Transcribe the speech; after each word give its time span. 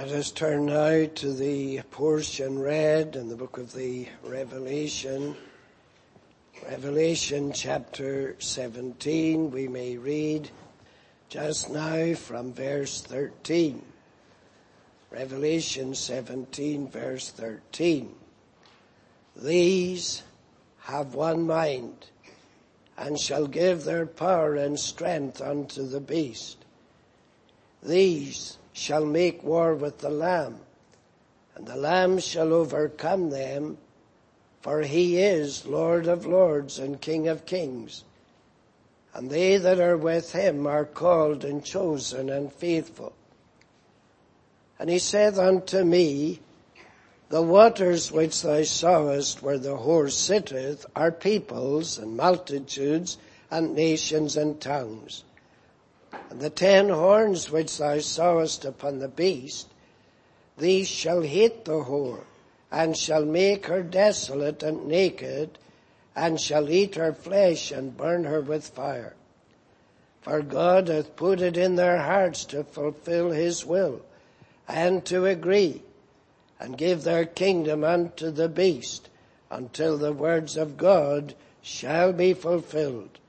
Let 0.00 0.12
us 0.12 0.30
turn 0.30 0.64
now 0.64 1.04
to 1.16 1.34
the 1.34 1.82
portion 1.90 2.58
read 2.58 3.16
in 3.16 3.28
the 3.28 3.36
book 3.36 3.58
of 3.58 3.74
the 3.74 4.08
Revelation. 4.24 5.36
Revelation 6.66 7.52
chapter 7.52 8.34
17, 8.38 9.50
we 9.50 9.68
may 9.68 9.98
read 9.98 10.48
just 11.28 11.68
now 11.68 12.14
from 12.14 12.54
verse 12.54 13.02
13. 13.02 13.84
Revelation 15.10 15.94
17 15.94 16.88
verse 16.88 17.28
13. 17.28 18.14
These 19.36 20.22
have 20.78 21.14
one 21.14 21.46
mind 21.46 22.06
and 22.96 23.20
shall 23.20 23.46
give 23.46 23.84
their 23.84 24.06
power 24.06 24.54
and 24.54 24.80
strength 24.80 25.42
unto 25.42 25.86
the 25.86 26.00
beast. 26.00 26.56
These 27.82 28.56
shall 28.72 29.04
make 29.04 29.42
war 29.42 29.74
with 29.74 29.98
the 29.98 30.10
Lamb 30.10 30.60
and 31.54 31.66
the 31.66 31.76
Lamb 31.76 32.18
shall 32.18 32.52
overcome 32.52 33.30
them 33.30 33.78
for 34.60 34.82
he 34.82 35.18
is 35.18 35.66
Lord 35.66 36.06
of 36.06 36.26
lords 36.26 36.78
and 36.78 37.00
King 37.00 37.28
of 37.28 37.46
kings. 37.46 38.04
And 39.14 39.30
they 39.30 39.56
that 39.56 39.80
are 39.80 39.96
with 39.96 40.32
him 40.32 40.66
are 40.66 40.84
called 40.84 41.44
and 41.44 41.64
chosen 41.64 42.28
and 42.28 42.52
faithful. 42.52 43.12
And 44.78 44.88
he 44.90 44.98
said 44.98 45.38
unto 45.38 45.82
me, 45.82 46.40
the 47.30 47.42
waters 47.42 48.12
which 48.12 48.42
thou 48.42 48.62
sawest 48.62 49.42
where 49.42 49.58
the 49.58 49.76
horse 49.76 50.16
sitteth 50.16 50.84
are 50.94 51.12
peoples 51.12 51.98
and 51.98 52.16
multitudes 52.16 53.18
and 53.50 53.74
nations 53.74 54.36
and 54.36 54.60
tongues. 54.60 55.24
And 56.30 56.40
the 56.40 56.50
ten 56.50 56.88
horns 56.88 57.50
which 57.50 57.78
thou 57.78 57.98
sawest 58.00 58.64
upon 58.64 58.98
the 58.98 59.08
beast, 59.08 59.68
these 60.58 60.88
shall 60.88 61.22
hate 61.22 61.64
the 61.64 61.84
whore, 61.84 62.24
and 62.70 62.96
shall 62.96 63.24
make 63.24 63.66
her 63.66 63.82
desolate 63.82 64.62
and 64.62 64.86
naked, 64.86 65.58
and 66.16 66.40
shall 66.40 66.68
eat 66.68 66.96
her 66.96 67.12
flesh 67.12 67.70
and 67.70 67.96
burn 67.96 68.24
her 68.24 68.40
with 68.40 68.66
fire. 68.66 69.14
For 70.20 70.42
God 70.42 70.88
hath 70.88 71.16
put 71.16 71.40
it 71.40 71.56
in 71.56 71.76
their 71.76 71.98
hearts 71.98 72.44
to 72.46 72.64
fulfill 72.64 73.30
his 73.30 73.64
will 73.64 74.02
and 74.68 75.04
to 75.06 75.26
agree 75.26 75.82
and 76.58 76.76
give 76.76 77.04
their 77.04 77.24
kingdom 77.24 77.84
unto 77.84 78.30
the 78.30 78.48
beast 78.48 79.08
until 79.50 79.96
the 79.96 80.12
words 80.12 80.56
of 80.56 80.76
God 80.76 81.34
shall 81.62 82.12
be 82.12 82.34
fulfilled. 82.34 83.19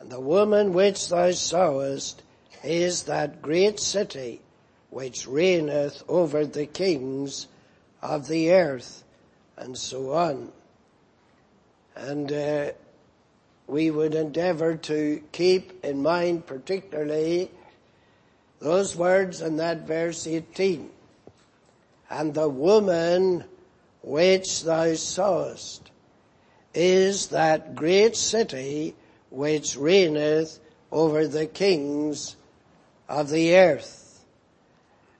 And 0.00 0.10
the 0.10 0.20
woman 0.20 0.72
which 0.72 1.08
thou 1.10 1.30
sawest 1.32 2.22
is 2.64 3.04
that 3.04 3.42
great 3.42 3.78
city 3.78 4.40
which 4.88 5.26
reigneth 5.26 6.02
over 6.08 6.46
the 6.46 6.66
kings 6.66 7.46
of 8.02 8.26
the 8.26 8.52
earth 8.52 9.04
and 9.56 9.76
so 9.76 10.12
on. 10.12 10.52
And 11.94 12.32
uh, 12.32 12.72
we 13.66 13.90
would 13.90 14.14
endeavor 14.14 14.76
to 14.76 15.22
keep 15.32 15.84
in 15.84 16.02
mind 16.02 16.46
particularly 16.46 17.50
those 18.58 18.96
words 18.96 19.42
in 19.42 19.56
that 19.58 19.86
verse 19.86 20.26
18. 20.26 20.90
And 22.08 22.34
the 22.34 22.48
woman 22.48 23.44
which 24.02 24.64
thou 24.64 24.94
sawest 24.94 25.90
is 26.72 27.28
that 27.28 27.74
great 27.74 28.16
city 28.16 28.94
which 29.30 29.76
reigneth 29.76 30.58
over 30.92 31.26
the 31.26 31.46
kings 31.46 32.36
of 33.08 33.30
the 33.30 33.56
earth. 33.56 34.24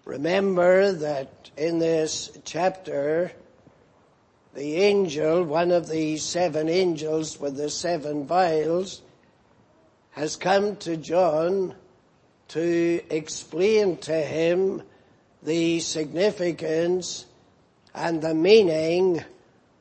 Remember 0.04 0.92
that 0.92 1.50
in 1.56 1.78
this 1.78 2.36
chapter, 2.44 3.32
the 4.54 4.76
angel, 4.76 5.44
one 5.44 5.70
of 5.70 5.88
the 5.88 6.16
seven 6.16 6.68
angels 6.68 7.38
with 7.38 7.56
the 7.56 7.70
seven 7.70 8.26
vials, 8.26 9.02
has 10.12 10.36
come 10.36 10.76
to 10.76 10.96
John 10.96 11.74
to 12.48 13.00
explain 13.10 13.96
to 13.98 14.12
him 14.12 14.82
the 15.42 15.78
significance 15.80 17.26
and 17.94 18.20
the 18.20 18.34
meaning 18.34 19.24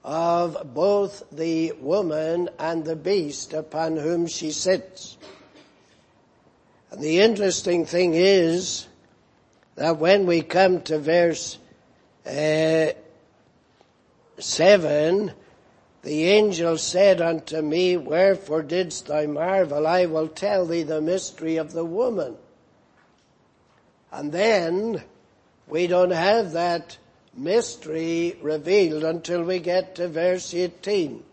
of 0.03 0.73
both 0.73 1.23
the 1.31 1.73
woman 1.73 2.49
and 2.57 2.85
the 2.85 2.95
beast 2.95 3.53
upon 3.53 3.97
whom 3.97 4.27
she 4.27 4.51
sits. 4.51 5.17
And 6.91 7.01
the 7.01 7.19
interesting 7.19 7.85
thing 7.85 8.13
is 8.13 8.87
that 9.75 9.97
when 9.97 10.25
we 10.25 10.41
come 10.41 10.81
to 10.83 10.99
verse 10.99 11.57
uh, 12.25 12.87
7, 14.39 15.33
the 16.01 16.23
angel 16.23 16.77
said 16.77 17.21
unto 17.21 17.61
me, 17.61 17.97
Wherefore 17.97 18.63
didst 18.63 19.07
thou 19.07 19.25
marvel? 19.25 19.85
I 19.85 20.05
will 20.05 20.27
tell 20.27 20.65
thee 20.65 20.83
the 20.83 21.01
mystery 21.01 21.57
of 21.57 21.73
the 21.73 21.85
woman 21.85 22.37
and 24.11 24.31
then 24.31 25.03
we 25.67 25.87
don't 25.87 26.11
have 26.11 26.53
that 26.53 26.97
mystery 27.35 28.37
revealed 28.41 29.03
until 29.03 29.43
we 29.43 29.59
get 29.59 29.95
to 29.95 30.07
verse 30.07 30.53
18. 30.53 31.23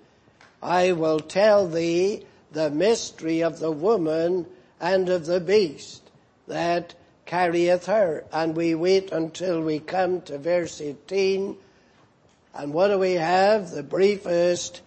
I 0.63 0.93
will 0.93 1.21
tell 1.21 1.69
thee 1.69 2.25
the 2.53 2.71
mystery 2.71 3.43
of 3.43 3.59
the 3.59 3.71
woman 3.71 4.47
and 4.81 5.09
of 5.09 5.27
the 5.27 5.41
beast 5.41 6.11
that 6.47 6.95
carrieth 7.25 7.87
her. 7.87 8.25
And 8.33 8.57
we 8.57 8.75
wait 8.75 9.13
until 9.13 9.61
we 9.61 9.79
come 9.79 10.23
to 10.23 10.39
verse 10.39 10.81
18. 10.81 11.57
And 12.55 12.73
what 12.73 12.89
do 12.89 12.99
we 12.99 13.13
have? 13.13 13.71
The 13.71 13.83
briefest 13.83 14.81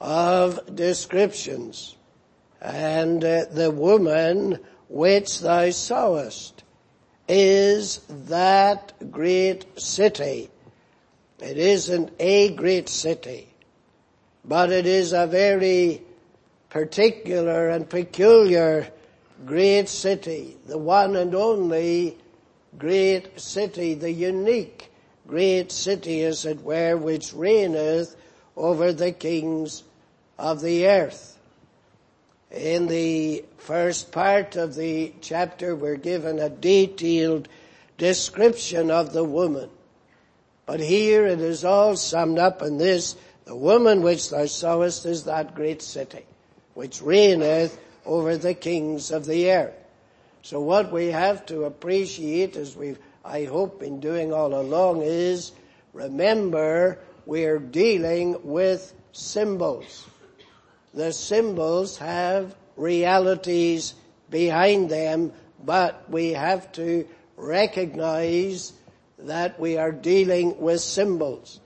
of 0.00 0.74
descriptions. 0.74 1.96
And 2.60 3.24
uh, 3.24 3.46
the 3.50 3.70
woman 3.70 4.58
which 4.88 5.40
thou 5.40 5.70
sawest 5.70 6.63
is 7.28 7.98
that 8.08 8.92
great 9.10 9.80
city. 9.80 10.50
It 11.40 11.58
isn't 11.58 12.12
a 12.18 12.50
great 12.50 12.88
city, 12.88 13.48
but 14.44 14.70
it 14.70 14.86
is 14.86 15.12
a 15.12 15.26
very 15.26 16.02
particular 16.70 17.68
and 17.68 17.88
peculiar 17.88 18.88
great 19.46 19.88
city, 19.88 20.56
the 20.66 20.78
one 20.78 21.16
and 21.16 21.34
only 21.34 22.18
great 22.78 23.38
city, 23.40 23.94
the 23.94 24.10
unique 24.10 24.90
great 25.26 25.72
city 25.72 26.22
as 26.22 26.44
it 26.44 26.60
were, 26.62 26.96
which 26.96 27.32
reigneth 27.32 28.16
over 28.56 28.92
the 28.92 29.12
kings 29.12 29.82
of 30.38 30.60
the 30.60 30.86
earth. 30.86 31.33
In 32.54 32.86
the 32.86 33.44
first 33.56 34.12
part 34.12 34.54
of 34.54 34.76
the 34.76 35.12
chapter 35.20 35.74
we're 35.74 35.96
given 35.96 36.38
a 36.38 36.48
detailed 36.48 37.48
description 37.98 38.92
of 38.92 39.12
the 39.12 39.24
woman. 39.24 39.68
But 40.64 40.78
here 40.78 41.26
it 41.26 41.40
is 41.40 41.64
all 41.64 41.96
summed 41.96 42.38
up 42.38 42.62
in 42.62 42.78
this, 42.78 43.16
the 43.44 43.56
woman 43.56 44.02
which 44.02 44.30
thou 44.30 44.46
sawest 44.46 45.04
is 45.04 45.24
that 45.24 45.56
great 45.56 45.82
city, 45.82 46.24
which 46.74 47.02
reigneth 47.02 47.76
over 48.06 48.36
the 48.36 48.54
kings 48.54 49.10
of 49.10 49.26
the 49.26 49.50
earth. 49.50 49.74
So 50.42 50.60
what 50.60 50.92
we 50.92 51.08
have 51.08 51.44
to 51.46 51.64
appreciate 51.64 52.54
as 52.54 52.76
we've, 52.76 53.00
I 53.24 53.44
hope, 53.44 53.80
been 53.80 53.98
doing 53.98 54.32
all 54.32 54.54
along 54.54 55.02
is 55.02 55.50
remember 55.92 57.00
we're 57.26 57.58
dealing 57.58 58.36
with 58.44 58.94
symbols 59.12 60.06
the 60.94 61.12
symbols 61.12 61.98
have 61.98 62.54
realities 62.76 63.94
behind 64.30 64.90
them, 64.90 65.32
but 65.64 66.08
we 66.08 66.32
have 66.32 66.70
to 66.72 67.06
recognize 67.36 68.72
that 69.18 69.58
we 69.58 69.76
are 69.76 69.92
dealing 69.92 70.60
with 70.60 70.80
symbols. 70.80 71.60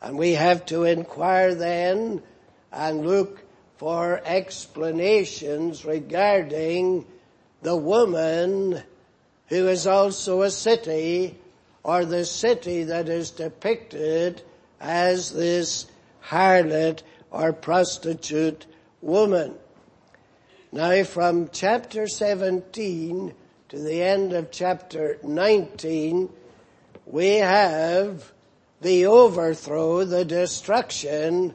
And 0.00 0.18
we 0.18 0.34
have 0.34 0.66
to 0.66 0.84
inquire 0.84 1.54
then 1.54 2.22
and 2.70 3.06
look 3.06 3.42
for 3.78 4.20
explanations 4.24 5.84
regarding 5.84 7.06
the 7.62 7.76
woman 7.76 8.82
who 9.46 9.68
is 9.68 9.86
also 9.86 10.42
a 10.42 10.50
city 10.50 11.38
or 11.82 12.04
the 12.04 12.24
city 12.24 12.84
that 12.84 13.08
is 13.08 13.30
depicted 13.30 14.42
as 14.80 15.32
this 15.32 15.86
harlot 16.22 17.02
or 17.30 17.52
prostitute 17.52 18.66
woman. 19.00 19.54
Now 20.72 21.04
from 21.04 21.50
chapter 21.52 22.06
17 22.06 23.34
to 23.70 23.78
the 23.78 24.02
end 24.02 24.32
of 24.32 24.50
chapter 24.50 25.18
19, 25.22 26.28
we 27.06 27.36
have 27.36 28.32
the 28.80 29.06
overthrow, 29.06 30.04
the 30.04 30.24
destruction 30.24 31.54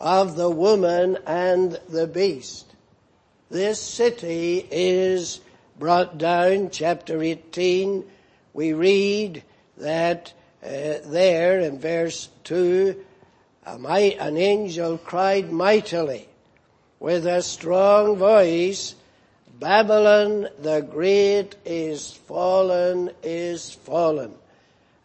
of 0.00 0.36
the 0.36 0.50
woman 0.50 1.18
and 1.26 1.78
the 1.88 2.06
beast. 2.06 2.66
This 3.50 3.80
city 3.80 4.66
is 4.70 5.40
brought 5.78 6.18
down, 6.18 6.70
chapter 6.70 7.22
18, 7.22 8.04
we 8.52 8.72
read 8.72 9.42
that 9.76 10.32
uh, 10.62 10.98
there 11.06 11.60
in 11.60 11.78
verse 11.78 12.28
2, 12.44 13.04
an 13.66 14.36
angel 14.36 14.98
cried 14.98 15.52
mightily 15.52 16.28
with 16.98 17.26
a 17.26 17.42
strong 17.42 18.16
voice, 18.16 18.94
Babylon 19.58 20.48
the 20.58 20.80
great 20.80 21.56
is 21.64 22.12
fallen, 22.12 23.10
is 23.22 23.72
fallen, 23.72 24.34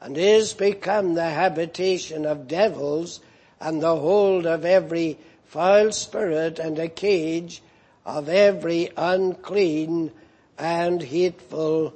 and 0.01 0.17
is 0.17 0.53
become 0.53 1.13
the 1.13 1.29
habitation 1.29 2.25
of 2.25 2.47
devils 2.47 3.19
and 3.59 3.81
the 3.81 3.95
hold 3.95 4.45
of 4.45 4.65
every 4.65 5.17
foul 5.45 5.91
spirit 5.91 6.59
and 6.59 6.77
a 6.79 6.89
cage 6.89 7.61
of 8.05 8.29
every 8.29 8.89
unclean 8.95 10.11
and 10.57 11.01
hateful 11.01 11.93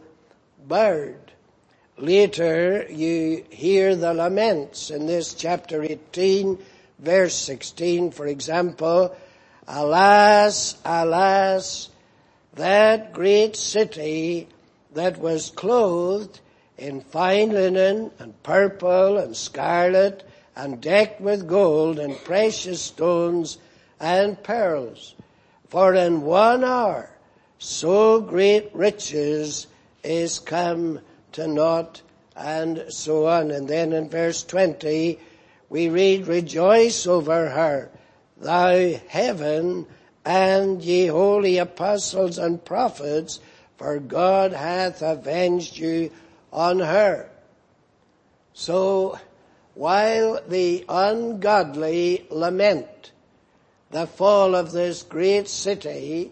bird. 0.67 1.28
Later 2.01 2.85
you 2.89 3.43
hear 3.49 3.93
the 3.93 4.13
laments 4.13 4.89
in 4.89 5.05
this 5.05 5.33
chapter 5.33 5.83
18 5.83 6.57
verse 6.97 7.35
16 7.35 8.11
for 8.11 8.25
example, 8.25 9.13
alas, 9.67 10.77
alas, 10.85 11.89
that 12.53 13.11
great 13.11 13.57
city 13.57 14.47
that 14.93 15.17
was 15.17 15.49
clothed 15.49 16.39
in 16.77 17.01
fine 17.01 17.49
linen 17.49 18.11
and 18.17 18.43
purple 18.43 19.17
and 19.17 19.35
scarlet 19.35 20.23
and 20.55 20.79
decked 20.79 21.19
with 21.19 21.49
gold 21.49 21.99
and 21.99 22.15
precious 22.23 22.81
stones 22.81 23.57
and 23.99 24.41
pearls. 24.41 25.15
For 25.67 25.93
in 25.95 26.21
one 26.21 26.63
hour 26.63 27.09
so 27.57 28.21
great 28.21 28.73
riches 28.73 29.67
is 30.01 30.39
come 30.39 31.01
to 31.33 31.47
naught 31.47 32.01
and 32.35 32.85
so 32.89 33.27
on. 33.27 33.51
And 33.51 33.67
then 33.67 33.93
in 33.93 34.09
verse 34.09 34.43
20 34.43 35.19
we 35.69 35.89
read, 35.89 36.27
rejoice 36.27 37.05
over 37.05 37.49
her, 37.49 37.91
thou 38.37 38.93
heaven 39.07 39.85
and 40.25 40.81
ye 40.81 41.07
holy 41.07 41.57
apostles 41.57 42.37
and 42.37 42.63
prophets, 42.63 43.39
for 43.77 43.99
God 43.99 44.51
hath 44.51 45.01
avenged 45.01 45.77
you 45.77 46.11
on 46.51 46.79
her. 46.79 47.29
So 48.53 49.19
while 49.75 50.41
the 50.47 50.85
ungodly 50.89 52.27
lament 52.29 53.11
the 53.91 54.05
fall 54.05 54.55
of 54.55 54.71
this 54.71 55.03
great 55.03 55.47
city, 55.47 56.31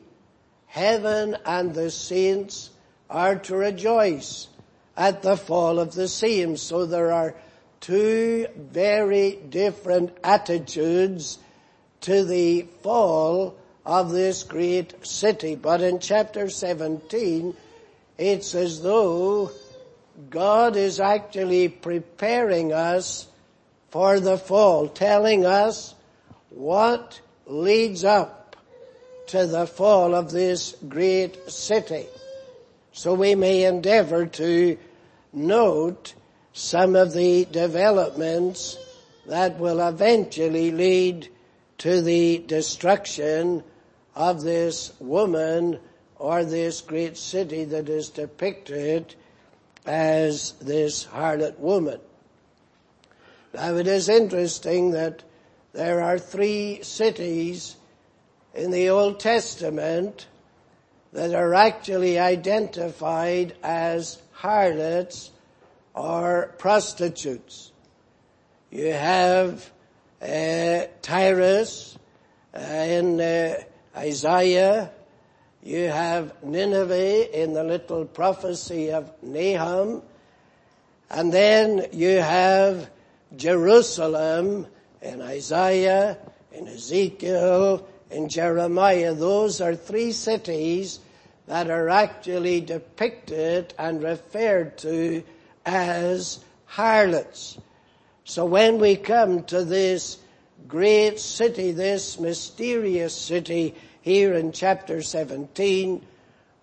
heaven 0.68 1.36
and 1.46 1.74
the 1.74 1.90
saints 1.90 2.70
are 3.10 3.36
to 3.36 3.56
rejoice 3.56 4.48
at 4.98 5.22
the 5.22 5.38
fall 5.38 5.80
of 5.80 5.94
the 5.94 6.08
same. 6.08 6.58
So 6.58 6.88
there 6.88 7.14
are 7.14 7.36
two 7.80 8.48
very 8.58 9.36
different 9.50 10.18
attitudes 10.24 11.38
to 12.02 12.26
the 12.26 12.64
fall 12.82 13.56
of 13.86 14.12
this 14.12 14.44
great 14.44 15.06
city. 15.06 15.56
But 15.56 15.82
in 15.82 16.00
chapter 16.00 16.50
17, 16.50 17.56
it's 18.18 18.56
as 18.56 18.82
though 18.82 19.52
God 20.30 20.76
is 20.76 21.00
actually 21.00 21.70
preparing 21.70 22.74
us 22.74 23.28
for 23.92 24.20
the 24.20 24.38
fall, 24.38 24.90
telling 24.90 25.46
us 25.46 25.94
what 26.50 27.22
leads 27.46 28.04
up 28.04 28.56
to 29.28 29.46
the 29.46 29.68
fall 29.68 30.16
of 30.16 30.32
this 30.32 30.76
great 30.88 31.50
city. 31.50 32.08
So 32.94 33.14
we 33.14 33.36
may 33.36 33.66
endeavor 33.66 34.26
to 34.26 34.78
note 35.34 36.14
some 36.54 36.96
of 36.96 37.14
the 37.14 37.46
developments 37.46 38.78
that 39.28 39.60
will 39.60 39.86
eventually 39.88 40.72
lead 40.72 41.28
to 41.78 42.02
the 42.02 42.40
destruction 42.48 43.64
of 44.16 44.42
this 44.42 44.94
woman 45.00 45.80
or 46.16 46.44
this 46.44 46.82
great 46.82 47.18
city 47.18 47.66
that 47.66 47.90
is 47.90 48.10
depicted 48.10 49.14
as 49.86 50.54
this 50.54 51.06
harlot 51.06 51.60
woman. 51.60 52.00
Now 53.54 53.76
it 53.76 53.88
is 53.88 54.10
interesting 54.10 54.92
that 54.92 55.24
there 55.74 56.02
are 56.02 56.18
three 56.18 56.80
cities 56.82 57.76
in 58.54 58.72
the 58.72 58.90
Old 58.90 59.20
Testament 59.20 60.28
that 61.14 61.34
are 61.34 61.54
actually 61.54 62.20
identified 62.20 63.56
as 63.64 64.22
harlots 64.38 65.32
or 65.96 66.54
prostitutes. 66.60 67.72
You 68.70 68.94
have 68.94 69.72
uh, 70.22 70.86
Tyrus 71.02 71.98
uh, 72.54 72.60
in 72.60 73.20
uh, 73.20 73.56
Isaiah. 73.96 74.92
You 75.64 75.88
have 75.88 76.44
Nineveh 76.44 77.42
in 77.42 77.54
the 77.54 77.64
little 77.64 78.06
prophecy 78.06 78.92
of 78.92 79.12
Nahum. 79.24 80.04
And 81.10 81.34
then 81.34 81.88
you 81.92 82.18
have 82.18 82.92
Jerusalem 83.36 84.68
in 85.02 85.22
Isaiah, 85.22 86.20
in 86.52 86.68
Ezekiel, 86.68 87.88
in 88.12 88.30
Jeremiah. 88.30 89.16
Those 89.16 89.62
are 89.62 89.76
three 89.76 90.12
cities 90.12 91.00
that 91.48 91.70
are 91.70 91.90
actually 91.90 92.62
depicted 92.62 93.74
and 93.80 94.04
referred 94.04 94.78
to 94.78 95.24
as 95.66 96.40
harlots. 96.66 97.58
So 98.26 98.46
when 98.46 98.80
we 98.80 98.98
come 98.98 99.44
to 99.46 99.64
this 99.64 100.18
great 100.68 101.20
city, 101.20 101.72
this 101.72 102.20
mysterious 102.20 103.16
city 103.16 103.76
here 104.02 104.34
in 104.34 104.52
chapter 104.52 105.02
17, 105.02 106.06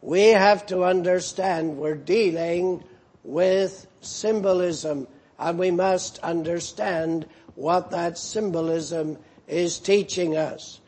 we 0.03 0.23
have 0.29 0.67
to 0.67 0.85
understand 0.85 1.79
we're 1.79 1.95
dealing 1.95 2.85
with 3.23 3.87
symbolism 4.03 5.09
and 5.39 5.59
we 5.59 5.71
must 5.71 6.19
understand 6.19 7.27
what 7.55 7.91
that 7.91 8.19
symbolism 8.19 9.17
is 9.49 9.79
teaching 9.79 10.37
us. 10.37 10.81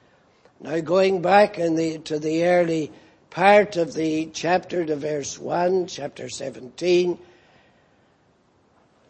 Now 0.60 0.80
going 0.80 1.22
back 1.22 1.56
the, 1.56 1.98
to 2.04 2.18
the 2.18 2.44
early 2.44 2.92
part 3.30 3.76
of 3.76 3.94
the 3.94 4.26
chapter 4.32 4.84
to 4.84 4.96
verse 4.96 5.38
1, 5.38 5.86
chapter 5.86 6.28
17, 6.28 7.18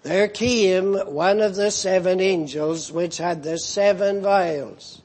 there 0.02 0.28
came 0.28 0.94
one 0.94 1.40
of 1.40 1.56
the 1.56 1.70
seven 1.70 2.20
angels 2.20 2.92
which 2.92 3.18
had 3.18 3.42
the 3.42 3.58
seven 3.58 4.22
vials 4.22 5.02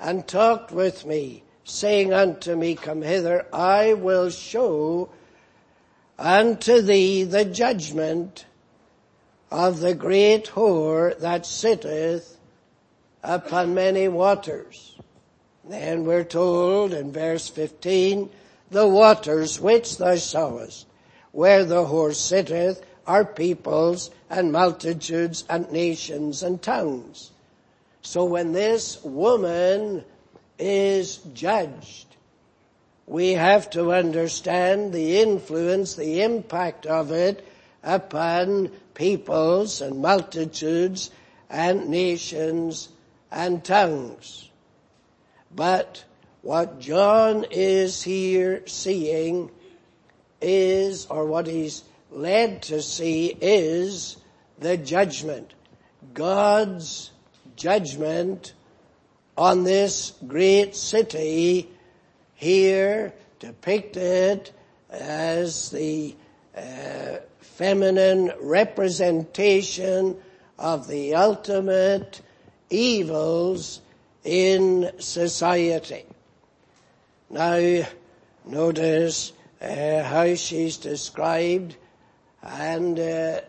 and 0.00 0.26
talked 0.26 0.72
with 0.72 1.04
me, 1.04 1.42
saying 1.64 2.12
unto 2.12 2.56
me, 2.56 2.74
Come 2.74 3.02
hither, 3.02 3.46
I 3.52 3.92
will 3.92 4.30
show 4.30 5.10
unto 6.18 6.80
thee 6.80 7.24
the 7.24 7.44
judgment 7.44 8.46
of 9.50 9.80
the 9.80 9.94
great 9.94 10.46
whore 10.46 11.18
that 11.18 11.44
sitteth 11.44 12.38
upon 13.22 13.74
many 13.74 14.08
waters. 14.08 14.89
Then 15.70 16.04
we're 16.04 16.24
told 16.24 16.92
in 16.92 17.12
verse 17.12 17.46
15, 17.46 18.28
the 18.72 18.88
waters 18.88 19.60
which 19.60 19.98
thou 19.98 20.16
sawest, 20.16 20.84
where 21.30 21.64
the 21.64 21.84
horse 21.84 22.18
sitteth, 22.18 22.84
are 23.06 23.24
peoples 23.24 24.10
and 24.28 24.50
multitudes 24.50 25.44
and 25.48 25.70
nations 25.70 26.42
and 26.42 26.60
tongues. 26.60 27.30
So 28.02 28.24
when 28.24 28.50
this 28.50 29.00
woman 29.04 30.04
is 30.58 31.18
judged, 31.34 32.16
we 33.06 33.34
have 33.34 33.70
to 33.70 33.92
understand 33.92 34.92
the 34.92 35.20
influence, 35.20 35.94
the 35.94 36.22
impact 36.22 36.84
of 36.86 37.12
it 37.12 37.46
upon 37.84 38.72
peoples 38.94 39.80
and 39.80 40.02
multitudes 40.02 41.12
and 41.48 41.88
nations 41.88 42.88
and 43.30 43.62
tongues. 43.62 44.49
But 45.50 46.04
what 46.42 46.80
John 46.80 47.44
is 47.50 48.02
here 48.02 48.62
seeing 48.66 49.50
is, 50.40 51.06
or 51.06 51.26
what 51.26 51.46
he's 51.46 51.82
led 52.10 52.62
to 52.62 52.82
see 52.82 53.36
is 53.40 54.16
the 54.58 54.76
judgment. 54.76 55.52
God's 56.14 57.10
judgment 57.56 58.54
on 59.36 59.64
this 59.64 60.12
great 60.26 60.74
city 60.76 61.68
here 62.34 63.12
depicted 63.38 64.50
as 64.90 65.70
the 65.70 66.14
uh, 66.56 67.16
feminine 67.40 68.32
representation 68.40 70.16
of 70.58 70.88
the 70.88 71.14
ultimate 71.14 72.20
evils 72.70 73.80
in 74.24 74.90
society. 74.98 76.04
Now, 77.28 77.84
notice 78.44 79.32
uh, 79.60 80.02
how 80.02 80.34
she's 80.34 80.76
described 80.76 81.76
And 82.42 82.98
uh, 82.98 83.40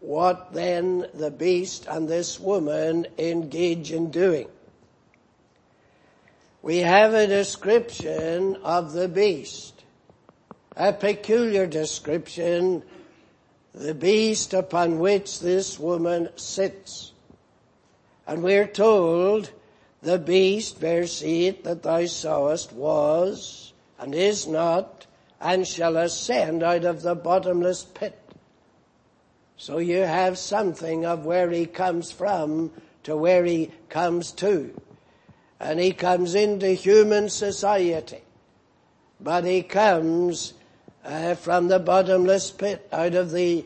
what 0.00 0.52
then 0.52 1.06
the 1.14 1.30
beast 1.30 1.86
and 1.88 2.08
this 2.08 2.38
woman 2.38 3.06
engage 3.18 3.90
in 3.90 4.10
doing. 4.10 4.48
We 6.62 6.78
have 6.78 7.14
a 7.14 7.26
description 7.26 8.56
of 8.56 8.92
the 8.92 9.08
beast, 9.08 9.82
a 10.76 10.92
peculiar 10.92 11.66
description, 11.66 12.82
the 13.74 13.94
beast 13.94 14.54
upon 14.54 14.98
which 14.98 15.40
this 15.40 15.78
woman 15.78 16.28
sits. 16.36 17.12
And 18.26 18.42
we're 18.42 18.66
told 18.66 19.50
the 20.04 20.18
beast, 20.18 20.78
verse 20.78 21.22
8, 21.22 21.64
that 21.64 21.82
thou 21.82 22.06
sawest 22.06 22.72
was 22.72 23.72
and 23.98 24.14
is 24.14 24.46
not 24.46 25.06
and 25.40 25.66
shall 25.66 25.96
ascend 25.96 26.62
out 26.62 26.84
of 26.84 27.02
the 27.02 27.14
bottomless 27.14 27.84
pit. 27.84 28.18
So 29.56 29.78
you 29.78 30.00
have 30.00 30.38
something 30.38 31.04
of 31.06 31.24
where 31.24 31.50
he 31.50 31.66
comes 31.66 32.10
from 32.10 32.70
to 33.04 33.16
where 33.16 33.44
he 33.44 33.70
comes 33.88 34.32
to. 34.32 34.80
And 35.60 35.78
he 35.78 35.92
comes 35.92 36.34
into 36.34 36.68
human 36.68 37.28
society. 37.28 38.22
But 39.20 39.44
he 39.44 39.62
comes 39.62 40.54
uh, 41.04 41.34
from 41.34 41.68
the 41.68 41.78
bottomless 41.78 42.50
pit, 42.50 42.86
out 42.92 43.14
of 43.14 43.30
the 43.30 43.64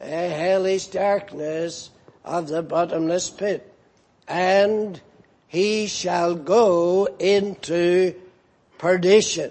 uh, 0.00 0.04
hellish 0.04 0.88
darkness 0.88 1.90
of 2.24 2.48
the 2.48 2.62
bottomless 2.62 3.30
pit. 3.30 3.72
And 4.28 5.00
he 5.52 5.86
shall 5.86 6.34
go 6.34 7.06
into 7.18 8.14
perdition. 8.78 9.50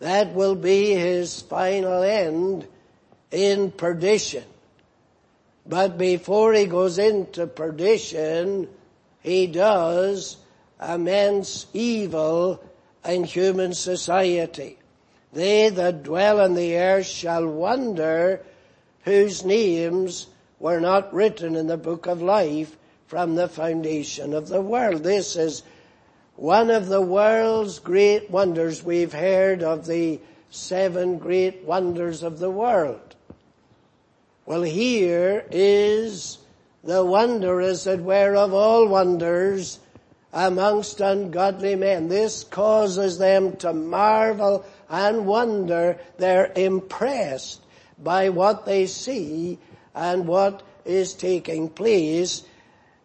That 0.00 0.34
will 0.34 0.56
be 0.56 0.92
his 0.92 1.40
final 1.40 2.02
end 2.02 2.66
in 3.30 3.70
perdition. 3.70 4.42
But 5.64 5.96
before 5.96 6.52
he 6.52 6.66
goes 6.66 6.98
into 6.98 7.46
perdition, 7.46 8.68
he 9.20 9.46
does 9.46 10.36
immense 10.82 11.66
evil 11.72 12.60
in 13.04 13.22
human 13.22 13.72
society. 13.72 14.78
They 15.32 15.68
that 15.68 16.02
dwell 16.02 16.40
on 16.40 16.54
the 16.54 16.76
earth 16.76 17.06
shall 17.06 17.46
wonder 17.46 18.42
whose 19.04 19.44
names 19.44 20.26
were 20.58 20.80
not 20.80 21.14
written 21.14 21.54
in 21.54 21.68
the 21.68 21.76
book 21.76 22.06
of 22.06 22.20
life 22.20 22.76
from 23.06 23.34
the 23.34 23.48
foundation 23.48 24.32
of 24.32 24.48
the 24.48 24.60
world. 24.60 25.02
This 25.02 25.36
is 25.36 25.62
one 26.34 26.70
of 26.70 26.86
the 26.86 27.00
world's 27.00 27.78
great 27.78 28.30
wonders. 28.30 28.82
We've 28.82 29.12
heard 29.12 29.62
of 29.62 29.86
the 29.86 30.20
seven 30.50 31.18
great 31.18 31.64
wonders 31.64 32.22
of 32.22 32.38
the 32.38 32.50
world. 32.50 33.14
Well, 34.44 34.62
here 34.62 35.44
is 35.50 36.38
the 36.84 37.04
wonder, 37.04 37.60
as 37.60 37.86
it 37.86 38.00
were, 38.00 38.36
of 38.36 38.54
all 38.54 38.86
wonders 38.86 39.80
amongst 40.32 41.00
ungodly 41.00 41.74
men. 41.74 42.08
This 42.08 42.44
causes 42.44 43.18
them 43.18 43.56
to 43.56 43.72
marvel 43.72 44.64
and 44.88 45.26
wonder. 45.26 45.98
They're 46.18 46.52
impressed 46.54 47.62
by 47.98 48.28
what 48.28 48.66
they 48.66 48.86
see 48.86 49.58
and 49.94 50.28
what 50.28 50.62
is 50.84 51.14
taking 51.14 51.68
place. 51.68 52.44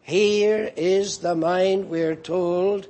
Here 0.01 0.71
is 0.75 1.19
the 1.19 1.35
mind, 1.35 1.89
we're 1.89 2.15
told 2.15 2.87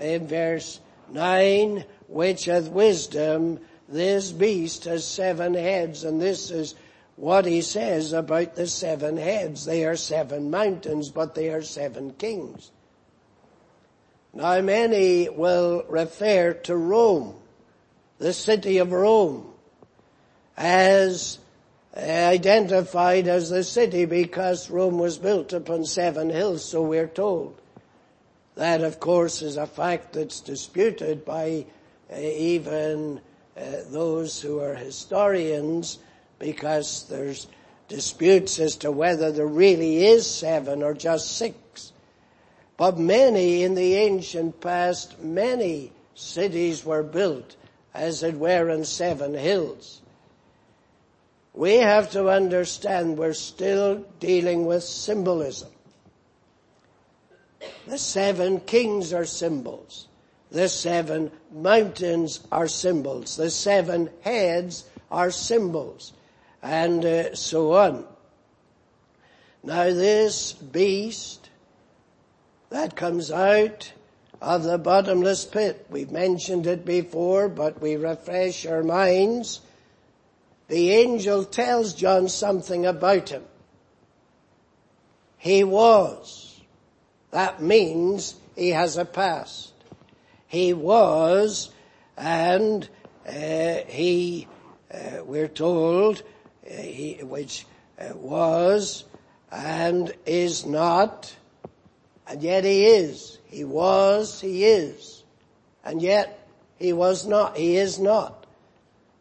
in 0.00 0.26
verse 0.26 0.80
9, 1.10 1.84
which 2.08 2.46
hath 2.46 2.68
wisdom, 2.68 3.60
this 3.88 4.30
beast 4.30 4.84
has 4.84 5.04
seven 5.06 5.54
heads, 5.54 6.04
and 6.04 6.20
this 6.20 6.50
is 6.50 6.74
what 7.16 7.46
he 7.46 7.62
says 7.62 8.12
about 8.12 8.54
the 8.54 8.66
seven 8.66 9.16
heads. 9.16 9.64
They 9.64 9.84
are 9.84 9.96
seven 9.96 10.50
mountains, 10.50 11.10
but 11.10 11.34
they 11.34 11.48
are 11.50 11.62
seven 11.62 12.12
kings. 12.12 12.70
Now 14.32 14.60
many 14.60 15.28
will 15.28 15.84
refer 15.88 16.52
to 16.52 16.76
Rome, 16.76 17.34
the 18.18 18.32
city 18.32 18.78
of 18.78 18.92
Rome, 18.92 19.52
as 20.56 21.38
identified 21.98 23.26
as 23.26 23.50
the 23.50 23.64
city 23.64 24.04
because 24.04 24.70
Rome 24.70 24.98
was 24.98 25.18
built 25.18 25.52
upon 25.52 25.84
seven 25.84 26.30
hills, 26.30 26.64
so 26.64 26.82
we're 26.82 27.08
told. 27.08 27.60
That 28.54 28.82
of 28.82 29.00
course 29.00 29.42
is 29.42 29.56
a 29.56 29.66
fact 29.66 30.12
that's 30.12 30.40
disputed 30.40 31.24
by 31.24 31.66
uh, 32.12 32.18
even 32.18 33.20
uh, 33.56 33.62
those 33.90 34.40
who 34.40 34.60
are 34.60 34.74
historians 34.74 35.98
because 36.38 37.06
there's 37.08 37.46
disputes 37.88 38.58
as 38.58 38.76
to 38.76 38.90
whether 38.90 39.32
there 39.32 39.46
really 39.46 40.06
is 40.06 40.28
seven 40.28 40.82
or 40.82 40.94
just 40.94 41.36
six. 41.36 41.92
But 42.76 42.98
many 42.98 43.64
in 43.64 43.74
the 43.74 43.94
ancient 43.94 44.60
past, 44.60 45.20
many 45.20 45.92
cities 46.14 46.84
were 46.84 47.02
built 47.02 47.56
as 47.94 48.22
it 48.22 48.34
were 48.34 48.68
in 48.68 48.84
seven 48.84 49.34
hills. 49.34 50.00
We 51.58 51.78
have 51.78 52.12
to 52.12 52.28
understand 52.28 53.18
we're 53.18 53.32
still 53.32 54.04
dealing 54.20 54.64
with 54.64 54.84
symbolism. 54.84 55.70
The 57.84 57.98
seven 57.98 58.60
kings 58.60 59.12
are 59.12 59.24
symbols. 59.24 60.06
The 60.52 60.68
seven 60.68 61.32
mountains 61.50 62.46
are 62.52 62.68
symbols. 62.68 63.36
The 63.36 63.50
seven 63.50 64.08
heads 64.20 64.84
are 65.10 65.32
symbols 65.32 66.12
and 66.62 67.04
uh, 67.04 67.34
so 67.34 67.72
on. 67.72 68.06
Now 69.64 69.86
this 69.86 70.52
beast 70.52 71.50
that 72.70 72.94
comes 72.94 73.32
out 73.32 73.92
of 74.40 74.62
the 74.62 74.78
bottomless 74.78 75.44
pit, 75.44 75.86
we've 75.90 76.12
mentioned 76.12 76.68
it 76.68 76.84
before, 76.84 77.48
but 77.48 77.80
we 77.80 77.96
refresh 77.96 78.64
our 78.64 78.84
minds. 78.84 79.58
The 80.68 80.90
angel 80.92 81.44
tells 81.44 81.94
John 81.94 82.28
something 82.28 82.86
about 82.86 83.30
him. 83.30 83.42
He 85.38 85.64
was. 85.64 86.60
That 87.30 87.62
means 87.62 88.34
he 88.54 88.70
has 88.70 88.96
a 88.96 89.04
past. 89.04 89.72
He 90.46 90.72
was, 90.72 91.70
and 92.16 92.88
uh, 93.26 93.32
he, 93.86 94.46
uh, 94.92 95.24
we're 95.24 95.48
told, 95.48 96.22
he, 96.66 97.20
which 97.22 97.66
uh, 97.98 98.14
was 98.14 99.04
and 99.50 100.12
is 100.26 100.66
not, 100.66 101.34
and 102.26 102.42
yet 102.42 102.64
he 102.64 102.84
is. 102.84 103.38
He 103.46 103.64
was, 103.64 104.40
he 104.40 104.64
is, 104.64 105.22
and 105.84 106.02
yet 106.02 106.46
he 106.78 106.92
was 106.92 107.26
not, 107.26 107.56
he 107.56 107.76
is 107.76 107.98
not. 107.98 108.46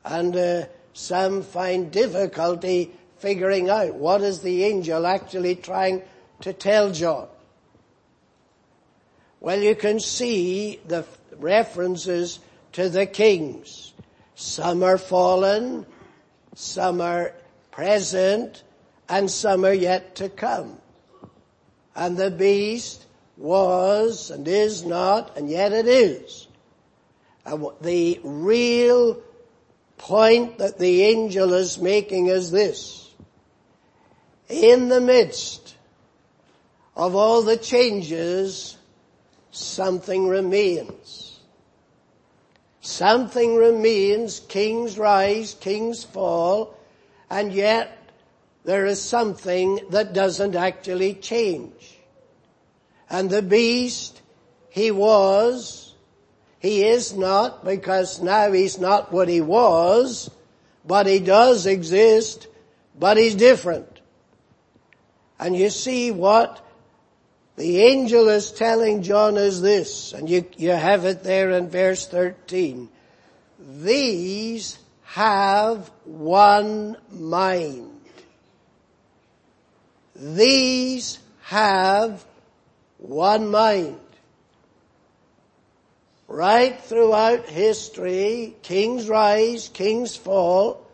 And 0.04 0.36
uh, 0.36 0.66
some 0.98 1.44
find 1.44 1.92
difficulty 1.92 2.92
figuring 3.20 3.70
out 3.70 3.94
what 3.94 4.22
is 4.22 4.40
the 4.42 4.64
angel 4.64 5.06
actually 5.06 5.56
trying 5.56 6.02
to 6.42 6.52
tell 6.52 6.92
John. 6.92 7.28
Well, 9.40 9.60
you 9.60 9.76
can 9.76 10.00
see 10.00 10.80
the 10.88 11.06
references 11.38 12.40
to 12.74 12.90
the 12.90 13.06
kings. 13.06 13.94
Some 14.34 14.82
are 14.82 14.98
fallen, 14.98 15.86
some 16.56 17.00
are 17.00 17.32
present, 17.70 18.64
and 19.08 19.30
some 19.30 19.66
are 19.66 19.74
yet 19.74 20.16
to 20.16 20.30
come. 20.30 20.80
And 21.96 22.18
the 22.18 22.32
beast 22.32 23.06
was 23.38 24.32
and 24.32 24.48
is 24.48 24.84
not, 24.84 25.38
and 25.38 25.48
yet 25.48 25.74
it 25.74 25.88
is. 25.88 26.48
And 27.46 27.68
the 27.82 28.20
real 28.24 29.22
point 29.98 30.60
that 30.60 30.78
the 30.78 31.04
angel 31.04 31.54
is 31.54 31.80
making 31.80 32.28
is 32.28 32.52
this. 32.52 33.10
In 34.50 34.90
the 34.90 35.02
midst 35.02 35.76
of 36.96 37.16
all 37.16 37.42
the 37.42 37.58
changes, 37.58 38.78
something 39.52 40.28
remains. 40.28 41.40
Something 42.82 43.56
remains, 43.56 44.40
kings 44.40 44.98
rise, 44.98 45.56
kings 45.60 46.04
fall, 46.04 46.78
and 47.30 47.52
yet 47.52 47.98
there 48.64 48.86
is 48.86 49.02
something 49.02 49.80
that 49.90 50.14
doesn't 50.14 50.56
actually 50.56 51.16
change. 51.16 51.98
And 53.10 53.30
the 53.30 53.42
beast, 53.42 54.22
he 54.70 54.92
was, 54.92 55.87
he 56.60 56.84
is 56.84 57.16
not 57.16 57.64
because 57.64 58.22
now 58.22 58.52
he's 58.52 58.80
not 58.80 59.12
what 59.12 59.28
he 59.28 59.42
was, 59.42 60.30
but 60.86 61.06
he 61.06 61.20
does 61.20 61.66
exist, 61.66 62.48
but 62.98 63.18
he's 63.18 63.36
different. 63.36 64.02
And 65.40 65.56
you 65.56 65.70
see 65.70 66.12
what 66.12 66.64
the 67.58 67.82
angel 67.82 68.30
is 68.30 68.52
telling 68.52 69.04
John 69.04 69.38
is 69.38 69.62
this, 69.62 70.14
and 70.14 70.30
you, 70.30 70.46
you 70.58 70.72
have 70.72 71.06
it 71.06 71.24
there 71.24 71.52
in 71.52 71.70
verse 71.70 72.08
13. 72.08 72.90
These 73.60 74.80
have 75.04 75.92
one 76.06 76.98
mind. 77.12 78.00
These 80.16 81.20
have 81.44 82.26
one 82.98 83.50
mind. 83.50 84.00
Right 86.28 86.78
throughout 86.82 87.48
history, 87.48 88.56
kings 88.62 89.08
rise, 89.08 89.70
kings 89.70 90.18
fall. 90.18 90.86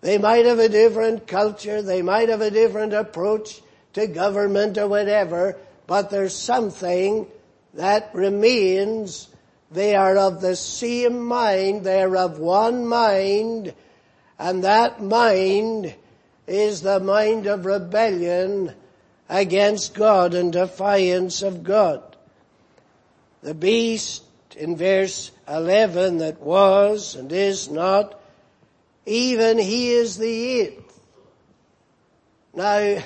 They 0.00 0.16
might 0.16 0.46
have 0.46 0.58
a 0.58 0.68
different 0.68 1.26
culture, 1.26 1.82
they 1.82 2.00
might 2.00 2.30
have 2.30 2.40
a 2.40 2.50
different 2.50 2.94
approach 2.94 3.60
to 3.92 4.06
government 4.06 4.78
or 4.78 4.88
whatever, 4.88 5.56
but 5.86 6.08
there's 6.08 6.34
something 6.34 7.26
that 7.74 8.10
remains. 8.14 9.28
They 9.70 9.94
are 9.94 10.16
of 10.16 10.40
the 10.40 10.56
same 10.56 11.26
mind, 11.26 11.84
they 11.84 12.02
are 12.02 12.16
of 12.16 12.38
one 12.38 12.86
mind, 12.86 13.74
and 14.38 14.64
that 14.64 15.02
mind 15.02 15.94
is 16.46 16.80
the 16.80 17.00
mind 17.00 17.46
of 17.46 17.66
rebellion 17.66 18.74
against 19.28 19.94
God 19.94 20.32
and 20.32 20.50
defiance 20.50 21.42
of 21.42 21.62
God. 21.62 22.16
The 23.42 23.54
beast 23.54 24.24
in 24.56 24.76
verse 24.76 25.30
11 25.48 26.18
that 26.18 26.40
was 26.40 27.14
and 27.14 27.30
is 27.30 27.70
not, 27.70 28.20
even 29.06 29.58
he 29.58 29.90
is 29.90 30.18
the 30.18 30.60
eighth. 30.60 31.00
Now, 32.54 33.02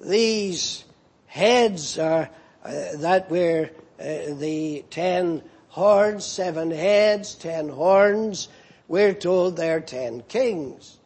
these 0.00 0.84
heads 1.26 1.98
are, 1.98 2.30
uh, 2.64 2.70
that 2.96 3.30
were 3.30 3.70
uh, 3.98 4.04
the 4.34 4.84
ten 4.90 5.42
horns, 5.68 6.24
seven 6.24 6.70
heads, 6.70 7.34
ten 7.34 7.68
horns, 7.68 8.48
we're 8.88 9.14
told 9.14 9.56
they're 9.56 9.80
ten 9.80 10.22
kings. 10.22 10.96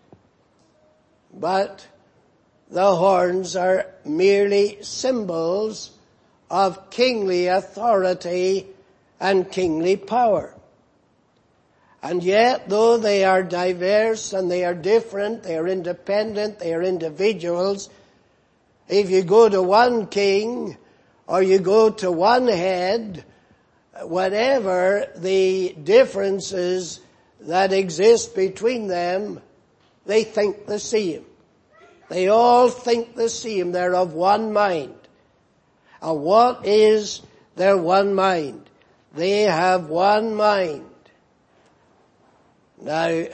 But 1.32 1.86
the 2.70 2.94
horns 2.94 3.56
are 3.56 3.86
merely 4.04 4.78
symbols 4.82 5.90
of 6.54 6.88
kingly 6.88 7.48
authority 7.48 8.64
and 9.18 9.50
kingly 9.50 9.96
power. 9.96 10.54
And 12.00 12.22
yet, 12.22 12.68
though 12.68 12.96
they 12.96 13.24
are 13.24 13.42
diverse 13.42 14.32
and 14.32 14.48
they 14.48 14.64
are 14.64 14.72
different, 14.72 15.42
they 15.42 15.56
are 15.56 15.66
independent, 15.66 16.60
they 16.60 16.72
are 16.72 16.82
individuals, 16.82 17.90
if 18.88 19.10
you 19.10 19.24
go 19.24 19.48
to 19.48 19.60
one 19.60 20.06
king 20.06 20.76
or 21.26 21.42
you 21.42 21.58
go 21.58 21.90
to 21.90 22.12
one 22.12 22.46
head, 22.46 23.24
whatever 24.02 25.08
the 25.16 25.74
differences 25.82 27.00
that 27.40 27.72
exist 27.72 28.36
between 28.36 28.86
them, 28.86 29.40
they 30.06 30.22
think 30.22 30.66
the 30.66 30.78
same. 30.78 31.24
They 32.10 32.28
all 32.28 32.68
think 32.68 33.16
the 33.16 33.28
same. 33.28 33.72
They're 33.72 33.96
of 33.96 34.12
one 34.12 34.52
mind. 34.52 34.94
And 36.04 36.20
what 36.20 36.66
is 36.66 37.22
their 37.56 37.78
one 37.78 38.14
mind? 38.14 38.68
They 39.14 39.42
have 39.42 39.88
one 39.88 40.34
mind. 40.34 40.84
Now, 42.78 43.24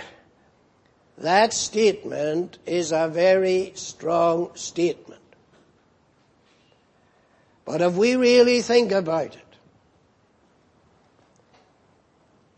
that 1.19 1.53
statement 1.53 2.59
is 2.67 2.93
a 2.93 3.09
very 3.09 3.73
strong 3.75 4.53
statement. 4.55 5.21
But 7.65 7.81
if 7.81 7.95
we 7.95 8.15
really 8.15 8.63
think 8.63 8.93
about 8.93 9.35
it, 9.35 9.57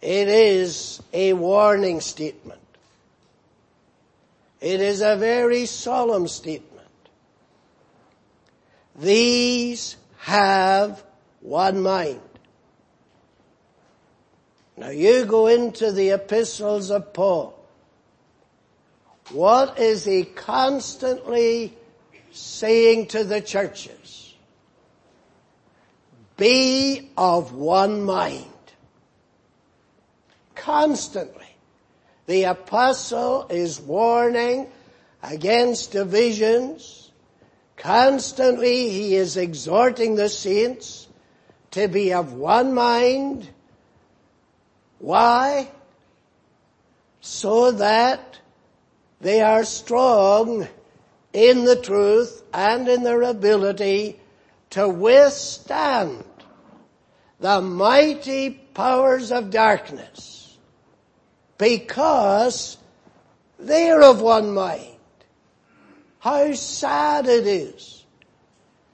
it 0.02 0.28
is 0.28 1.00
a 1.14 1.32
warning 1.32 2.02
statement. 2.02 2.60
It 4.60 4.82
is 4.82 5.00
a 5.00 5.16
very 5.16 5.64
solemn 5.64 6.28
statement. 6.28 6.70
These 8.94 9.96
have 10.22 11.02
one 11.40 11.82
mind. 11.82 12.20
Now 14.76 14.90
you 14.90 15.24
go 15.24 15.48
into 15.48 15.90
the 15.90 16.10
epistles 16.10 16.92
of 16.92 17.12
Paul. 17.12 17.58
What 19.32 19.80
is 19.80 20.04
he 20.04 20.22
constantly 20.22 21.76
saying 22.30 23.08
to 23.08 23.24
the 23.24 23.40
churches? 23.40 24.34
Be 26.36 27.10
of 27.16 27.52
one 27.52 28.04
mind. 28.04 28.46
Constantly. 30.54 31.46
The 32.26 32.44
apostle 32.44 33.48
is 33.50 33.80
warning 33.80 34.68
against 35.20 35.90
divisions. 35.90 37.01
Constantly 37.82 38.90
he 38.90 39.16
is 39.16 39.36
exhorting 39.36 40.14
the 40.14 40.28
saints 40.28 41.08
to 41.72 41.88
be 41.88 42.12
of 42.12 42.32
one 42.32 42.72
mind. 42.72 43.50
Why? 45.00 45.68
So 47.22 47.72
that 47.72 48.38
they 49.20 49.40
are 49.40 49.64
strong 49.64 50.68
in 51.32 51.64
the 51.64 51.74
truth 51.74 52.44
and 52.54 52.86
in 52.86 53.02
their 53.02 53.22
ability 53.22 54.20
to 54.70 54.88
withstand 54.88 56.22
the 57.40 57.60
mighty 57.60 58.50
powers 58.50 59.32
of 59.32 59.50
darkness 59.50 60.56
because 61.58 62.78
they're 63.58 64.04
of 64.04 64.22
one 64.22 64.54
mind. 64.54 64.91
How 66.22 66.52
sad 66.52 67.26
it 67.26 67.48
is. 67.48 68.04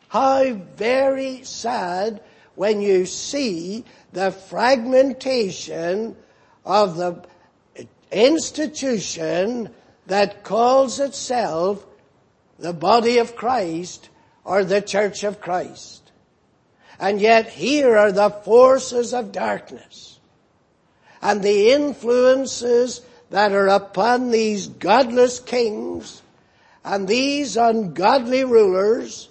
How 0.09 0.55
very 0.55 1.45
sad 1.45 2.23
when 2.55 2.81
you 2.81 3.05
see 3.05 3.85
the 4.15 4.31
fragmentation 4.31 6.17
of 6.65 6.97
the 6.97 7.23
institution 8.11 9.75
that 10.07 10.43
calls 10.43 11.01
itself 11.01 11.85
the 12.59 12.73
body 12.73 13.19
of 13.19 13.37
Christ 13.37 14.09
or 14.43 14.65
the 14.65 14.81
church 14.81 15.23
of 15.23 15.39
Christ. 15.39 16.11
And 16.99 17.21
yet 17.21 17.51
here 17.51 17.95
are 17.99 18.11
the 18.11 18.31
forces 18.31 19.13
of 19.13 19.33
darkness 19.33 20.19
and 21.21 21.43
the 21.43 21.73
influences 21.73 23.03
that 23.29 23.53
are 23.53 23.69
upon 23.69 24.31
these 24.31 24.69
godless 24.69 25.41
kings 25.41 26.23
and 26.89 27.07
these 27.07 27.57
ungodly 27.57 28.45
rulers, 28.45 29.29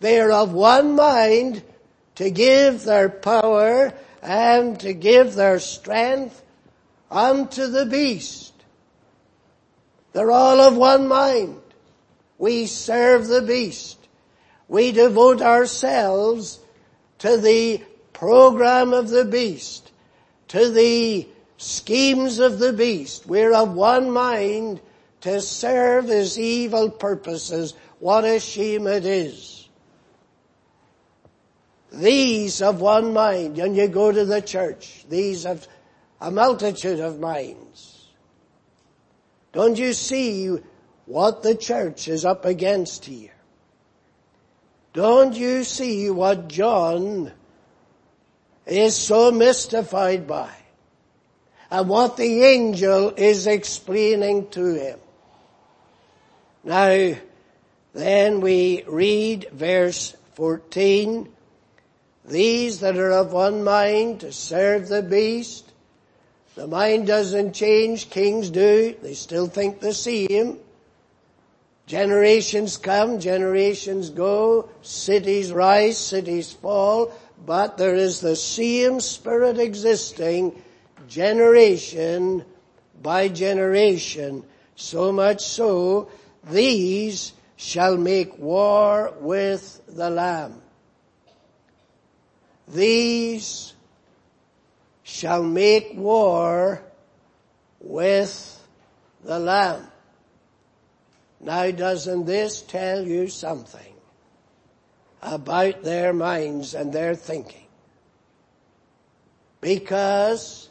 they 0.00 0.20
are 0.20 0.32
of 0.32 0.52
one 0.52 0.96
mind 0.96 1.62
to 2.16 2.30
give 2.30 2.84
their 2.84 3.08
power 3.08 3.92
and 4.22 4.80
to 4.80 4.92
give 4.92 5.34
their 5.34 5.60
strength 5.60 6.42
unto 7.10 7.68
the 7.68 7.86
beast. 7.86 8.52
They're 10.12 10.32
all 10.32 10.60
of 10.60 10.76
one 10.76 11.06
mind. 11.06 11.60
We 12.38 12.66
serve 12.66 13.26
the 13.26 13.42
beast. 13.42 13.98
We 14.66 14.92
devote 14.92 15.40
ourselves 15.40 16.58
to 17.18 17.36
the 17.36 17.82
program 18.12 18.92
of 18.92 19.08
the 19.08 19.24
beast 19.24 19.88
to 20.48 20.70
the 20.70 21.28
schemes 21.58 22.38
of 22.38 22.58
the 22.58 22.72
beast. 22.72 23.26
We're 23.26 23.52
of 23.52 23.74
one 23.74 24.10
mind 24.10 24.80
to 25.22 25.40
serve 25.40 26.06
his 26.06 26.38
evil 26.38 26.90
purposes. 26.90 27.74
What 27.98 28.24
a 28.24 28.40
shame 28.40 28.86
it 28.86 29.04
is. 29.04 29.68
These 31.92 32.62
of 32.62 32.80
one 32.80 33.12
mind, 33.12 33.58
and 33.58 33.76
you 33.76 33.88
go 33.88 34.12
to 34.12 34.24
the 34.24 34.42
church, 34.42 35.04
these 35.08 35.46
of 35.46 35.66
a 36.20 36.30
multitude 36.30 37.00
of 37.00 37.18
minds. 37.18 38.06
Don't 39.52 39.78
you 39.78 39.92
see 39.92 40.58
what 41.06 41.42
the 41.42 41.54
church 41.54 42.06
is 42.08 42.24
up 42.24 42.44
against 42.44 43.06
here? 43.06 43.32
Don't 44.92 45.34
you 45.34 45.64
see 45.64 46.10
what 46.10 46.48
John 46.48 47.32
is 48.66 48.94
so 48.94 49.30
mystified 49.30 50.26
by 50.26 50.52
and 51.70 51.88
what 51.88 52.16
the 52.16 52.42
angel 52.42 53.12
is 53.16 53.46
explaining 53.46 54.48
to 54.50 54.74
him. 54.74 54.98
Now, 56.64 57.14
then 57.94 58.40
we 58.40 58.84
read 58.86 59.48
verse 59.52 60.16
14, 60.34 61.28
these 62.24 62.80
that 62.80 62.96
are 62.96 63.12
of 63.12 63.32
one 63.32 63.64
mind 63.64 64.20
to 64.20 64.32
serve 64.32 64.88
the 64.88 65.02
beast, 65.02 65.72
the 66.54 66.66
mind 66.66 67.06
doesn't 67.06 67.54
change, 67.54 68.10
kings 68.10 68.50
do, 68.50 68.94
they 69.02 69.14
still 69.14 69.46
think 69.46 69.80
the 69.80 69.94
same. 69.94 70.58
Generations 71.86 72.76
come, 72.76 73.20
generations 73.20 74.10
go, 74.10 74.68
cities 74.82 75.52
rise, 75.52 75.96
cities 75.96 76.52
fall, 76.52 77.12
but 77.46 77.78
there 77.78 77.94
is 77.94 78.20
the 78.20 78.36
same 78.36 79.00
spirit 79.00 79.58
existing 79.58 80.60
generation 81.08 82.44
by 83.00 83.28
generation, 83.28 84.44
so 84.74 85.12
much 85.12 85.40
so, 85.40 86.10
these 86.50 87.32
shall 87.56 87.96
make 87.96 88.38
war 88.38 89.14
with 89.20 89.80
the 89.88 90.10
Lamb. 90.10 90.62
These 92.68 93.74
shall 95.02 95.42
make 95.42 95.92
war 95.94 96.82
with 97.80 98.66
the 99.24 99.38
Lamb. 99.38 99.86
Now 101.40 101.70
doesn't 101.70 102.26
this 102.26 102.62
tell 102.62 103.06
you 103.06 103.28
something 103.28 103.94
about 105.22 105.82
their 105.82 106.12
minds 106.12 106.74
and 106.74 106.92
their 106.92 107.14
thinking? 107.14 107.66
Because 109.60 110.68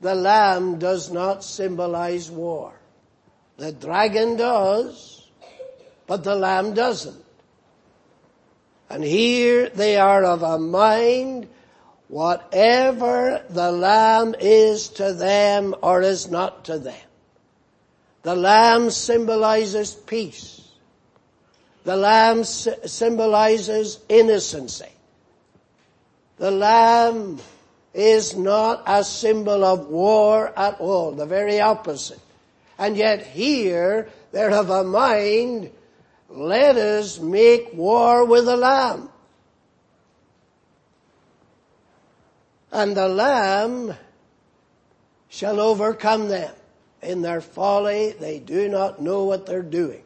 the 0.00 0.14
Lamb 0.14 0.78
does 0.78 1.10
not 1.10 1.44
symbolize 1.44 2.30
war. 2.30 2.74
The 3.56 3.72
dragon 3.72 4.36
does, 4.36 5.13
but 6.06 6.24
the 6.24 6.34
Lamb 6.34 6.74
doesn't. 6.74 7.24
And 8.90 9.02
here 9.02 9.68
they 9.70 9.96
are 9.96 10.24
of 10.24 10.42
a 10.42 10.58
mind, 10.58 11.48
whatever 12.08 13.42
the 13.48 13.72
Lamb 13.72 14.34
is 14.38 14.88
to 14.90 15.12
them 15.12 15.74
or 15.82 16.02
is 16.02 16.30
not 16.30 16.66
to 16.66 16.78
them. 16.78 16.94
The 18.22 18.36
Lamb 18.36 18.90
symbolizes 18.90 19.94
peace. 19.94 20.60
The 21.84 21.96
Lamb 21.96 22.44
symbolizes 22.44 23.98
innocency. 24.08 24.88
The 26.38 26.50
Lamb 26.50 27.38
is 27.92 28.34
not 28.36 28.82
a 28.86 29.04
symbol 29.04 29.64
of 29.64 29.88
war 29.88 30.52
at 30.58 30.80
all, 30.80 31.12
the 31.12 31.26
very 31.26 31.60
opposite. 31.60 32.20
And 32.78 32.96
yet 32.96 33.26
here 33.26 34.08
they're 34.32 34.50
of 34.50 34.70
a 34.70 34.82
mind, 34.82 35.70
let 36.34 36.76
us 36.76 37.20
make 37.20 37.72
war 37.74 38.24
with 38.24 38.46
the 38.46 38.56
Lamb. 38.56 39.08
And 42.72 42.96
the 42.96 43.08
Lamb 43.08 43.94
shall 45.28 45.60
overcome 45.60 46.28
them. 46.28 46.52
In 47.02 47.22
their 47.22 47.40
folly, 47.40 48.16
they 48.18 48.40
do 48.40 48.68
not 48.68 49.00
know 49.00 49.24
what 49.24 49.46
they're 49.46 49.62
doing. 49.62 50.02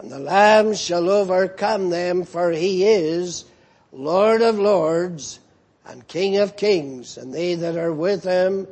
And 0.00 0.10
the 0.10 0.18
Lamb 0.18 0.74
shall 0.74 1.08
overcome 1.10 1.90
them, 1.90 2.24
for 2.24 2.50
he 2.50 2.84
is 2.84 3.44
Lord 3.92 4.42
of 4.42 4.58
lords 4.58 5.38
and 5.86 6.06
King 6.08 6.38
of 6.38 6.56
kings, 6.56 7.18
and 7.18 7.32
they 7.32 7.54
that 7.54 7.76
are 7.76 7.92
with 7.92 8.24
him 8.24 8.66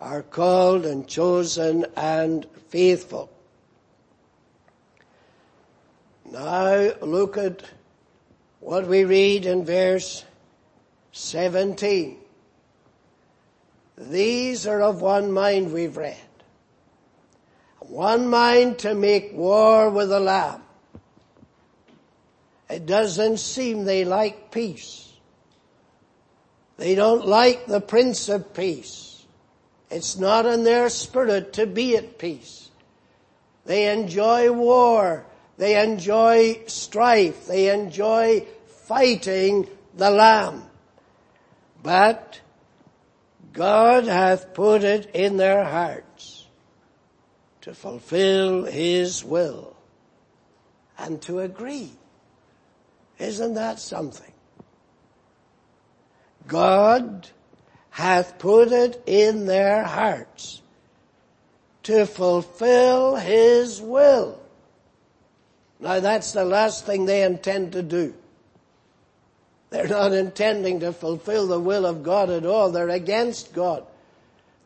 are 0.00 0.22
called 0.22 0.86
and 0.86 1.08
chosen 1.08 1.84
and 1.96 2.46
faithful. 2.68 3.31
Now 6.32 6.92
look 7.02 7.36
at 7.36 7.62
what 8.60 8.86
we 8.86 9.04
read 9.04 9.44
in 9.44 9.66
verse 9.66 10.24
17. 11.12 12.16
These 13.98 14.66
are 14.66 14.80
of 14.80 15.02
one 15.02 15.30
mind 15.30 15.74
we've 15.74 15.98
read. 15.98 16.16
One 17.80 18.28
mind 18.28 18.78
to 18.78 18.94
make 18.94 19.34
war 19.34 19.90
with 19.90 20.08
the 20.08 20.20
Lamb. 20.20 20.62
It 22.70 22.86
doesn't 22.86 23.36
seem 23.36 23.84
they 23.84 24.06
like 24.06 24.50
peace. 24.50 25.12
They 26.78 26.94
don't 26.94 27.26
like 27.26 27.66
the 27.66 27.82
Prince 27.82 28.30
of 28.30 28.54
Peace. 28.54 29.26
It's 29.90 30.16
not 30.16 30.46
in 30.46 30.64
their 30.64 30.88
spirit 30.88 31.52
to 31.54 31.66
be 31.66 31.94
at 31.98 32.16
peace. 32.16 32.70
They 33.66 33.92
enjoy 33.92 34.50
war. 34.50 35.26
They 35.62 35.80
enjoy 35.80 36.64
strife. 36.66 37.46
They 37.46 37.72
enjoy 37.72 38.46
fighting 38.66 39.68
the 39.96 40.10
Lamb. 40.10 40.64
But 41.80 42.40
God 43.52 44.06
hath 44.06 44.54
put 44.54 44.82
it 44.82 45.12
in 45.14 45.36
their 45.36 45.62
hearts 45.62 46.48
to 47.60 47.74
fulfill 47.74 48.64
His 48.64 49.24
will 49.24 49.76
and 50.98 51.22
to 51.22 51.38
agree. 51.38 51.92
Isn't 53.20 53.54
that 53.54 53.78
something? 53.78 54.32
God 56.48 57.28
hath 57.90 58.36
put 58.40 58.72
it 58.72 59.00
in 59.06 59.46
their 59.46 59.84
hearts 59.84 60.60
to 61.84 62.04
fulfill 62.04 63.14
His 63.14 63.80
will. 63.80 64.41
Now 65.82 65.98
that's 65.98 66.30
the 66.30 66.44
last 66.44 66.86
thing 66.86 67.06
they 67.06 67.24
intend 67.24 67.72
to 67.72 67.82
do. 67.82 68.14
They're 69.70 69.88
not 69.88 70.12
intending 70.12 70.80
to 70.80 70.92
fulfill 70.92 71.48
the 71.48 71.58
will 71.58 71.86
of 71.86 72.04
God 72.04 72.30
at 72.30 72.46
all. 72.46 72.70
They're 72.70 72.88
against 72.88 73.52
God. 73.52 73.84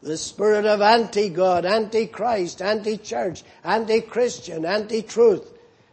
The 0.03 0.19
spirit 0.19 0.67
of 0.67 0.83
anti-God, 0.83 1.65
anti-Christ, 1.65 2.61
anti-church, 2.61 3.45
anti-Christian, 3.65 4.67
anti-truth. 4.67 5.51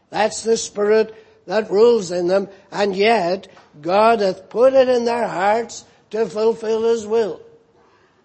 That's 0.09 0.43
the 0.43 0.57
spirit 0.57 1.15
that 1.47 1.71
rules 1.71 2.11
in 2.11 2.27
them. 2.27 2.49
And 2.69 2.93
yet, 2.93 3.47
God 3.81 4.19
hath 4.19 4.49
put 4.49 4.73
it 4.73 4.89
in 4.89 5.05
their 5.05 5.27
hearts 5.27 5.85
to 6.09 6.25
fulfill 6.25 6.83
His 6.83 7.07
will. 7.07 7.39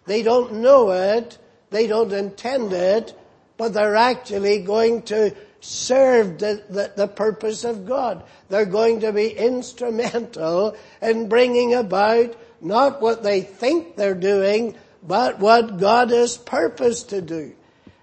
They 0.06 0.24
don't 0.24 0.54
know 0.54 0.90
it. 0.90 1.38
They 1.70 1.86
don't 1.86 2.12
intend 2.12 2.72
it. 2.72 3.16
But 3.56 3.72
they're 3.72 3.96
actually 3.96 4.62
going 4.62 5.02
to 5.02 5.34
serve 5.60 6.38
the, 6.38 6.62
the, 6.68 6.92
the, 6.96 7.08
purpose 7.08 7.64
of 7.64 7.86
God. 7.86 8.22
They're 8.48 8.64
going 8.64 9.00
to 9.00 9.12
be 9.12 9.28
instrumental 9.28 10.76
in 11.02 11.28
bringing 11.28 11.74
about 11.74 12.36
not 12.60 13.00
what 13.00 13.22
they 13.22 13.40
think 13.40 13.96
they're 13.96 14.14
doing, 14.14 14.76
but 15.02 15.38
what 15.38 15.78
God 15.78 16.10
has 16.10 16.36
purposed 16.36 17.10
to 17.10 17.20
do. 17.20 17.54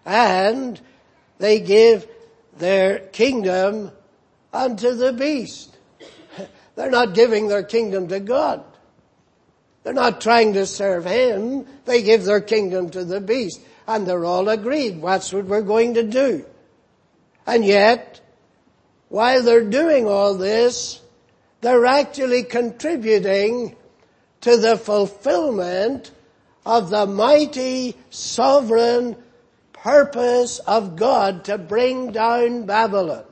And 0.06 0.80
they 1.38 1.60
give 1.60 2.08
their 2.58 3.00
kingdom 3.00 3.92
unto 4.54 4.94
the 4.94 5.14
beast. 5.14 5.78
They're 6.76 6.92
not 6.92 7.14
giving 7.14 7.48
their 7.48 7.64
kingdom 7.64 8.10
to 8.10 8.20
God. 8.20 8.64
They're 9.84 9.94
not 9.94 10.20
trying 10.20 10.54
to 10.54 10.66
serve 10.66 11.06
Him. 11.06 11.66
They 11.86 12.02
give 12.02 12.26
their 12.26 12.42
kingdom 12.42 12.90
to 12.92 13.06
the 13.06 13.22
beast. 13.22 13.62
And 13.88 14.06
they're 14.08 14.26
all 14.26 14.50
agreed. 14.50 15.02
That's 15.02 15.32
what 15.32 15.46
we're 15.46 15.62
going 15.62 15.94
to 15.94 16.04
do. 16.04 16.46
And 17.46 17.64
yet, 17.64 18.20
while 19.10 19.44
they're 19.44 19.64
doing 19.64 20.08
all 20.08 20.34
this, 20.34 21.02
they're 21.62 21.86
actually 21.86 22.44
contributing 22.44 23.76
to 24.42 24.58
the 24.58 24.78
fulfillment 24.78 26.12
of 26.66 26.90
the 26.90 27.06
mighty 27.06 27.96
sovereign 28.10 29.16
purpose 29.74 30.60
of 30.60 30.96
God 30.96 31.46
to 31.46 31.58
bring 31.58 32.12
down 32.12 32.66
Babylon, 32.66 33.24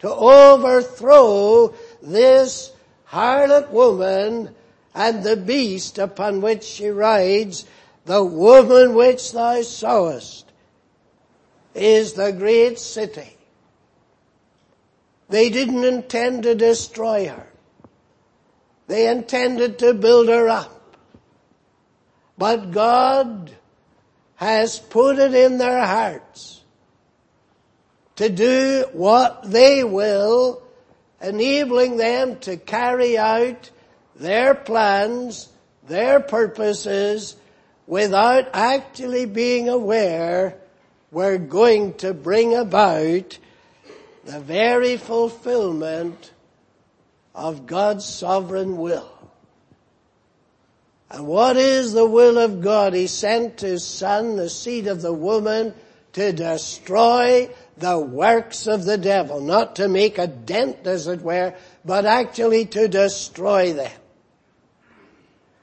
to 0.00 0.08
overthrow 0.08 1.74
this 2.02 2.72
harlot 3.06 3.70
woman 3.70 4.54
and 4.94 5.22
the 5.22 5.36
beast 5.36 5.98
upon 5.98 6.40
which 6.40 6.64
she 6.64 6.88
rides, 6.88 7.64
the 8.04 8.24
woman 8.24 8.94
which 8.94 9.32
thou 9.32 9.62
sawest 9.62 10.49
is 11.74 12.14
the 12.14 12.32
great 12.32 12.78
city. 12.78 13.36
They 15.28 15.48
didn't 15.48 15.84
intend 15.84 16.42
to 16.42 16.54
destroy 16.54 17.28
her. 17.28 17.46
They 18.88 19.08
intended 19.08 19.78
to 19.78 19.94
build 19.94 20.28
her 20.28 20.48
up. 20.48 20.96
But 22.36 22.72
God 22.72 23.52
has 24.36 24.78
put 24.78 25.18
it 25.18 25.34
in 25.34 25.58
their 25.58 25.84
hearts 25.84 26.60
to 28.16 28.28
do 28.28 28.86
what 28.92 29.50
they 29.50 29.84
will, 29.84 30.62
enabling 31.22 31.96
them 31.98 32.38
to 32.40 32.56
carry 32.56 33.16
out 33.16 33.70
their 34.16 34.54
plans, 34.54 35.48
their 35.86 36.18
purposes, 36.18 37.36
without 37.86 38.48
actually 38.52 39.26
being 39.26 39.68
aware 39.68 40.56
we're 41.10 41.38
going 41.38 41.94
to 41.94 42.14
bring 42.14 42.54
about 42.54 43.38
the 44.24 44.40
very 44.40 44.96
fulfillment 44.96 46.32
of 47.34 47.66
God's 47.66 48.04
sovereign 48.04 48.76
will. 48.76 49.10
And 51.10 51.26
what 51.26 51.56
is 51.56 51.92
the 51.92 52.06
will 52.06 52.38
of 52.38 52.60
God? 52.60 52.94
He 52.94 53.08
sent 53.08 53.62
His 53.62 53.84
Son, 53.84 54.36
the 54.36 54.48
seed 54.48 54.86
of 54.86 55.02
the 55.02 55.12
woman, 55.12 55.74
to 56.12 56.32
destroy 56.32 57.50
the 57.76 57.98
works 57.98 58.66
of 58.66 58.84
the 58.84 58.98
devil. 58.98 59.40
Not 59.40 59.76
to 59.76 59.88
make 59.88 60.18
a 60.18 60.28
dent, 60.28 60.86
as 60.86 61.08
it 61.08 61.22
were, 61.22 61.54
but 61.84 62.04
actually 62.04 62.66
to 62.66 62.86
destroy 62.86 63.72
them. 63.72 63.90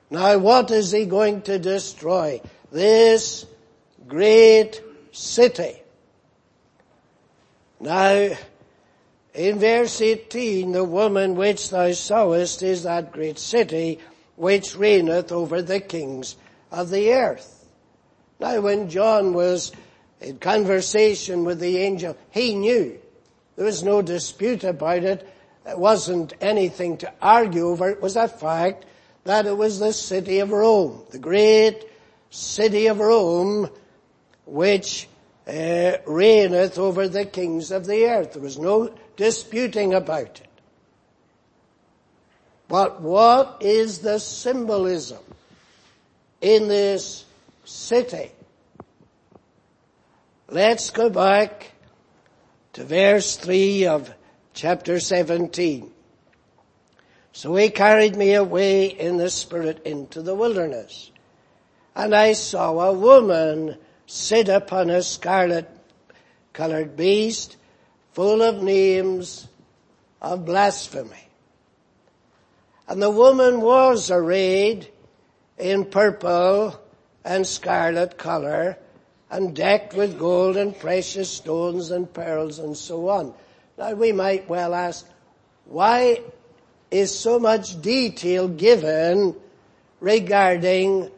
Now 0.10 0.38
what 0.38 0.72
is 0.72 0.92
He 0.92 1.06
going 1.06 1.44
to 1.44 1.60
destroy? 1.60 2.42
This 2.72 3.46
great 4.08 4.82
city. 5.18 5.82
Now, 7.80 8.30
in 9.34 9.60
verse 9.60 10.02
18, 10.02 10.72
the 10.72 10.84
woman 10.84 11.36
which 11.36 11.70
thou 11.70 11.92
sawest 11.92 12.64
is 12.64 12.84
that 12.84 13.12
great 13.12 13.40
city 13.40 14.00
which 14.36 14.76
reigneth 14.76 15.32
over 15.32 15.62
the 15.62 15.80
kings 15.80 16.36
of 16.72 16.90
the 16.90 17.14
earth. 17.14 17.68
Now 18.40 18.62
when 18.62 18.90
John 18.90 19.34
was 19.34 19.72
in 20.22 20.38
conversation 20.38 21.44
with 21.44 21.60
the 21.60 21.78
angel, 21.78 22.16
he 22.32 22.56
knew. 22.56 23.00
There 23.56 23.66
was 23.66 23.84
no 23.84 24.02
dispute 24.02 24.64
about 24.64 25.04
it. 25.04 25.28
It 25.66 25.78
wasn't 25.78 26.34
anything 26.40 26.98
to 26.98 27.12
argue 27.22 27.68
over. 27.68 27.90
It 27.90 28.02
was 28.02 28.16
a 28.16 28.28
fact 28.28 28.86
that 29.24 29.48
it 29.48 29.58
was 29.58 29.80
the 29.80 29.94
city 29.94 30.40
of 30.40 30.52
Rome, 30.52 31.04
the 31.10 31.20
great 31.20 31.84
city 32.30 32.88
of 32.88 33.00
Rome, 33.00 33.70
which 34.48 35.08
uh, 35.48 35.98
reigneth 36.06 36.78
over 36.78 37.08
the 37.08 37.26
kings 37.26 37.72
of 37.72 37.86
the 37.86 38.06
earth. 38.06 38.34
There 38.34 38.42
was 38.42 38.58
no 38.58 38.94
disputing 39.16 39.94
about 39.94 40.42
it. 40.42 40.48
But 42.68 43.02
what 43.02 43.58
is 43.62 44.00
the 44.00 44.20
symbolism 44.20 45.24
in 46.42 46.68
this 46.68 47.26
city? 47.66 48.32
Let's 50.50 50.90
go 50.90 51.10
back 51.10 51.72
to 52.74 52.84
verse 52.84 53.36
3 53.38 53.88
of 53.88 54.14
chapter 54.54 55.00
17. 55.00 55.92
So 57.32 57.56
he 57.56 57.70
carried 57.70 58.16
me 58.16 58.34
away 58.34 58.86
in 58.88 59.18
the 59.18 59.30
spirit 59.30 59.86
into 59.86 60.22
the 60.22 60.36
wilderness. 60.36 61.12
And 61.96 62.16
I 62.16 62.34
saw 62.34 62.80
a 62.80 62.94
woman 62.94 63.78
sit 64.08 64.48
upon 64.50 64.90
a 64.90 65.04
scarlet 65.04 65.70
colored 66.54 66.96
beast 66.96 67.58
full 68.14 68.42
of 68.42 68.64
names 68.64 69.48
of 70.22 70.46
blasphemy. 70.46 71.28
And 72.88 73.02
the 73.02 73.12
woman 73.12 73.62
was 73.62 74.10
arrayed 74.10 74.88
in 75.58 75.86
purple 75.86 76.80
and 77.24 77.46
scarlet 77.46 78.18
color 78.18 78.78
and 79.30 79.54
decked 79.54 79.94
with 79.94 80.18
gold 80.18 80.56
and 80.56 80.78
precious 80.80 81.30
stones 81.30 81.92
and 81.92 82.12
pearls 82.12 82.60
and 82.60 82.78
so 82.78 83.10
on. 83.10 83.34
Now 83.78 83.94
we 83.94 84.14
might 84.14 84.50
well 84.50 84.74
ask, 84.74 85.06
why 85.66 86.22
is 86.90 87.18
so 87.18 87.38
much 87.38 87.82
detail 87.82 88.48
given 88.48 89.36
regarding 90.00 91.12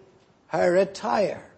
her 0.47 0.75
attire? 0.75 1.48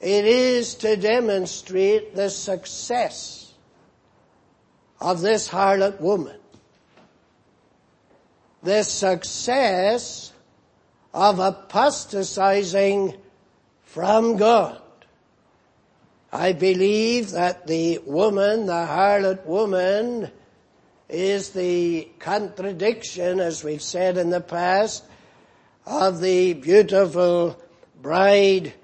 It 0.00 0.24
is 0.24 0.74
to 0.76 0.96
demonstrate 0.96 2.14
the 2.14 2.30
success 2.30 3.52
of 5.00 5.20
this 5.20 5.48
harlot 5.48 6.00
woman. 6.00 6.38
The 8.62 8.82
success 8.82 10.32
of 11.12 11.38
apostatizing 11.38 13.16
from 13.82 14.36
God. 14.36 14.80
I 16.32 16.52
believe 16.52 17.30
that 17.30 17.66
the 17.66 17.98
woman, 17.98 18.66
the 18.66 18.72
harlot 18.72 19.46
woman, 19.46 20.30
is 21.08 21.50
the 21.50 22.08
contradiction, 22.18 23.40
as 23.40 23.64
we've 23.64 23.82
said 23.82 24.18
in 24.18 24.30
the 24.30 24.40
past, 24.40 25.04
of 25.86 26.20
the 26.20 26.52
beautiful 26.52 27.58
bride 28.02 28.74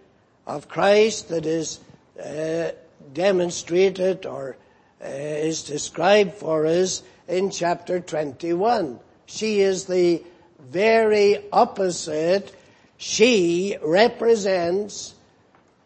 of 0.46 0.68
Christ 0.68 1.28
that 1.28 1.46
is 1.46 1.80
uh, 2.22 2.70
demonstrated 3.12 4.26
or 4.26 4.56
uh, 5.02 5.06
is 5.06 5.64
described 5.64 6.34
for 6.34 6.66
us 6.66 7.02
in 7.28 7.50
chapter 7.50 8.00
21. 8.00 8.98
She 9.26 9.60
is 9.60 9.86
the 9.86 10.22
very 10.60 11.38
opposite. 11.52 12.54
She 12.96 13.76
represents 13.82 15.14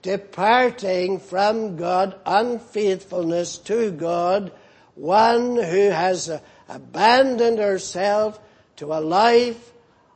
departing 0.03 1.19
from 1.19 1.77
God, 1.77 2.19
unfaithfulness 2.25 3.59
to 3.59 3.91
God, 3.91 4.53
one 4.95 5.57
who 5.57 5.91
has 5.91 6.31
abandoned 6.69 7.59
herself 7.59 8.39
to 8.77 8.93
a 8.93 9.01
life 9.01 9.73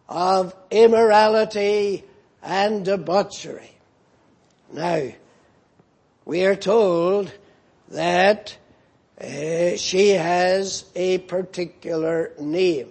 of 0.09 0.55
immorality 0.71 2.05
and 2.43 2.85
debauchery. 2.85 3.71
Now, 4.73 5.09
we 6.25 6.47
are 6.47 6.57
told 6.57 7.31
that 7.91 8.57
uh, 9.21 9.77
she 9.77 10.11
has 10.11 10.87
a 10.95 11.19
particular 11.19 12.33
name. 12.39 12.89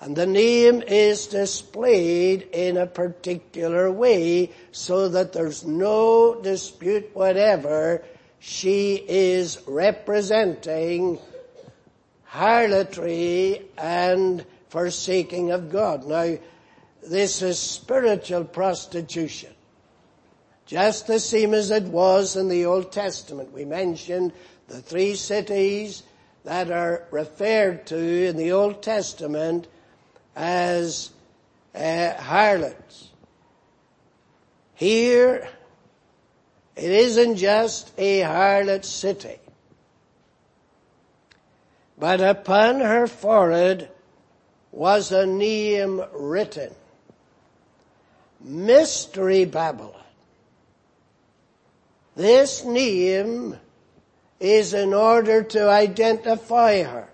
And 0.00 0.14
the 0.14 0.26
name 0.26 0.82
is 0.82 1.26
displayed 1.26 2.48
in 2.52 2.76
a 2.76 2.86
particular 2.86 3.90
way 3.90 4.52
so 4.70 5.08
that 5.08 5.32
there's 5.32 5.64
no 5.64 6.40
dispute 6.40 7.10
whatever. 7.14 8.04
She 8.38 8.94
is 8.94 9.58
representing 9.66 11.18
harlotry 12.24 13.62
and 13.76 14.44
forsaking 14.68 15.50
of 15.50 15.72
God. 15.72 16.04
Now, 16.06 16.36
this 17.02 17.42
is 17.42 17.58
spiritual 17.58 18.44
prostitution. 18.44 19.50
Just 20.68 21.06
the 21.06 21.18
same 21.18 21.54
as 21.54 21.70
it 21.70 21.84
was 21.84 22.36
in 22.36 22.48
the 22.48 22.66
Old 22.66 22.92
Testament. 22.92 23.54
We 23.54 23.64
mentioned 23.64 24.34
the 24.68 24.82
three 24.82 25.14
cities 25.14 26.02
that 26.44 26.70
are 26.70 27.04
referred 27.10 27.86
to 27.86 28.26
in 28.28 28.36
the 28.36 28.52
Old 28.52 28.82
Testament 28.82 29.66
as 30.36 31.08
uh, 31.74 32.12
harlots. 32.12 33.08
Here, 34.74 35.48
it 36.76 36.90
isn't 36.90 37.36
just 37.36 37.90
a 37.96 38.20
harlot 38.20 38.84
city, 38.84 39.38
but 41.96 42.20
upon 42.20 42.80
her 42.80 43.06
forehead 43.06 43.90
was 44.70 45.12
a 45.12 45.24
name 45.24 46.02
written. 46.12 46.74
Mystery 48.38 49.46
Babylon. 49.46 49.97
This 52.18 52.64
name 52.64 53.56
is 54.40 54.74
in 54.74 54.92
order 54.92 55.44
to 55.44 55.68
identify 55.68 56.82
her, 56.82 57.08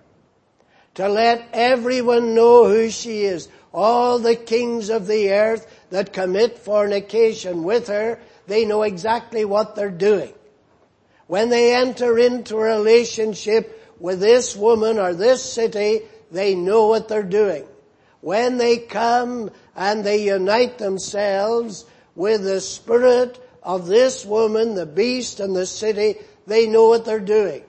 to 0.95 1.07
let 1.07 1.47
everyone 1.53 2.33
know 2.33 2.67
who 2.67 2.89
she 2.89 3.21
is. 3.21 3.47
All 3.71 4.17
the 4.17 4.35
kings 4.35 4.89
of 4.89 5.05
the 5.05 5.31
earth 5.31 5.71
that 5.91 6.11
commit 6.11 6.57
fornication 6.57 7.63
with 7.63 7.87
her, 7.87 8.17
they 8.47 8.65
know 8.65 8.81
exactly 8.81 9.45
what 9.45 9.75
they're 9.75 9.91
doing. 9.91 10.33
When 11.27 11.49
they 11.49 11.75
enter 11.75 12.17
into 12.17 12.55
a 12.55 12.75
relationship 12.75 13.95
with 13.99 14.19
this 14.19 14.55
woman 14.55 14.97
or 14.97 15.13
this 15.13 15.43
city, 15.43 16.01
they 16.31 16.55
know 16.55 16.87
what 16.87 17.09
they're 17.09 17.21
doing. 17.21 17.67
When 18.21 18.57
they 18.57 18.79
come 18.79 19.51
and 19.75 20.03
they 20.03 20.23
unite 20.23 20.79
themselves 20.79 21.85
with 22.15 22.43
the 22.43 22.59
spirit 22.59 23.39
of 23.65 23.87
this 23.87 24.23
woman, 24.23 24.75
the 24.75 24.85
beast 24.85 25.39
and 25.39 25.55
the 25.55 25.65
city, 25.65 26.15
they 26.47 26.67
know 26.67 26.87
what 26.87 27.03
they're 27.03 27.19
doing. 27.19 27.63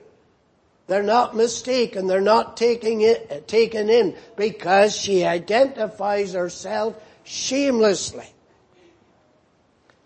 They're 0.85 1.03
not 1.03 1.35
mistaken. 1.35 2.07
They're 2.07 2.21
not 2.21 2.55
taking 2.55 3.01
it, 3.01 3.47
taken 3.47 3.89
in 3.89 4.15
because 4.37 4.95
she 4.95 5.25
identifies 5.25 6.33
herself 6.33 6.95
shamelessly. 7.25 8.27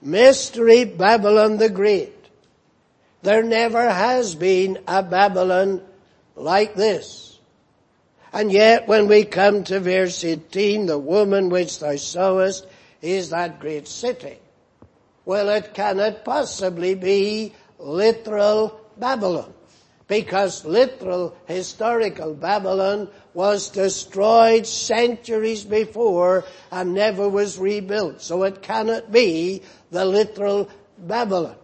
Mystery 0.02 0.86
Babylon 0.86 1.58
the 1.58 1.70
Great. 1.70 2.16
There 3.22 3.44
never 3.44 3.88
has 3.88 4.34
been 4.34 4.80
a 4.88 5.04
Babylon 5.04 5.84
like 6.36 6.74
this. 6.74 7.38
And 8.34 8.52
yet 8.52 8.88
when 8.88 9.08
we 9.08 9.26
come 9.26 9.64
to 9.66 9.80
verse 9.80 10.24
18, 10.24 10.88
the 10.88 10.98
woman 10.98 11.50
which 11.50 11.80
thou 11.80 11.98
sawest 11.98 12.66
is 13.02 13.30
that 13.30 13.60
great 13.60 13.88
city. 13.88 14.41
Well, 15.32 15.48
it 15.48 15.74
cannot 15.74 16.26
possibly 16.26 16.94
be 16.94 17.54
literal 17.80 18.82
Babylon 18.98 19.54
because 20.10 20.66
literal 20.66 21.38
historical 21.46 22.34
Babylon 22.34 23.08
was 23.34 23.70
destroyed 23.70 24.68
centuries 24.68 25.64
before 25.64 26.44
and 26.70 26.94
never 26.94 27.30
was 27.30 27.58
rebuilt. 27.58 28.22
So 28.22 28.44
it 28.44 28.62
cannot 28.62 29.10
be 29.10 29.62
the 29.90 30.04
literal 30.04 30.70
Babylon. 30.98 31.56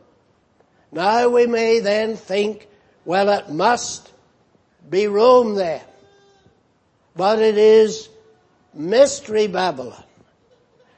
Now 0.93 1.27
we 1.27 1.45
may 1.45 1.81
then 1.81 2.15
think, 2.15 2.69
well 3.03 3.27
it 3.27 3.49
must 3.49 4.09
be 4.89 5.07
Rome 5.07 5.55
then. 5.55 5.81
But 7.17 7.39
it 7.39 7.57
is 7.57 8.07
mystery 8.73 9.47
Babylon. 9.47 10.05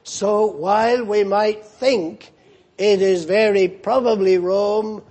So 0.04 0.46
while 0.46 1.04
we 1.04 1.24
might 1.24 1.64
think 1.64 2.32
it 2.80 3.02
is 3.02 3.24
very 3.24 3.68
probably 3.68 4.38
Rome, 4.38 5.02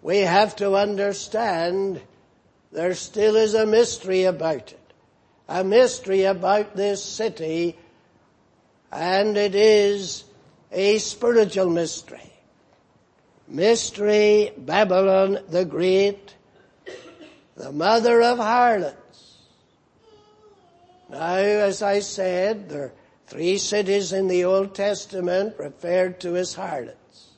we 0.00 0.18
have 0.18 0.54
to 0.56 0.76
understand 0.76 2.00
there 2.70 2.94
still 2.94 3.34
is 3.34 3.54
a 3.54 3.66
mystery 3.66 4.24
about 4.24 4.70
it. 4.70 4.92
A 5.48 5.64
mystery 5.64 6.22
about 6.22 6.76
this 6.76 7.02
city 7.02 7.76
and 8.92 9.36
it 9.36 9.56
is 9.56 10.22
a 10.70 10.98
spiritual 10.98 11.68
mystery. 11.68 12.32
Mystery 13.48 14.52
Babylon 14.56 15.40
the 15.48 15.64
Great, 15.64 16.36
the 17.56 17.72
mother 17.72 18.22
of 18.22 18.38
harlots. 18.38 19.38
Now, 21.10 21.34
as 21.34 21.82
I 21.82 21.98
said, 21.98 22.68
there 22.68 22.92
three 23.26 23.58
cities 23.58 24.12
in 24.12 24.28
the 24.28 24.44
Old 24.44 24.74
Testament 24.74 25.54
referred 25.58 26.20
to 26.20 26.36
as 26.36 26.54
harlots. 26.54 27.30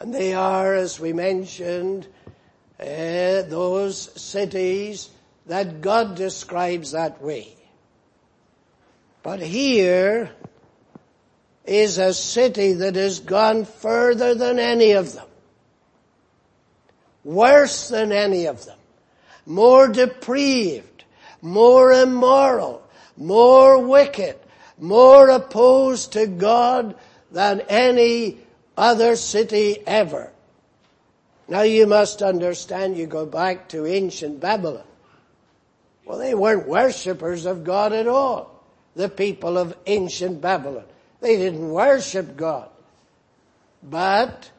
And 0.00 0.14
they 0.14 0.34
are, 0.34 0.74
as 0.74 1.00
we 1.00 1.12
mentioned, 1.12 2.06
uh, 2.80 3.42
those 3.42 4.20
cities 4.20 5.10
that 5.46 5.80
God 5.80 6.16
describes 6.16 6.92
that 6.92 7.22
way. 7.22 7.54
But 9.22 9.40
here 9.40 10.30
is 11.64 11.96
a 11.98 12.12
city 12.12 12.74
that 12.74 12.96
has 12.96 13.20
gone 13.20 13.64
further 13.64 14.34
than 14.34 14.58
any 14.58 14.92
of 14.92 15.14
them. 15.14 15.26
Worse 17.24 17.88
than 17.88 18.12
any 18.12 18.46
of 18.46 18.66
them. 18.66 18.78
More 19.46 19.88
depraved. 19.88 21.04
More 21.40 21.92
immoral. 21.92 22.83
More 23.16 23.78
wicked. 23.78 24.38
More 24.78 25.28
opposed 25.28 26.12
to 26.12 26.26
God 26.26 26.96
than 27.30 27.60
any 27.62 28.38
other 28.76 29.16
city 29.16 29.78
ever. 29.86 30.30
Now 31.48 31.62
you 31.62 31.86
must 31.86 32.22
understand, 32.22 32.96
you 32.96 33.06
go 33.06 33.26
back 33.26 33.68
to 33.68 33.86
ancient 33.86 34.40
Babylon. 34.40 34.84
Well, 36.04 36.18
they 36.18 36.34
weren't 36.34 36.66
worshippers 36.68 37.46
of 37.46 37.64
God 37.64 37.92
at 37.92 38.06
all. 38.06 38.64
The 38.96 39.08
people 39.08 39.58
of 39.58 39.76
ancient 39.86 40.40
Babylon. 40.40 40.84
They 41.20 41.36
didn't 41.36 41.70
worship 41.70 42.36
God. 42.36 42.68
But 43.82 44.50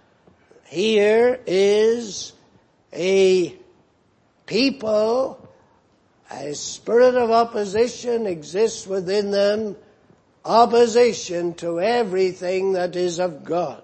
here 0.65 1.39
is 1.45 2.33
a 2.93 3.55
people, 4.45 5.44
a 6.31 6.53
spirit 6.53 7.15
of 7.15 7.31
opposition 7.31 8.25
exists 8.25 8.87
within 8.87 9.31
them, 9.31 9.75
opposition 10.43 11.53
to 11.55 11.79
everything 11.79 12.73
that 12.73 12.95
is 12.95 13.19
of 13.19 13.43
God. 13.43 13.83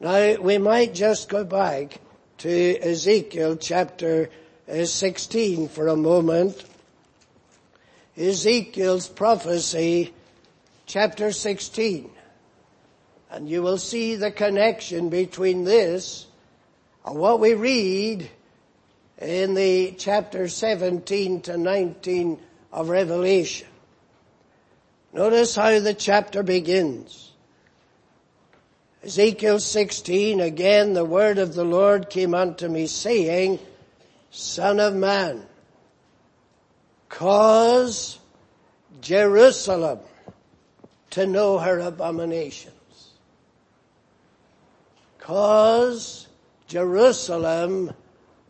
Now, 0.00 0.36
we 0.40 0.58
might 0.58 0.94
just 0.94 1.28
go 1.28 1.44
back 1.44 2.00
to 2.38 2.78
Ezekiel 2.80 3.56
chapter 3.56 4.30
uh, 4.68 4.84
16 4.84 5.68
for 5.68 5.88
a 5.88 5.96
moment. 5.96 6.64
Ezekiel's 8.16 9.08
prophecy, 9.08 10.12
chapter 10.86 11.32
16. 11.32 12.10
And 13.30 13.48
you 13.48 13.62
will 13.62 13.78
see 13.78 14.16
the 14.16 14.30
connection 14.30 15.08
between 15.08 15.64
this 15.64 16.26
and 17.04 17.16
what 17.16 17.40
we 17.40 17.54
read 17.54 18.30
in 19.20 19.54
the 19.54 19.94
chapter 19.98 20.48
17 20.48 21.42
to 21.42 21.56
19 21.56 22.38
of 22.72 22.88
Revelation. 22.88 23.68
Notice 25.12 25.54
how 25.54 25.78
the 25.78 25.94
chapter 25.94 26.42
begins. 26.42 27.32
Ezekiel 29.04 29.60
16, 29.60 30.40
again 30.40 30.94
the 30.94 31.04
word 31.04 31.38
of 31.38 31.54
the 31.54 31.64
Lord 31.64 32.10
came 32.10 32.34
unto 32.34 32.68
me 32.68 32.86
saying, 32.86 33.58
Son 34.30 34.80
of 34.80 34.94
man, 34.94 35.42
cause 37.08 38.18
Jerusalem 39.00 40.00
to 41.10 41.26
know 41.26 41.58
her 41.58 41.78
abominations. 41.78 42.72
Cause 45.18 46.26
Jerusalem 46.66 47.92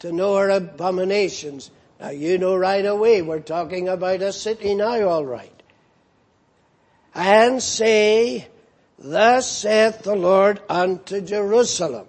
to 0.04 0.12
know 0.12 0.36
her 0.36 0.50
abominations. 0.50 1.70
Now 1.98 2.10
you 2.10 2.36
know 2.36 2.56
right 2.56 2.84
away 2.84 3.22
we're 3.22 3.40
talking 3.40 3.88
about 3.88 4.20
a 4.20 4.34
city 4.34 4.74
now 4.74 5.00
alright. 5.00 5.62
And 7.14 7.62
say, 7.62 8.48
Thus 8.98 9.50
saith 9.50 10.02
the 10.02 10.14
Lord 10.14 10.60
unto 10.68 11.22
Jerusalem. 11.22 12.06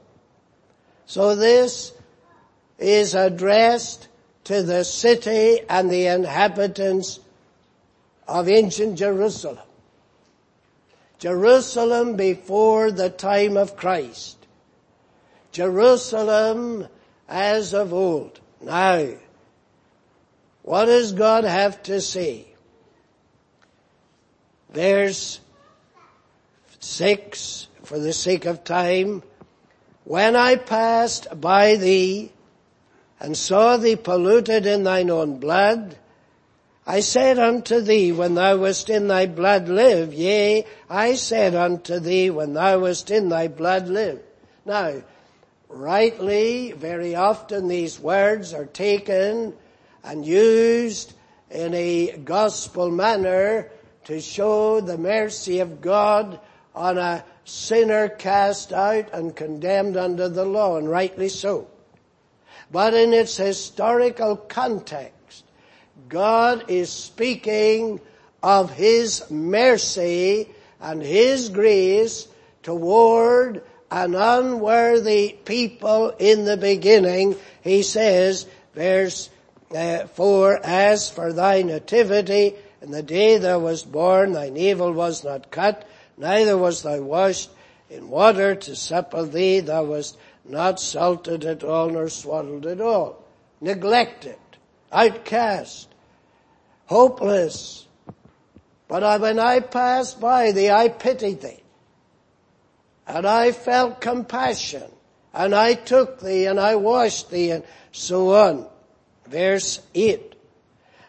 So 1.05 1.37
this 1.37 1.93
is 2.77 3.15
addressed 3.15 4.09
to 4.43 4.61
the 4.61 4.83
city 4.83 5.61
and 5.69 5.89
the 5.89 6.07
inhabitants 6.07 7.21
of 8.27 8.49
ancient 8.49 8.97
Jerusalem. 8.97 9.65
Jerusalem 11.19 12.17
before 12.17 12.91
the 12.91 13.09
time 13.09 13.55
of 13.55 13.77
Christ. 13.77 14.35
Jerusalem 15.53 16.89
as 17.27 17.73
of 17.73 17.93
old. 17.93 18.39
Now, 18.61 19.07
what 20.63 20.85
does 20.85 21.13
God 21.13 21.43
have 21.43 21.81
to 21.83 22.01
say? 22.01 22.47
There's 24.71 25.39
six, 26.79 27.67
for 27.83 27.99
the 27.99 28.13
sake 28.13 28.45
of 28.45 28.63
time, 28.63 29.23
when 30.03 30.35
I 30.35 30.55
passed 30.55 31.39
by 31.39 31.75
thee 31.75 32.31
and 33.19 33.37
saw 33.37 33.77
thee 33.77 33.95
polluted 33.95 34.65
in 34.65 34.83
thine 34.83 35.09
own 35.09 35.39
blood, 35.39 35.97
I 36.85 36.99
said 36.99 37.39
unto 37.39 37.81
thee 37.81 38.11
when 38.11 38.35
thou 38.35 38.57
wast 38.57 38.89
in 38.89 39.07
thy 39.07 39.25
blood 39.25 39.67
live, 39.67 40.13
yea, 40.13 40.65
I 40.89 41.15
said 41.15 41.55
unto 41.55 41.99
thee 41.99 42.29
when 42.29 42.53
thou 42.53 42.79
wast 42.79 43.09
in 43.09 43.29
thy 43.29 43.47
blood 43.47 43.87
live. 43.87 44.21
Now, 44.65 45.01
rightly, 45.69 46.71
very 46.73 47.15
often 47.15 47.67
these 47.67 47.99
words 47.99 48.53
are 48.53 48.65
taken 48.65 49.53
and 50.03 50.25
used 50.25 51.13
in 51.49 51.73
a 51.73 52.17
gospel 52.17 52.91
manner 52.91 53.69
to 54.05 54.21
show 54.21 54.81
the 54.81 54.97
mercy 54.97 55.59
of 55.59 55.81
God 55.81 56.39
on 56.75 56.97
a 56.97 57.23
sinner 57.45 58.09
cast 58.09 58.73
out 58.73 59.11
and 59.13 59.35
condemned 59.35 59.97
under 59.97 60.27
the 60.27 60.45
law, 60.45 60.77
and 60.77 60.89
rightly 60.89 61.29
so. 61.29 61.67
But 62.71 62.93
in 62.93 63.13
its 63.13 63.37
historical 63.37 64.35
context, 64.35 65.45
God 66.09 66.65
is 66.69 66.89
speaking 66.89 67.99
of 68.43 68.71
His 68.71 69.29
mercy 69.31 70.49
and 70.79 71.01
His 71.01 71.49
grace 71.49 72.27
toward 72.63 73.63
an 73.91 74.15
unworthy 74.15 75.35
people 75.45 76.09
in 76.17 76.45
the 76.45 76.57
beginning. 76.57 77.35
He 77.61 77.83
says, 77.83 78.45
verse 78.73 79.29
uh, 79.75 80.07
4, 80.07 80.59
As 80.63 81.09
for 81.09 81.33
thy 81.33 81.61
nativity, 81.61 82.55
in 82.81 82.91
the 82.91 83.03
day 83.03 83.37
thou 83.37 83.59
wast 83.59 83.91
born, 83.91 84.33
thy 84.33 84.49
navel 84.49 84.91
was 84.91 85.23
not 85.23 85.51
cut, 85.51 85.87
neither 86.17 86.57
was 86.57 86.83
thou 86.83 87.01
washed 87.01 87.49
in 87.89 88.09
water 88.09 88.55
to 88.55 88.75
supple 88.75 89.25
thee, 89.25 89.59
thou 89.59 89.83
wast 89.83 90.17
not 90.43 90.79
salted 90.79 91.45
at 91.45 91.63
all 91.63 91.89
nor 91.89 92.09
swaddled 92.09 92.65
at 92.65 92.81
all, 92.81 93.23
neglected, 93.61 94.37
outcast, 94.91 95.87
hopeless. 96.85 97.87
But 98.87 99.19
when 99.19 99.39
I 99.39 99.59
passed 99.59 100.19
by 100.21 100.51
thee, 100.51 100.69
I 100.69 100.89
pitied 100.89 101.41
thee, 101.41 101.63
and 103.07 103.25
I 103.25 103.51
felt 103.51 104.01
compassion, 104.01 104.89
and 105.33 105.53
I 105.53 105.73
took 105.73 106.19
thee, 106.19 106.45
and 106.45 106.59
I 106.59 106.75
washed 106.75 107.29
thee, 107.29 107.51
and 107.51 107.63
so 107.91 108.33
on. 108.33 108.67
Verse 109.27 109.81
8. 109.93 110.35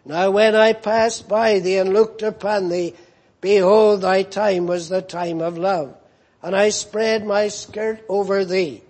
Now 0.04 0.30
when 0.30 0.54
I 0.54 0.72
passed 0.72 1.28
by 1.28 1.58
thee 1.58 1.78
and 1.78 1.92
looked 1.92 2.22
upon 2.22 2.68
thee, 2.68 2.94
Behold, 3.40 4.00
thy 4.00 4.22
time 4.22 4.66
was 4.66 4.88
the 4.88 5.02
time 5.02 5.40
of 5.40 5.58
love. 5.58 5.96
And 6.42 6.56
I 6.56 6.70
spread 6.70 7.24
my 7.24 7.48
skirt 7.48 8.04
over 8.08 8.44
thee 8.44 8.82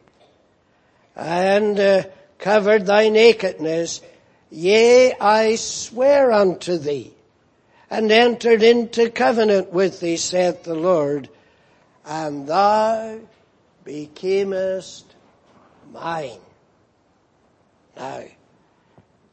and 1.14 1.78
uh, 1.78 2.04
covered 2.38 2.86
thy 2.86 3.08
nakedness. 3.08 4.02
Yea, 4.50 5.14
I 5.20 5.56
swear 5.56 6.32
unto 6.32 6.78
thee 6.78 7.12
and 7.90 8.10
entered 8.10 8.62
into 8.62 9.10
covenant 9.10 9.72
with 9.72 10.00
thee, 10.00 10.16
saith 10.16 10.62
the 10.64 10.74
Lord, 10.74 11.28
and 12.06 12.46
thou 12.46 13.18
becamest 13.84 15.04
mine. 15.92 16.40
Now, 17.96 18.22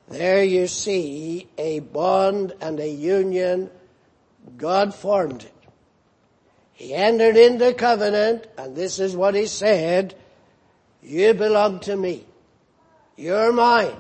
there 0.08 0.44
you 0.44 0.68
see 0.68 1.48
a 1.58 1.80
bond 1.80 2.54
and 2.62 2.80
a 2.80 2.90
union 2.90 3.70
God 4.58 4.94
formed 4.94 5.44
it. 5.44 5.54
He 6.74 6.94
entered 6.94 7.38
into 7.38 7.74
covenant, 7.74 8.48
and 8.58 8.76
this 8.76 9.00
is 9.00 9.16
what 9.16 9.36
he 9.36 9.46
said, 9.46 10.16
you 11.02 11.34
belong 11.34 11.80
to 11.82 11.96
me. 11.96 12.26
You're 13.16 13.54
mine. 13.54 13.96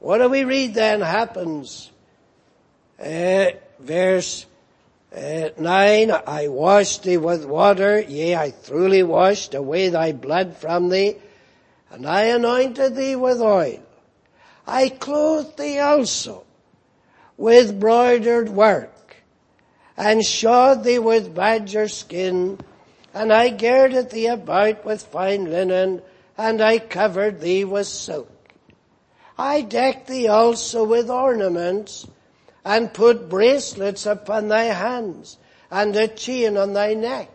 What 0.00 0.18
do 0.18 0.28
we 0.28 0.44
read 0.44 0.74
then 0.74 1.00
happens? 1.00 1.90
Uh, 2.98 3.50
verse 3.78 4.46
uh, 5.16 5.48
9, 5.58 6.10
I 6.26 6.48
washed 6.48 7.02
thee 7.02 7.16
with 7.16 7.44
water, 7.44 8.00
yea, 8.00 8.36
I 8.36 8.54
truly 8.64 9.02
washed 9.02 9.54
away 9.54 9.88
thy 9.88 10.12
blood 10.12 10.56
from 10.56 10.88
thee, 10.88 11.16
and 11.90 12.06
I 12.06 12.26
anointed 12.26 12.94
thee 12.94 13.16
with 13.16 13.40
oil. 13.40 13.82
I 14.66 14.88
clothed 14.88 15.58
thee 15.58 15.78
also 15.78 16.44
with 17.36 17.80
broidered 17.80 18.50
work, 18.50 19.16
and 19.96 20.24
shod 20.24 20.84
thee 20.84 21.00
with 21.00 21.34
badger 21.34 21.88
skin, 21.88 22.60
and 23.12 23.32
I 23.32 23.48
girded 23.48 24.10
thee 24.10 24.28
about 24.28 24.84
with 24.84 25.02
fine 25.02 25.50
linen, 25.50 26.02
and 26.38 26.62
I 26.62 26.78
covered 26.78 27.40
thee 27.40 27.64
with 27.64 27.88
silk. 27.88 28.30
I 29.36 29.62
decked 29.62 30.06
thee 30.06 30.28
also 30.28 30.84
with 30.84 31.10
ornaments, 31.10 32.06
and 32.64 32.92
put 32.92 33.28
bracelets 33.28 34.06
upon 34.06 34.48
thy 34.48 34.64
hands, 34.64 35.38
and 35.70 35.94
a 35.96 36.08
chain 36.08 36.56
on 36.56 36.72
thy 36.72 36.94
neck. 36.94 37.30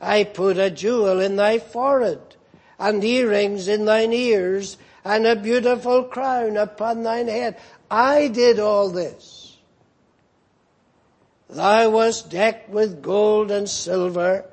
I 0.00 0.24
put 0.24 0.58
a 0.58 0.70
jewel 0.70 1.20
in 1.20 1.36
thy 1.36 1.58
forehead, 1.58 2.36
and 2.78 3.02
earrings 3.02 3.68
in 3.68 3.84
thine 3.84 4.12
ears, 4.12 4.76
and 5.04 5.26
a 5.26 5.36
beautiful 5.36 6.04
crown 6.04 6.56
upon 6.56 7.02
thine 7.02 7.28
head. 7.28 7.56
I 7.90 8.28
did 8.28 8.58
all 8.58 8.90
this. 8.90 9.56
Thou 11.48 11.90
wast 11.90 12.28
decked 12.28 12.68
with 12.68 13.02
gold 13.02 13.50
and 13.50 13.68
silver, 13.68 14.44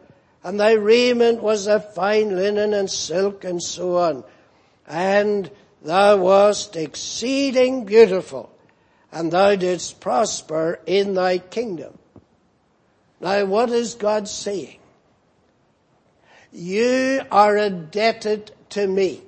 and 0.43 0.59
thy 0.59 0.73
raiment 0.73 1.41
was 1.41 1.67
of 1.67 1.93
fine 1.95 2.35
linen 2.35 2.73
and 2.73 2.89
silk 2.89 3.43
and 3.43 3.61
so 3.61 3.97
on. 3.97 4.23
And 4.87 5.49
thou 5.81 6.17
wast 6.17 6.75
exceeding 6.75 7.85
beautiful, 7.85 8.52
and 9.13 9.31
thou 9.31 9.55
didst 9.55 9.99
prosper 9.99 10.79
in 10.87 11.13
thy 11.13 11.37
kingdom. 11.37 11.97
Now 13.21 13.45
what 13.45 13.69
is 13.69 13.93
God 13.93 14.27
saying? 14.27 14.79
You 16.51 17.21
are 17.31 17.55
indebted 17.55 18.51
to 18.71 18.87
me. 18.87 19.21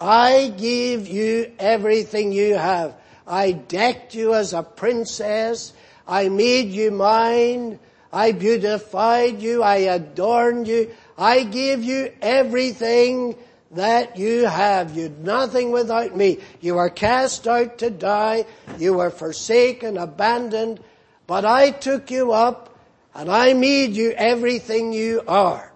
I 0.00 0.52
give 0.56 1.06
you 1.06 1.52
everything 1.58 2.32
you 2.32 2.54
have. 2.54 2.94
I 3.26 3.52
decked 3.52 4.14
you 4.14 4.34
as 4.34 4.54
a 4.54 4.62
princess. 4.62 5.74
I 6.08 6.30
made 6.30 6.70
you 6.70 6.90
mine. 6.90 7.78
I 8.12 8.32
beautified 8.32 9.42
you. 9.42 9.62
I 9.62 9.76
adorned 9.76 10.66
you. 10.66 10.90
I 11.18 11.44
gave 11.44 11.84
you 11.84 12.12
everything 12.22 13.36
that 13.72 14.16
you 14.16 14.46
have. 14.46 14.96
You 14.96 15.14
nothing 15.20 15.70
without 15.70 16.16
me. 16.16 16.38
You 16.60 16.74
were 16.74 16.90
cast 16.90 17.46
out 17.46 17.78
to 17.78 17.90
die. 17.90 18.46
You 18.78 18.94
were 18.94 19.10
forsaken, 19.10 19.96
abandoned. 19.96 20.80
But 21.26 21.44
I 21.44 21.70
took 21.70 22.10
you 22.10 22.32
up 22.32 22.76
and 23.14 23.30
I 23.30 23.52
made 23.52 23.92
you 23.92 24.12
everything 24.12 24.92
you 24.92 25.22
are. 25.26 25.72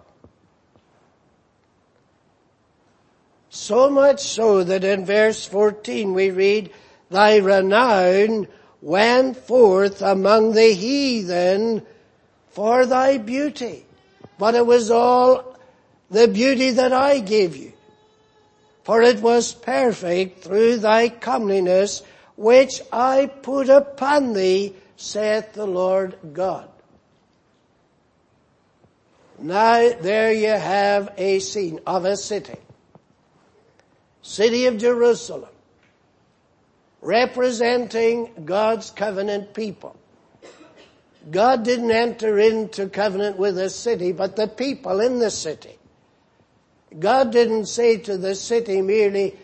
So 3.51 3.89
much 3.89 4.21
so 4.21 4.65
that 4.65 4.83
in 4.83 5.07
verse 5.07 5.47
14 5.47 6.13
we 6.13 6.31
read, 6.31 6.71
Thy 7.11 7.37
renown 7.37 8.49
went 8.83 9.37
forth 9.37 10.03
among 10.03 10.53
the 10.53 10.73
heathen 10.73 11.87
for 12.51 12.85
thy 12.85 13.19
beauty. 13.19 13.87
But 14.39 14.57
it 14.57 14.67
was 14.67 14.91
all 14.91 15.57
the 16.11 16.27
beauty 16.27 16.71
that 16.73 16.93
I 16.93 17.21
gave 17.21 17.57
you. 17.57 17.74
For 18.85 19.01
it 19.01 19.21
was 19.21 19.55
perfect 19.55 20.45
through 20.45 20.77
thy 20.77 21.09
comeliness, 21.09 22.03
which 22.37 22.83
I 22.93 23.27
put 23.27 23.71
upon 23.71 24.35
thee, 24.35 24.75
saith 24.97 25.55
the 25.55 25.67
Lord 25.67 26.19
God. 26.35 26.69
Now 29.39 29.91
there 30.01 30.33
you 30.33 30.49
have 30.49 31.13
a 31.17 31.39
scene 31.39 31.81
of 31.87 32.05
a 32.05 32.17
city. 32.17 32.59
City 34.21 34.67
of 34.67 34.77
Jerusalem. 34.77 35.51
Representing 37.01 38.31
God's 38.45 38.91
covenant 38.91 39.55
people. 39.55 39.97
God 41.31 41.65
didn't 41.65 41.91
enter 41.91 42.39
into 42.39 42.89
covenant 42.91 43.39
with 43.39 43.57
the 43.57 43.71
city, 43.71 44.13
but 44.13 44.37
the 44.37 44.47
people 44.47 45.01
in 45.01 45.19
the 45.19 45.31
city. 45.31 45.79
God 46.99 47.33
didn't 47.33 47.67
say 47.67 47.99
to 47.99 48.17
the 48.17 48.35
city 48.35 48.83
merely, 48.83 49.37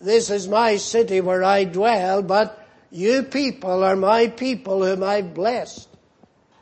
this 0.00 0.30
is 0.30 0.48
my 0.48 0.76
city 0.76 1.20
where 1.20 1.42
I 1.42 1.64
dwell, 1.64 2.22
but 2.22 2.66
you 2.90 3.22
people 3.22 3.82
are 3.82 3.96
my 3.96 4.28
people 4.28 4.84
whom 4.84 5.02
I've 5.02 5.34
blessed. 5.34 5.88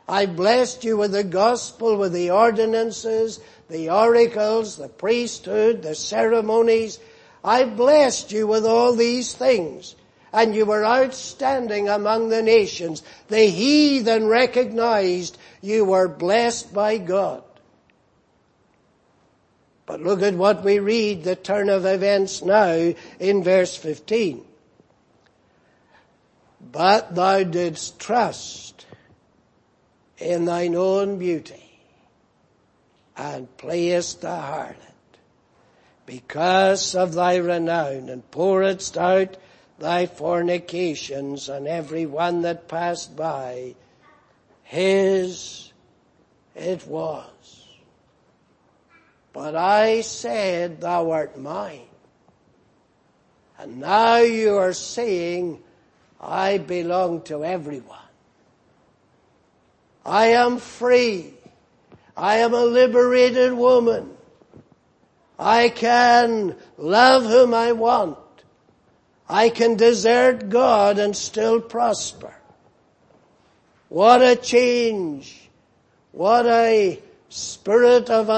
I 0.07 0.25
blessed 0.25 0.83
you 0.83 0.97
with 0.97 1.11
the 1.11 1.23
gospel, 1.23 1.97
with 1.97 2.13
the 2.13 2.31
ordinances, 2.31 3.39
the 3.69 3.89
oracles, 3.89 4.77
the 4.77 4.87
priesthood, 4.87 5.81
the 5.81 5.95
ceremonies. 5.95 6.99
I 7.43 7.65
blessed 7.65 8.31
you 8.31 8.47
with 8.47 8.65
all 8.65 8.93
these 8.93 9.33
things 9.33 9.95
and 10.33 10.55
you 10.55 10.65
were 10.65 10.85
outstanding 10.85 11.89
among 11.89 12.29
the 12.29 12.41
nations. 12.41 13.03
The 13.27 13.47
heathen 13.47 14.27
recognized 14.27 15.37
you 15.61 15.85
were 15.85 16.07
blessed 16.07 16.73
by 16.73 16.97
God. 16.97 17.43
But 19.87 20.01
look 20.01 20.21
at 20.21 20.35
what 20.35 20.65
we 20.65 20.79
read, 20.79 21.23
the 21.23 21.37
turn 21.37 21.69
of 21.69 21.85
events 21.85 22.43
now 22.43 22.93
in 23.19 23.43
verse 23.43 23.75
15. 23.75 24.43
But 26.71 27.15
thou 27.15 27.43
didst 27.43 27.97
trust 27.97 28.85
in 30.17 30.43
thine 30.45 30.75
own 30.75 31.17
beauty 31.17 31.79
and 33.15 33.55
playest 33.57 34.21
the 34.21 34.27
harlot 34.27 34.75
because 36.05 36.93
of 36.93 37.13
thy 37.13 37.37
renown 37.37 38.09
and 38.09 38.29
pouredst 38.29 38.97
out 38.97 39.37
thy 39.79 40.05
fornications 40.05 41.47
on 41.49 41.65
every 41.65 42.05
one 42.05 42.41
that 42.41 42.67
passed 42.67 43.15
by. 43.15 43.75
His 44.63 45.71
it 46.55 46.85
was. 46.87 47.36
But 49.37 49.55
I 49.55 50.01
said, 50.01 50.81
thou 50.81 51.11
art 51.11 51.37
mine. 51.37 51.85
And 53.59 53.79
now 53.79 54.17
you 54.17 54.55
are 54.57 54.73
saying, 54.73 55.61
I 56.19 56.57
belong 56.57 57.21
to 57.25 57.45
everyone. 57.45 58.09
I 60.03 60.29
am 60.29 60.57
free. 60.57 61.35
I 62.17 62.37
am 62.37 62.55
a 62.55 62.65
liberated 62.65 63.53
woman. 63.53 64.09
I 65.37 65.69
can 65.69 66.55
love 66.79 67.23
whom 67.23 67.53
I 67.53 67.73
want. 67.73 68.17
I 69.29 69.49
can 69.49 69.75
desert 69.75 70.49
God 70.49 70.97
and 70.97 71.15
still 71.15 71.61
prosper. 71.61 72.33
What 73.89 74.23
a 74.23 74.35
change. 74.35 75.47
What 76.11 76.47
a 76.47 76.99
spirit 77.29 78.09
of 78.09 78.31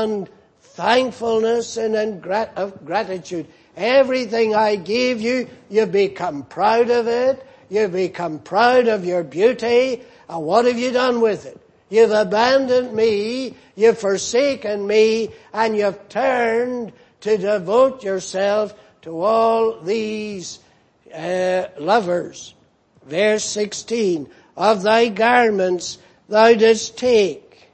unthankfulness 0.79 1.77
and 1.77 2.25
of 2.55 2.85
gratitude. 2.85 3.47
Everything 3.75 4.55
I 4.55 4.75
give 4.75 5.21
you, 5.21 5.49
you 5.69 5.85
become 5.85 6.43
proud 6.43 6.89
of 6.89 7.07
it. 7.07 7.45
You 7.69 7.87
become 7.87 8.39
proud 8.39 8.87
of 8.87 9.05
your 9.05 9.23
beauty. 9.23 10.01
And 10.29 10.43
what 10.43 10.65
have 10.65 10.77
you 10.77 10.91
done 10.91 11.21
with 11.21 11.45
it? 11.45 11.59
You've 11.89 12.11
abandoned 12.11 12.93
me, 12.93 13.55
you've 13.75 13.97
forsaken 13.97 14.85
me, 14.85 15.29
and 15.53 15.75
you've 15.75 16.07
turned 16.07 16.93
to 17.21 17.37
devote 17.37 18.03
yourself 18.03 18.73
to 19.01 19.21
all 19.21 19.81
these 19.81 20.59
uh, 21.13 21.65
lovers. 21.79 22.53
Verse 23.05 23.43
16, 23.43 24.29
of 24.55 24.83
thy 24.83 25.09
garments 25.09 25.97
thou 26.27 26.53
didst 26.53 26.97
take, 26.97 27.69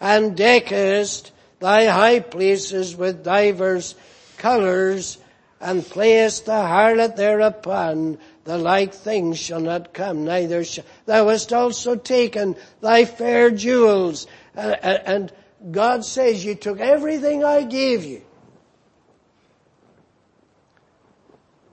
and 0.00 0.36
deckest 0.36 1.30
thy 1.64 1.86
high 1.86 2.20
places 2.20 2.94
with 2.94 3.24
divers 3.24 3.94
colors, 4.36 5.16
and 5.62 5.82
playest 5.82 6.44
the 6.44 6.52
harlot 6.52 7.16
thereupon, 7.16 8.18
the 8.44 8.58
like 8.58 8.92
things 8.92 9.38
shall 9.38 9.60
not 9.60 9.94
come, 9.94 10.26
neither 10.26 10.62
shall, 10.62 10.84
thou 11.06 11.28
hast 11.28 11.54
also 11.54 11.96
taken 11.96 12.54
thy 12.82 13.06
fair 13.06 13.50
jewels, 13.50 14.26
and 14.54 15.32
God 15.70 16.04
says 16.04 16.44
you 16.44 16.54
took 16.54 16.80
everything 16.80 17.42
I 17.42 17.62
gave 17.62 18.04
you, 18.04 18.20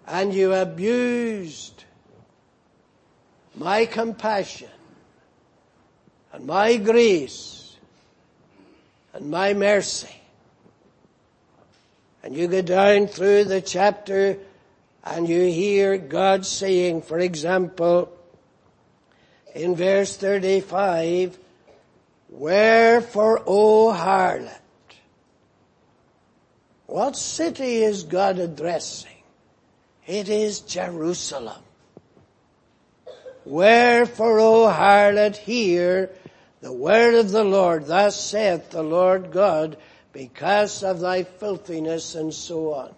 and 0.08 0.34
you 0.34 0.54
abused 0.54 1.84
my 3.56 3.86
compassion 3.86 4.70
and 6.32 6.46
my 6.46 6.78
grace 6.78 7.61
and 9.14 9.30
my 9.30 9.54
mercy. 9.54 10.16
And 12.24 12.36
you 12.36 12.48
go 12.48 12.62
down 12.62 13.08
through 13.08 13.46
the 13.46 13.62
chapter 13.62 14.38
and 15.04 15.28
you 15.28 15.42
hear 15.46 15.98
God 15.98 16.46
saying, 16.46 17.02
for 17.02 17.18
example, 17.20 18.12
in 19.56 19.76
verse 19.76 20.16
35, 20.16 21.38
Wherefore, 22.30 23.44
O 23.46 23.92
harlot, 23.92 24.58
what 26.86 27.18
city 27.18 27.84
is 27.84 28.04
God 28.04 28.40
addressing? 28.40 29.10
It 30.08 30.30
is 30.30 30.62
Jerusalem. 30.62 31.62
Wherefore, 33.44 34.40
O 34.40 34.68
harlot, 34.72 35.36
hear 35.36 36.12
the 36.62 36.72
word 36.72 37.16
of 37.16 37.32
the 37.32 37.44
Lord. 37.44 37.88
Thus 37.88 38.20
saith 38.20 38.70
the 38.70 38.84
Lord 38.84 39.32
God, 39.32 39.78
because 40.14 40.84
of 40.84 41.00
thy 41.00 41.24
filthiness 41.24 42.16
and 42.16 42.34
so 42.34 42.74
on. 42.74 42.94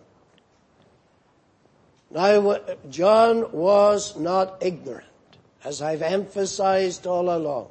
Now, 2.11 2.59
John 2.89 3.51
was 3.51 4.17
not 4.17 4.57
ignorant, 4.61 5.07
as 5.63 5.81
I've 5.81 6.01
emphasized 6.01 7.07
all 7.07 7.35
along. 7.35 7.69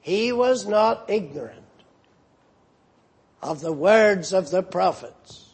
He 0.00 0.32
was 0.32 0.66
not 0.66 1.04
ignorant 1.08 1.60
of 3.42 3.60
the 3.60 3.72
words 3.72 4.32
of 4.32 4.50
the 4.50 4.62
prophets. 4.62 5.48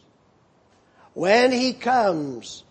When 1.13 1.51
he 1.51 1.73
comes 1.73 2.63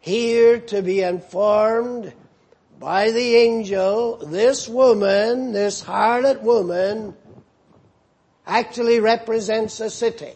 here 0.00 0.58
to 0.58 0.82
be 0.82 1.02
informed 1.02 2.12
by 2.80 3.10
the 3.10 3.36
angel, 3.36 4.16
this 4.16 4.66
woman, 4.66 5.52
this 5.52 5.84
harlot 5.84 6.40
woman, 6.40 7.14
actually 8.46 8.98
represents 9.00 9.78
a 9.80 9.90
city. 9.90 10.32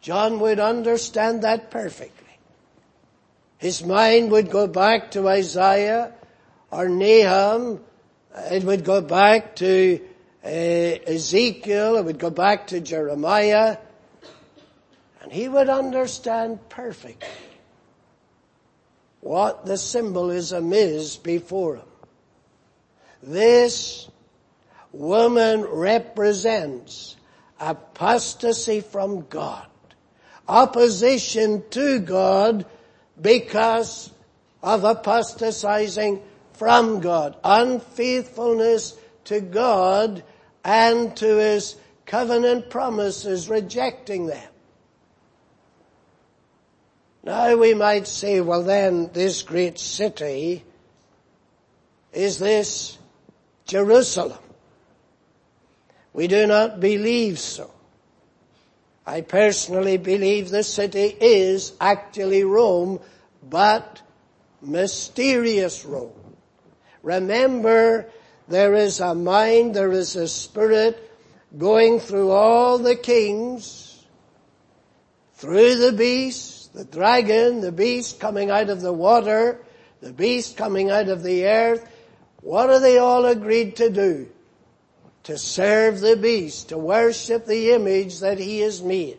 John 0.00 0.40
would 0.40 0.58
understand 0.58 1.42
that 1.42 1.70
perfectly. 1.70 2.38
His 3.58 3.84
mind 3.84 4.30
would 4.30 4.50
go 4.50 4.66
back 4.66 5.10
to 5.10 5.28
Isaiah 5.28 6.14
or 6.70 6.88
Nahum. 6.88 7.80
It 8.50 8.64
would 8.64 8.84
go 8.84 9.02
back 9.02 9.56
to 9.56 10.00
uh, 10.42 10.48
Ezekiel. 10.48 11.98
It 11.98 12.04
would 12.06 12.18
go 12.18 12.30
back 12.30 12.68
to 12.68 12.80
Jeremiah. 12.80 13.76
And 15.20 15.30
he 15.30 15.48
would 15.48 15.68
understand 15.68 16.66
perfectly 16.70 17.51
what 19.22 19.64
the 19.64 19.78
symbolism 19.78 20.74
is 20.74 21.16
before 21.16 21.76
him. 21.76 21.86
This 23.22 24.08
woman 24.92 25.62
represents 25.62 27.16
apostasy 27.58 28.82
from 28.82 29.26
God 29.30 29.66
opposition 30.48 31.62
to 31.70 31.98
God 32.00 32.66
because 33.20 34.10
of 34.62 34.84
apostatizing 34.84 36.22
from 36.52 37.00
God, 37.00 37.36
unfaithfulness 37.42 38.96
to 39.24 39.40
God 39.40 40.22
and 40.64 41.16
to 41.16 41.36
His 41.36 41.76
covenant 42.06 42.70
promises, 42.70 43.48
rejecting 43.48 44.26
them. 44.26 44.51
Now 47.24 47.56
we 47.56 47.74
might 47.74 48.08
say, 48.08 48.40
well 48.40 48.64
then, 48.64 49.10
this 49.12 49.42
great 49.42 49.78
city 49.78 50.64
is 52.12 52.38
this 52.38 52.98
Jerusalem. 53.66 54.38
We 56.12 56.26
do 56.26 56.46
not 56.46 56.80
believe 56.80 57.38
so. 57.38 57.70
I 59.06 59.20
personally 59.20 59.96
believe 59.96 60.50
the 60.50 60.62
city 60.62 61.16
is 61.20 61.72
actually 61.80 62.44
Rome, 62.44 63.00
but 63.42 64.02
mysterious 64.60 65.84
Rome. 65.84 66.12
Remember, 67.02 68.10
there 68.48 68.74
is 68.74 69.00
a 69.00 69.14
mind, 69.14 69.74
there 69.74 69.92
is 69.92 70.14
a 70.14 70.28
spirit 70.28 71.10
going 71.56 71.98
through 71.98 72.30
all 72.30 72.78
the 72.78 72.94
kings, 72.94 74.04
through 75.34 75.76
the 75.76 75.92
beast, 75.92 76.61
the 76.74 76.84
dragon, 76.84 77.60
the 77.60 77.72
beast 77.72 78.20
coming 78.20 78.50
out 78.50 78.70
of 78.70 78.80
the 78.80 78.92
water, 78.92 79.60
the 80.00 80.12
beast 80.12 80.56
coming 80.56 80.90
out 80.90 81.08
of 81.08 81.22
the 81.22 81.46
earth. 81.46 81.88
What 82.40 82.70
are 82.70 82.80
they 82.80 82.98
all 82.98 83.26
agreed 83.26 83.76
to 83.76 83.90
do? 83.90 84.28
to 85.24 85.38
serve 85.38 86.00
the 86.00 86.16
beast, 86.16 86.70
to 86.70 86.78
worship 86.78 87.46
the 87.46 87.72
image 87.72 88.20
that 88.20 88.38
he 88.38 88.60
has 88.60 88.82
made. 88.82 89.18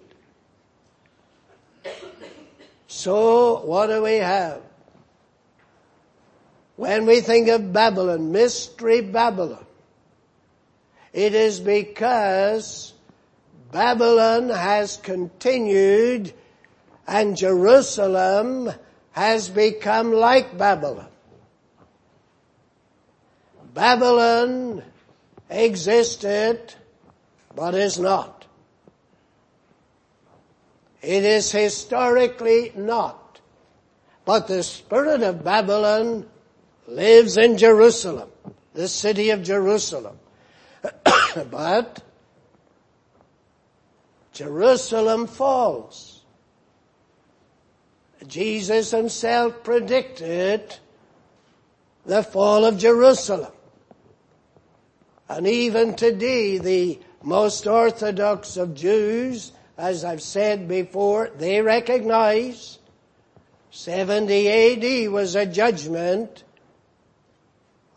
So 2.87 3.61
what 3.61 3.87
do 3.87 4.03
we 4.03 4.15
have? 4.15 4.61
When 6.75 7.05
we 7.05 7.21
think 7.21 7.47
of 7.49 7.71
Babylon, 7.71 8.31
mystery 8.31 9.01
Babylon, 9.01 9.65
it 11.13 11.33
is 11.33 11.59
because 11.59 12.93
Babylon 13.71 14.49
has 14.49 14.97
continued 14.97 16.33
and 17.07 17.35
Jerusalem 17.35 18.71
has 19.11 19.49
become 19.49 20.13
like 20.13 20.57
Babylon. 20.57 21.07
Babylon 23.73 24.83
existed, 25.49 26.73
but 27.55 27.75
is 27.75 27.99
not. 27.99 28.45
It 31.01 31.25
is 31.25 31.51
historically 31.51 32.71
not. 32.75 33.41
But 34.25 34.47
the 34.47 34.63
spirit 34.63 35.21
of 35.21 35.43
Babylon 35.43 36.25
lives 36.87 37.37
in 37.37 37.57
Jerusalem, 37.57 38.29
the 38.73 38.87
city 38.87 39.31
of 39.31 39.43
Jerusalem. 39.43 40.17
but 41.51 42.01
Jerusalem 44.31 45.27
falls. 45.27 46.12
Jesus 48.27 48.91
himself 48.91 49.63
predicted 49.63 50.75
the 52.05 52.23
fall 52.23 52.65
of 52.65 52.77
Jerusalem. 52.77 53.51
And 55.29 55.47
even 55.47 55.95
today, 55.95 56.57
the 56.57 56.99
most 57.23 57.65
orthodox 57.65 58.57
of 58.57 58.75
Jews, 58.75 59.51
as 59.77 60.03
I've 60.03 60.21
said 60.21 60.67
before, 60.67 61.31
they 61.37 61.61
recognize 61.61 62.77
70 63.71 65.05
AD 65.05 65.11
was 65.11 65.35
a 65.35 65.45
judgment 65.45 66.43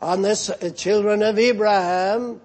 on 0.01 0.23
the 0.23 0.73
children 0.77 1.23
of 1.23 1.39
Abraham. 1.39 2.41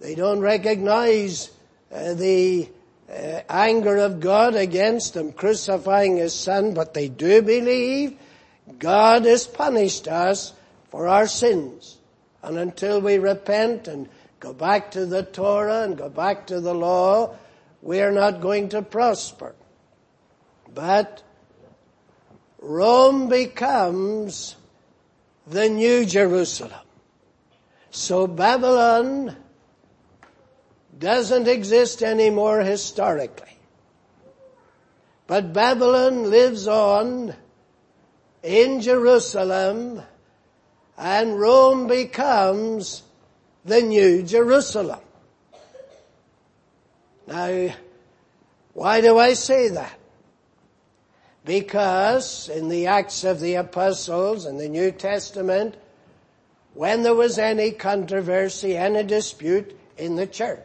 They 0.00 0.14
don't 0.14 0.40
recognize 0.40 1.50
uh, 1.92 2.14
the 2.14 2.68
uh, 3.10 3.40
anger 3.48 3.96
of 3.96 4.20
God 4.20 4.54
against 4.54 5.14
them 5.14 5.32
crucifying 5.32 6.16
his 6.16 6.34
son, 6.34 6.74
but 6.74 6.94
they 6.94 7.08
do 7.08 7.42
believe 7.42 8.16
God 8.78 9.24
has 9.24 9.46
punished 9.46 10.06
us 10.06 10.52
for 10.90 11.08
our 11.08 11.26
sins. 11.26 11.98
And 12.42 12.56
until 12.56 13.00
we 13.00 13.18
repent 13.18 13.88
and 13.88 14.08
go 14.38 14.52
back 14.52 14.92
to 14.92 15.06
the 15.06 15.22
Torah 15.22 15.82
and 15.82 15.96
go 15.96 16.08
back 16.08 16.46
to 16.48 16.60
the 16.60 16.74
law, 16.74 17.36
we 17.82 18.00
are 18.00 18.12
not 18.12 18.40
going 18.40 18.68
to 18.70 18.82
prosper. 18.82 19.54
But 20.72 21.22
Rome 22.60 23.28
becomes 23.28 24.56
the 25.46 25.68
new 25.68 26.04
Jerusalem. 26.04 26.86
So 27.90 28.26
Babylon 28.26 29.36
doesn't 31.00 31.48
exist 31.48 32.02
anymore 32.02 32.60
historically. 32.60 33.56
But 35.26 35.52
Babylon 35.52 36.30
lives 36.30 36.68
on 36.68 37.34
in 38.42 38.80
Jerusalem 38.80 40.02
and 40.98 41.40
Rome 41.40 41.86
becomes 41.86 43.02
the 43.64 43.80
new 43.80 44.22
Jerusalem. 44.22 45.00
Now, 47.26 47.74
why 48.74 49.00
do 49.00 49.18
I 49.18 49.32
say 49.32 49.68
that? 49.68 49.98
Because 51.44 52.50
in 52.50 52.68
the 52.68 52.88
Acts 52.88 53.24
of 53.24 53.40
the 53.40 53.54
Apostles 53.54 54.44
in 54.44 54.58
the 54.58 54.68
New 54.68 54.90
Testament, 54.90 55.76
when 56.74 57.02
there 57.02 57.14
was 57.14 57.38
any 57.38 57.70
controversy, 57.70 58.76
any 58.76 59.02
dispute 59.02 59.78
in 59.96 60.16
the 60.16 60.26
church 60.26 60.60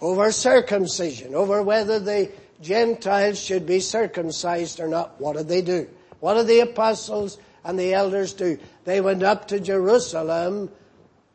over 0.00 0.30
circumcision, 0.32 1.34
over 1.34 1.62
whether 1.62 1.98
the 1.98 2.30
Gentiles 2.60 3.40
should 3.40 3.66
be 3.66 3.80
circumcised 3.80 4.80
or 4.80 4.88
not, 4.88 5.20
what 5.20 5.36
did 5.36 5.48
they 5.48 5.62
do? 5.62 5.88
What 6.20 6.34
did 6.34 6.46
the 6.46 6.60
apostles 6.60 7.38
and 7.64 7.78
the 7.78 7.94
elders 7.94 8.32
do? 8.32 8.58
They 8.84 9.00
went 9.00 9.22
up 9.22 9.48
to 9.48 9.60
Jerusalem 9.60 10.70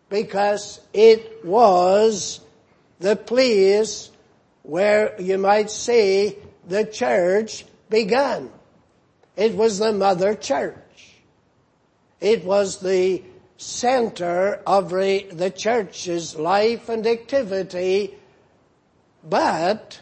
because 0.09 0.79
it 0.93 1.45
was 1.45 2.41
the 2.99 3.15
place 3.15 4.11
where 4.63 5.19
you 5.19 5.37
might 5.37 5.69
say 5.69 6.37
the 6.67 6.85
church 6.85 7.65
began. 7.89 8.49
It 9.35 9.55
was 9.55 9.79
the 9.79 9.91
mother 9.91 10.35
church. 10.35 10.77
It 12.21 12.45
was 12.45 12.79
the 12.79 13.23
center 13.57 14.61
of 14.65 14.89
the 14.89 15.53
church's 15.55 16.35
life 16.35 16.89
and 16.89 17.05
activity. 17.05 18.15
But 19.23 19.99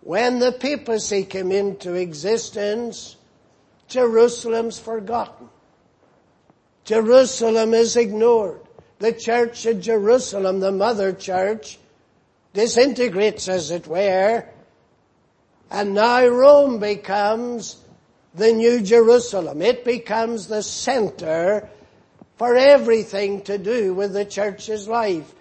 when 0.00 0.38
the 0.38 0.52
papacy 0.52 1.24
came 1.24 1.52
into 1.52 1.94
existence, 1.94 3.16
Jerusalem's 3.88 4.78
forgotten. 4.78 5.48
Jerusalem 6.84 7.72
is 7.72 7.96
ignored. 7.96 8.60
The 8.98 9.12
church 9.12 9.66
at 9.66 9.80
Jerusalem, 9.80 10.60
the 10.60 10.72
mother 10.72 11.12
church, 11.12 11.78
disintegrates 12.52 13.48
as 13.48 13.70
it 13.70 13.86
were, 13.86 14.44
and 15.70 15.94
now 15.94 16.26
Rome 16.26 16.78
becomes 16.78 17.76
the 18.34 18.52
new 18.52 18.80
Jerusalem. 18.80 19.62
It 19.62 19.84
becomes 19.84 20.46
the 20.46 20.62
center 20.62 21.68
for 22.36 22.56
everything 22.56 23.42
to 23.42 23.58
do 23.58 23.94
with 23.94 24.12
the 24.12 24.24
church's 24.24 24.86
life. 24.88 25.34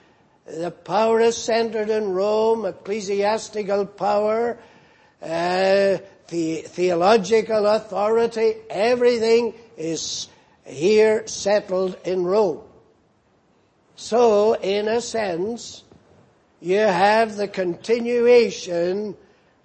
The 0.45 0.71
power 0.71 1.21
is 1.21 1.37
centered 1.37 1.89
in 1.89 2.11
Rome, 2.11 2.65
ecclesiastical 2.65 3.85
power, 3.85 4.57
uh, 5.21 5.97
the 6.27 6.61
theological 6.65 7.65
authority, 7.65 8.55
everything 8.69 9.53
is 9.77 10.27
here 10.65 11.25
settled 11.27 11.97
in 12.03 12.25
Rome. 12.25 12.61
So, 13.95 14.53
in 14.53 14.87
a 14.87 14.99
sense, 14.99 15.83
you 16.59 16.77
have 16.77 17.35
the 17.35 17.47
continuation, 17.47 19.15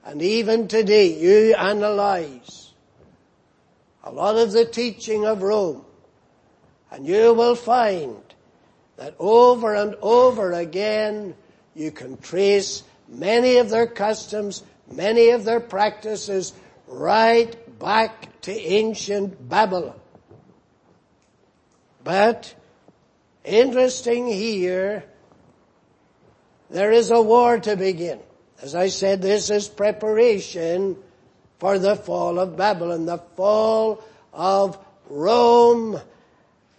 and 0.05 0.23
even 0.23 0.69
today 0.69 1.19
you 1.19 1.55
analyze 1.55 2.73
a 4.05 4.13
lot 4.13 4.37
of 4.37 4.53
the 4.53 4.65
teaching 4.65 5.27
of 5.27 5.43
Rome, 5.43 5.85
and 6.91 7.07
you 7.07 7.35
will 7.35 7.57
find 7.57 8.17
that 8.99 9.15
over 9.19 9.75
and 9.75 9.95
over 10.03 10.53
again 10.53 11.35
you 11.75 11.91
can 11.91 12.17
trace 12.19 12.83
many 13.09 13.57
of 13.57 13.71
their 13.71 13.87
customs, 13.87 14.63
many 14.91 15.31
of 15.31 15.45
their 15.45 15.61
practices 15.61 16.53
right 16.89 17.79
back 17.79 18.41
to 18.43 18.53
ancient 18.53 19.49
Babylon. 19.49 19.99
But 22.03 22.55
interesting 23.45 24.27
here, 24.27 25.05
there 26.71 26.91
is 26.91 27.11
a 27.11 27.23
war 27.23 27.61
to 27.61 27.77
begin. 27.77 28.19
As 28.61 28.75
I 28.75 28.89
said, 28.89 29.23
this 29.23 29.51
is 29.51 29.69
preparation 29.69 30.97
for 31.61 31.79
the 31.79 31.95
fall 31.95 32.39
of 32.41 32.57
Babylon, 32.57 33.07
the 33.07 33.19
fall 33.37 34.03
of 34.33 34.79
Rome 35.09 36.01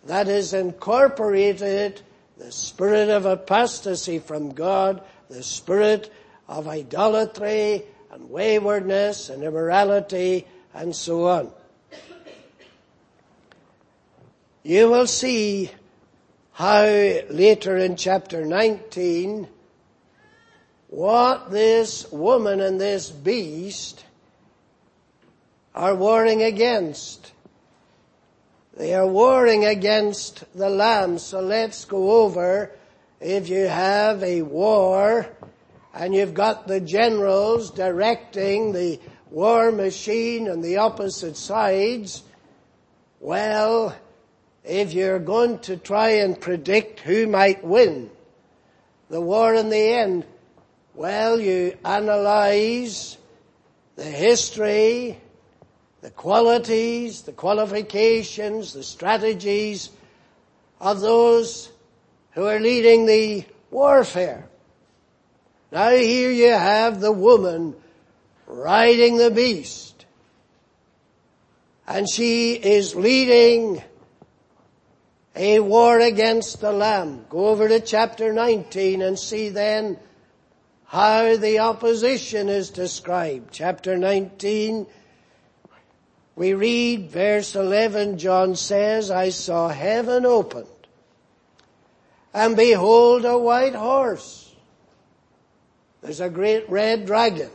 that 0.05 0.27
is 0.27 0.53
incorporated 0.53 2.01
the 2.39 2.51
spirit 2.51 3.09
of 3.09 3.25
apostasy 3.25 4.17
from 4.17 4.53
God, 4.53 5.03
the 5.29 5.43
spirit 5.43 6.11
of 6.47 6.67
idolatry 6.67 7.83
and 8.11 8.29
waywardness 8.29 9.29
and 9.29 9.43
immorality 9.43 10.47
and 10.73 10.95
so 10.95 11.27
on. 11.27 11.51
You 14.63 14.89
will 14.89 15.07
see 15.07 15.69
how 16.53 16.83
later 16.83 17.77
in 17.77 17.95
chapter 17.95 18.45
19 18.45 19.47
what 20.87 21.51
this 21.51 22.11
woman 22.11 22.61
and 22.61 22.79
this 22.79 23.09
beast 23.09 24.03
are 25.75 25.93
warring 25.93 26.41
against. 26.41 27.31
They 28.79 28.93
are 28.93 29.05
warring 29.05 29.65
against 29.65 30.45
the 30.57 30.69
Lamb. 30.69 31.17
So 31.17 31.41
let's 31.41 31.83
go 31.83 32.23
over, 32.23 32.71
if 33.19 33.49
you 33.49 33.67
have 33.67 34.23
a 34.23 34.41
war, 34.41 35.27
and 35.93 36.15
you've 36.15 36.33
got 36.33 36.65
the 36.65 36.79
generals 36.79 37.71
directing 37.71 38.71
the 38.71 39.01
war 39.31 39.73
machine 39.73 40.47
on 40.47 40.61
the 40.61 40.77
opposite 40.77 41.35
sides, 41.35 42.23
well, 43.19 43.93
if 44.63 44.93
you're 44.93 45.19
going 45.19 45.59
to 45.59 45.75
try 45.75 46.11
and 46.11 46.39
predict 46.39 47.01
who 47.01 47.27
might 47.27 47.61
win 47.61 48.09
the 49.09 49.19
war 49.19 49.55
in 49.55 49.69
the 49.69 49.93
end, 49.93 50.25
well, 50.93 51.37
you 51.37 51.77
analyze 51.83 53.17
the 53.97 54.05
history, 54.05 55.19
the 56.01 56.11
qualities, 56.11 57.23
the 57.23 57.31
qualifications, 57.31 58.73
the 58.73 58.83
strategies 58.83 59.89
of 60.79 61.01
those 61.01 61.71
who 62.31 62.45
are 62.45 62.59
leading 62.59 63.05
the 63.05 63.43
warfare. 63.69 64.47
Now 65.71 65.89
here 65.91 66.31
you 66.31 66.51
have 66.51 67.01
the 67.01 67.11
woman 67.11 67.75
riding 68.47 69.17
the 69.17 69.31
beast. 69.31 70.05
And 71.87 72.09
she 72.09 72.53
is 72.53 72.95
leading 72.95 73.81
a 75.35 75.59
war 75.59 75.99
against 75.99 76.61
the 76.61 76.71
Lamb. 76.71 77.25
Go 77.29 77.47
over 77.47 77.67
to 77.67 77.79
chapter 77.79 78.31
19 78.31 79.01
and 79.01 79.17
see 79.17 79.49
then 79.49 79.97
how 80.85 81.35
the 81.37 81.59
opposition 81.59 82.49
is 82.49 82.69
described. 82.69 83.49
Chapter 83.51 83.97
19, 83.97 84.87
we 86.39 86.53
read 86.53 87.11
verse 87.11 87.53
11, 87.53 88.17
John 88.17 88.55
says, 88.55 89.11
I 89.11 89.27
saw 89.27 89.67
heaven 89.67 90.25
opened, 90.25 90.67
and 92.33 92.55
behold 92.55 93.25
a 93.25 93.37
white 93.37 93.75
horse. 93.75 94.49
There's 96.01 96.21
a 96.21 96.29
great 96.29 96.69
red 96.69 97.05
dragon, 97.05 97.49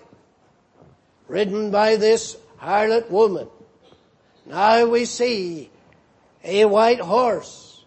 ridden 1.28 1.70
by 1.70 1.96
this 1.96 2.36
harlot 2.60 3.10
woman. 3.10 3.48
Now 4.44 4.84
we 4.84 5.06
see 5.06 5.70
a 6.44 6.66
white 6.66 7.00
horse. 7.00 7.82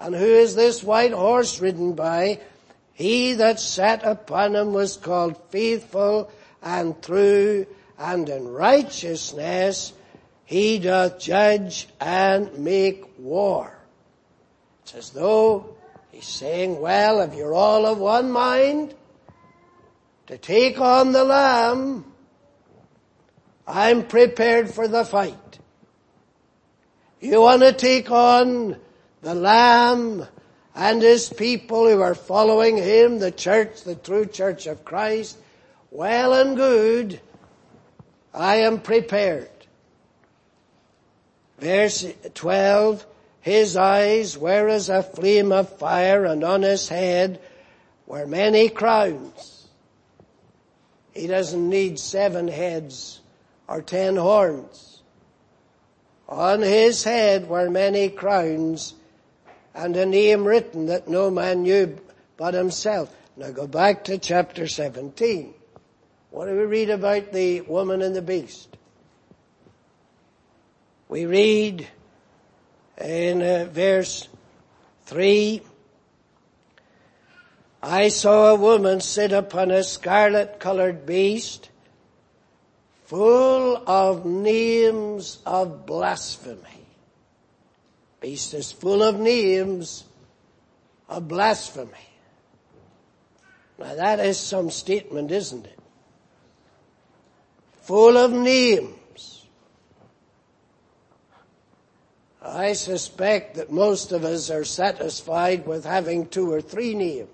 And 0.00 0.16
who 0.16 0.26
is 0.26 0.56
this 0.56 0.82
white 0.82 1.12
horse 1.12 1.60
ridden 1.60 1.92
by? 1.92 2.40
He 2.92 3.34
that 3.34 3.60
sat 3.60 4.02
upon 4.02 4.56
him 4.56 4.72
was 4.72 4.96
called 4.96 5.40
faithful 5.50 6.28
and 6.60 7.00
true 7.00 7.68
and 7.96 8.28
in 8.28 8.48
righteousness 8.48 9.92
he 10.48 10.78
doth 10.78 11.18
judge 11.18 11.86
and 12.00 12.60
make 12.60 13.04
war. 13.18 13.76
It's 14.82 14.94
as 14.94 15.10
though 15.10 15.76
he's 16.10 16.26
saying, 16.26 16.80
well, 16.80 17.20
if 17.20 17.34
you're 17.34 17.52
all 17.52 17.84
of 17.84 17.98
one 17.98 18.30
mind 18.30 18.94
to 20.26 20.38
take 20.38 20.80
on 20.80 21.12
the 21.12 21.22
Lamb, 21.22 22.06
I'm 23.66 24.06
prepared 24.06 24.70
for 24.70 24.88
the 24.88 25.04
fight. 25.04 25.58
You 27.20 27.42
want 27.42 27.60
to 27.60 27.74
take 27.74 28.10
on 28.10 28.78
the 29.20 29.34
Lamb 29.34 30.26
and 30.74 31.02
his 31.02 31.28
people 31.28 31.86
who 31.86 32.00
are 32.00 32.14
following 32.14 32.78
him, 32.78 33.18
the 33.18 33.32
church, 33.32 33.82
the 33.82 33.96
true 33.96 34.24
church 34.24 34.66
of 34.66 34.82
Christ, 34.82 35.36
well 35.90 36.32
and 36.32 36.56
good, 36.56 37.20
I 38.32 38.60
am 38.62 38.80
prepared. 38.80 39.50
Verse 41.58 42.06
12, 42.34 43.04
his 43.40 43.76
eyes 43.76 44.38
were 44.38 44.68
as 44.68 44.88
a 44.88 45.02
flame 45.02 45.50
of 45.52 45.78
fire 45.78 46.24
and 46.24 46.44
on 46.44 46.62
his 46.62 46.88
head 46.88 47.40
were 48.06 48.26
many 48.26 48.68
crowns. 48.68 49.66
He 51.12 51.26
doesn't 51.26 51.68
need 51.68 51.98
seven 51.98 52.46
heads 52.46 53.20
or 53.66 53.82
ten 53.82 54.16
horns. 54.16 55.02
On 56.28 56.62
his 56.62 57.02
head 57.02 57.48
were 57.48 57.68
many 57.68 58.08
crowns 58.08 58.94
and 59.74 59.96
a 59.96 60.06
name 60.06 60.46
written 60.46 60.86
that 60.86 61.08
no 61.08 61.30
man 61.30 61.64
knew 61.64 61.98
but 62.36 62.54
himself. 62.54 63.12
Now 63.36 63.50
go 63.50 63.66
back 63.66 64.04
to 64.04 64.18
chapter 64.18 64.68
17. 64.68 65.54
What 66.30 66.46
do 66.46 66.52
we 66.52 66.64
read 66.64 66.90
about 66.90 67.32
the 67.32 67.62
woman 67.62 68.02
and 68.02 68.14
the 68.14 68.22
beast? 68.22 68.77
We 71.08 71.26
read 71.26 71.86
in 73.00 73.42
uh, 73.42 73.68
verse 73.70 74.28
3, 75.06 75.62
I 77.82 78.08
saw 78.08 78.50
a 78.50 78.56
woman 78.56 79.00
sit 79.00 79.32
upon 79.32 79.70
a 79.70 79.84
scarlet 79.84 80.60
colored 80.60 81.06
beast 81.06 81.70
full 83.06 83.82
of 83.88 84.26
names 84.26 85.38
of 85.46 85.86
blasphemy 85.86 86.78
Beast 88.20 88.54
is 88.54 88.72
full 88.72 89.02
of 89.02 89.20
names 89.20 90.04
of 91.08 91.28
blasphemy. 91.28 91.92
Now 93.78 93.94
that 93.94 94.18
is 94.18 94.38
some 94.38 94.70
statement, 94.70 95.30
isn't 95.30 95.66
it? 95.66 95.78
Full 97.82 98.16
of 98.16 98.32
names. 98.32 98.94
I 102.48 102.72
suspect 102.72 103.56
that 103.56 103.70
most 103.70 104.12
of 104.12 104.24
us 104.24 104.50
are 104.50 104.64
satisfied 104.64 105.66
with 105.66 105.84
having 105.84 106.26
two 106.26 106.52
or 106.52 106.60
three 106.60 106.94
names. 106.94 107.28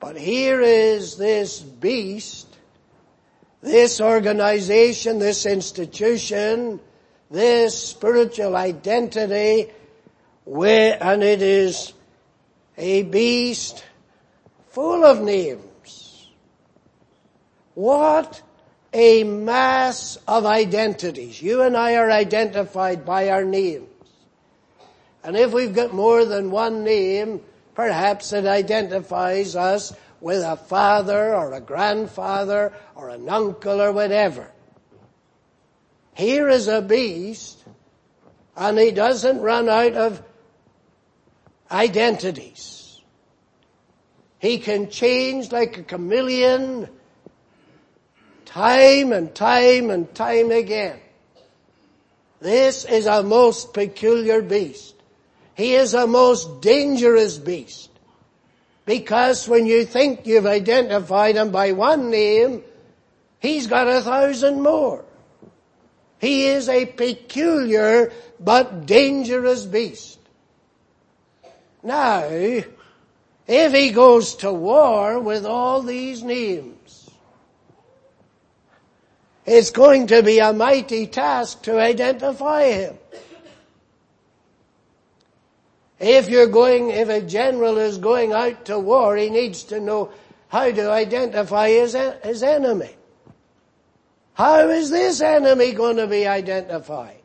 But 0.00 0.16
here 0.16 0.60
is 0.60 1.16
this 1.16 1.60
beast, 1.60 2.48
this 3.60 4.00
organization, 4.00 5.20
this 5.20 5.46
institution, 5.46 6.80
this 7.30 7.78
spiritual 7.78 8.56
identity, 8.56 9.70
and 10.44 11.22
it 11.22 11.42
is 11.42 11.92
a 12.76 13.04
beast 13.04 13.84
full 14.70 15.04
of 15.04 15.20
names. 15.20 16.28
What 17.74 18.42
a 18.92 19.24
mass 19.24 20.18
of 20.28 20.44
identities. 20.44 21.40
You 21.40 21.62
and 21.62 21.76
I 21.76 21.96
are 21.96 22.10
identified 22.10 23.04
by 23.04 23.30
our 23.30 23.44
names. 23.44 23.88
And 25.24 25.36
if 25.36 25.52
we've 25.52 25.74
got 25.74 25.94
more 25.94 26.24
than 26.24 26.50
one 26.50 26.84
name, 26.84 27.40
perhaps 27.74 28.32
it 28.32 28.44
identifies 28.44 29.56
us 29.56 29.94
with 30.20 30.42
a 30.42 30.56
father 30.56 31.34
or 31.34 31.52
a 31.52 31.60
grandfather 31.60 32.72
or 32.94 33.08
an 33.08 33.28
uncle 33.28 33.80
or 33.80 33.92
whatever. 33.92 34.50
Here 36.14 36.48
is 36.48 36.68
a 36.68 36.82
beast 36.82 37.58
and 38.56 38.78
he 38.78 38.90
doesn't 38.90 39.40
run 39.40 39.68
out 39.68 39.94
of 39.94 40.22
identities. 41.70 43.00
He 44.38 44.58
can 44.58 44.90
change 44.90 45.50
like 45.52 45.78
a 45.78 45.82
chameleon 45.82 46.88
time 48.52 49.12
and 49.12 49.34
time 49.34 49.88
and 49.88 50.14
time 50.14 50.50
again. 50.50 50.98
This 52.40 52.84
is 52.84 53.06
a 53.06 53.22
most 53.22 53.72
peculiar 53.72 54.42
beast. 54.42 54.94
He 55.54 55.74
is 55.74 55.94
a 55.94 56.06
most 56.06 56.60
dangerous 56.60 57.38
beast. 57.38 57.88
Because 58.84 59.48
when 59.48 59.64
you 59.64 59.86
think 59.86 60.26
you've 60.26 60.46
identified 60.46 61.36
him 61.36 61.50
by 61.50 61.72
one 61.72 62.10
name, 62.10 62.62
he's 63.38 63.68
got 63.68 63.88
a 63.88 64.02
thousand 64.02 64.60
more. 64.60 65.04
He 66.20 66.44
is 66.44 66.68
a 66.68 66.84
peculiar 66.84 68.12
but 68.38 68.84
dangerous 68.84 69.64
beast. 69.64 70.18
Now, 71.82 72.24
if 72.24 73.72
he 73.72 73.90
goes 73.92 74.36
to 74.36 74.52
war 74.52 75.18
with 75.20 75.46
all 75.46 75.82
these 75.82 76.22
names, 76.22 77.01
it's 79.44 79.70
going 79.70 80.06
to 80.08 80.22
be 80.22 80.38
a 80.38 80.52
mighty 80.52 81.06
task 81.06 81.62
to 81.62 81.78
identify 81.80 82.64
him. 82.64 82.96
If 85.98 86.28
you're 86.28 86.48
going, 86.48 86.90
if 86.90 87.08
a 87.08 87.20
general 87.20 87.78
is 87.78 87.98
going 87.98 88.32
out 88.32 88.66
to 88.66 88.78
war, 88.78 89.16
he 89.16 89.30
needs 89.30 89.64
to 89.64 89.80
know 89.80 90.10
how 90.48 90.70
to 90.70 90.90
identify 90.90 91.68
his, 91.68 91.96
his 92.22 92.42
enemy. 92.42 92.90
How 94.34 94.68
is 94.68 94.90
this 94.90 95.20
enemy 95.20 95.72
going 95.72 95.96
to 95.96 96.06
be 96.06 96.26
identified? 96.26 97.20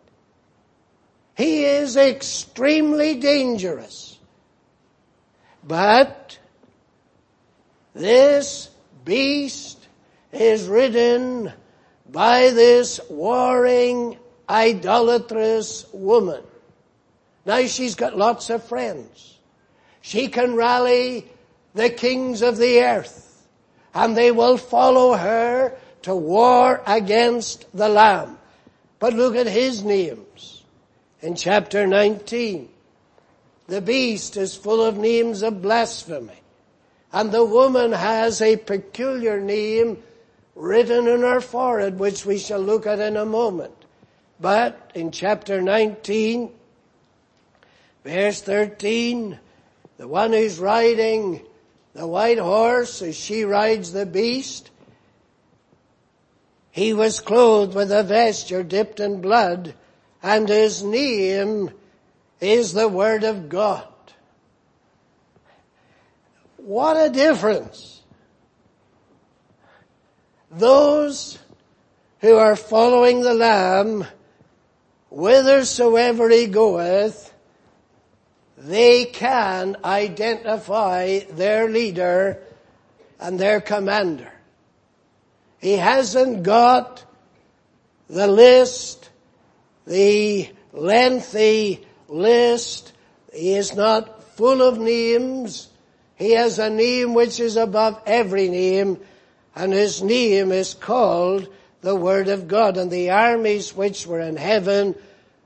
He 1.35 1.65
is 1.65 1.97
extremely 1.97 3.15
dangerous. 3.15 4.17
But 5.63 6.37
this 7.93 8.69
beast 9.05 9.87
is 10.31 10.67
ridden 10.67 11.51
by 12.11 12.51
this 12.51 12.99
warring, 13.09 14.17
idolatrous 14.49 15.85
woman. 15.91 16.43
Now 17.45 17.65
she's 17.65 17.95
got 17.95 18.17
lots 18.17 18.49
of 18.49 18.63
friends. 18.63 19.37
She 20.01 20.27
can 20.27 20.55
rally 20.55 21.29
the 21.73 21.89
kings 21.89 22.41
of 22.41 22.57
the 22.57 22.81
earth 22.81 23.27
and 23.93 24.15
they 24.15 24.31
will 24.31 24.57
follow 24.57 25.13
her 25.13 25.75
to 26.03 26.15
war 26.15 26.81
against 26.85 27.65
the 27.73 27.89
Lamb. 27.89 28.37
But 28.99 29.13
look 29.13 29.35
at 29.35 29.47
his 29.47 29.83
names 29.83 30.63
in 31.21 31.35
chapter 31.35 31.87
19. 31.87 32.69
The 33.67 33.81
beast 33.81 34.37
is 34.37 34.55
full 34.55 34.83
of 34.83 34.97
names 34.97 35.41
of 35.41 35.61
blasphemy. 35.61 36.41
And 37.11 37.31
the 37.31 37.43
woman 37.43 37.91
has 37.91 38.41
a 38.41 38.57
peculiar 38.57 39.39
name 39.39 40.03
written 40.57 41.07
in 41.07 41.21
her 41.21 41.39
forehead, 41.39 41.99
which 41.99 42.25
we 42.25 42.39
shall 42.39 42.59
look 42.59 42.87
at 42.87 42.99
in 42.99 43.15
a 43.15 43.25
moment. 43.25 43.73
But 44.39 44.91
in 44.95 45.11
chapter 45.11 45.61
19, 45.61 46.49
verse 48.03 48.41
13, 48.41 49.39
the 49.97 50.07
one 50.07 50.33
who's 50.33 50.59
riding 50.59 51.41
the 51.93 52.07
white 52.07 52.39
horse 52.39 53.01
as 53.01 53.15
she 53.15 53.43
rides 53.43 53.91
the 53.91 54.05
beast, 54.05 54.71
he 56.71 56.93
was 56.93 57.19
clothed 57.19 57.75
with 57.75 57.91
a 57.91 58.03
vesture 58.03 58.63
dipped 58.63 58.99
in 58.99 59.21
blood, 59.21 59.73
and 60.21 60.49
his 60.49 60.83
name 60.83 61.71
is 62.41 62.73
the 62.73 62.87
Word 62.87 63.23
of 63.23 63.49
God. 63.49 63.87
What 66.57 66.97
a 66.97 67.09
difference. 67.09 67.96
Those 70.49 71.37
who 72.19 72.35
are 72.35 72.55
following 72.55 73.21
the 73.21 73.33
Lamb, 73.33 74.05
whithersoever 75.09 76.29
he 76.29 76.47
goeth, 76.47 77.33
they 78.57 79.05
can 79.05 79.77
identify 79.83 81.19
their 81.31 81.69
leader 81.69 82.41
and 83.19 83.39
their 83.39 83.61
commander. 83.61 84.31
He 85.59 85.73
hasn't 85.73 86.43
got 86.43 87.03
the 88.09 88.27
list, 88.27 89.09
the 89.85 90.49
lengthy 90.71 91.85
list. 92.07 92.93
He 93.33 93.53
is 93.53 93.75
not 93.75 94.23
full 94.35 94.61
of 94.61 94.79
names. 94.79 95.67
He 96.15 96.31
has 96.31 96.57
a 96.57 96.69
name 96.69 97.13
which 97.13 97.39
is 97.39 97.57
above 97.57 98.01
every 98.05 98.49
name 98.49 98.99
and 99.57 99.73
his 99.73 100.03
name 100.03 100.51
is 100.51 100.75
called 100.75 101.47
the 101.81 101.95
Word 101.95 102.27
of 102.27 102.47
God 102.47 102.77
and 102.77 102.91
the 102.91 103.09
armies 103.09 103.75
which 103.75 104.05
were 104.05 104.19
in 104.19 104.35
heaven 104.35 104.93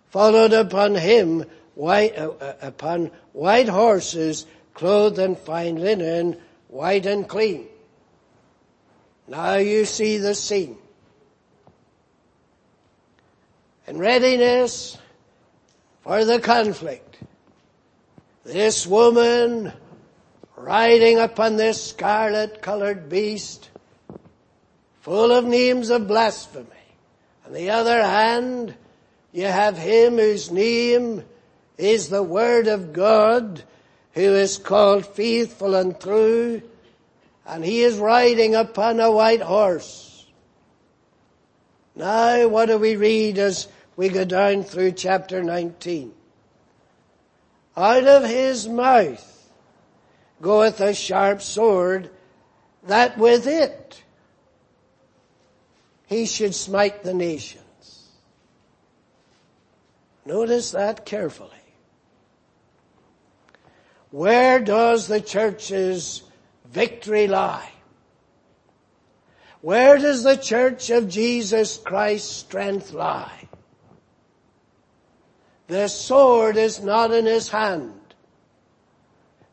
followed 0.10 0.52
upon 0.52 0.96
him 0.96 1.46
white, 1.76 2.18
uh, 2.18 2.32
uh 2.42 2.54
upon 2.62 3.10
white 3.32 3.70
horses 3.70 4.46
clothed 4.74 5.18
in 5.18 5.38
fine 5.38 5.78
linen, 5.78 6.36
white 6.68 7.06
and 7.06 7.28
clean. 7.28 7.68
Now 9.30 9.56
you 9.56 9.86
see 9.86 10.18
the 10.18 10.36
scene. 10.36 10.78
In 13.88 13.98
readiness 13.98 14.98
for 16.02 16.26
the 16.26 16.40
conflict, 16.40 17.18
this 18.44 18.86
woman 18.86 19.72
riding 20.58 21.18
upon 21.18 21.56
this 21.56 21.82
scarlet 21.82 22.62
colored 22.62 23.08
beast, 23.08 23.71
full 25.02 25.32
of 25.32 25.46
names 25.46 25.90
of 25.90 26.08
blasphemy. 26.08 26.68
On 27.46 27.54
the 27.54 27.72
other 27.72 28.02
hand, 28.02 28.76
you 29.32 29.46
have 29.46 29.78
him 29.78 30.18
whose 30.18 30.52
name 30.52 31.24
is 31.78 32.10
the 32.10 32.24
Word 32.24 32.68
of 32.68 32.94
God, 32.94 33.64
who 34.14 34.22
is 34.22 34.58
called 34.58 35.06
faithful 35.06 35.76
and 35.76 36.00
true, 36.00 36.62
and 37.46 37.66
he 37.66 37.82
is 37.82 37.98
riding 37.98 38.56
upon 38.56 39.00
a 39.00 39.12
white 39.12 39.42
horse. 39.42 40.26
Now 41.96 42.48
what 42.48 42.68
do 42.68 42.78
we 42.78 42.96
read 42.96 43.38
as 43.40 43.68
we 43.96 44.10
go 44.10 44.24
down 44.24 44.64
through 44.64 44.94
chapter 44.94 45.44
19? 45.44 46.14
Out 47.76 48.06
of 48.06 48.24
his 48.24 48.68
mouth 48.68 49.50
goeth 50.42 50.80
a 50.80 50.94
sharp 50.94 51.42
sword, 51.42 52.10
that 52.84 53.18
with 53.18 53.48
it 53.48 54.04
he 56.12 56.26
should 56.26 56.54
smite 56.54 57.04
the 57.04 57.14
nations. 57.14 58.10
Notice 60.26 60.72
that 60.72 61.06
carefully. 61.06 61.50
Where 64.10 64.60
does 64.60 65.08
the 65.08 65.22
church's 65.22 66.22
victory 66.66 67.28
lie? 67.28 67.72
Where 69.62 69.98
does 69.98 70.24
the 70.24 70.36
church 70.36 70.90
of 70.90 71.08
Jesus 71.08 71.78
Christ's 71.78 72.36
strength 72.36 72.92
lie? 72.92 73.48
The 75.68 75.88
sword 75.88 76.58
is 76.58 76.84
not 76.84 77.12
in 77.14 77.26
his 77.26 77.48
hand. 77.48 77.94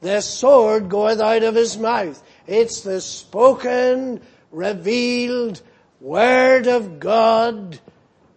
The 0.00 0.22
sword 0.22 0.88
goeth 0.88 1.20
out 1.20 1.44
of 1.44 1.54
his 1.54 1.78
mouth. 1.78 2.20
It's 2.48 2.80
the 2.80 3.00
spoken, 3.00 4.20
revealed 4.50 5.62
word 6.00 6.66
of 6.66 7.00
God 7.00 7.78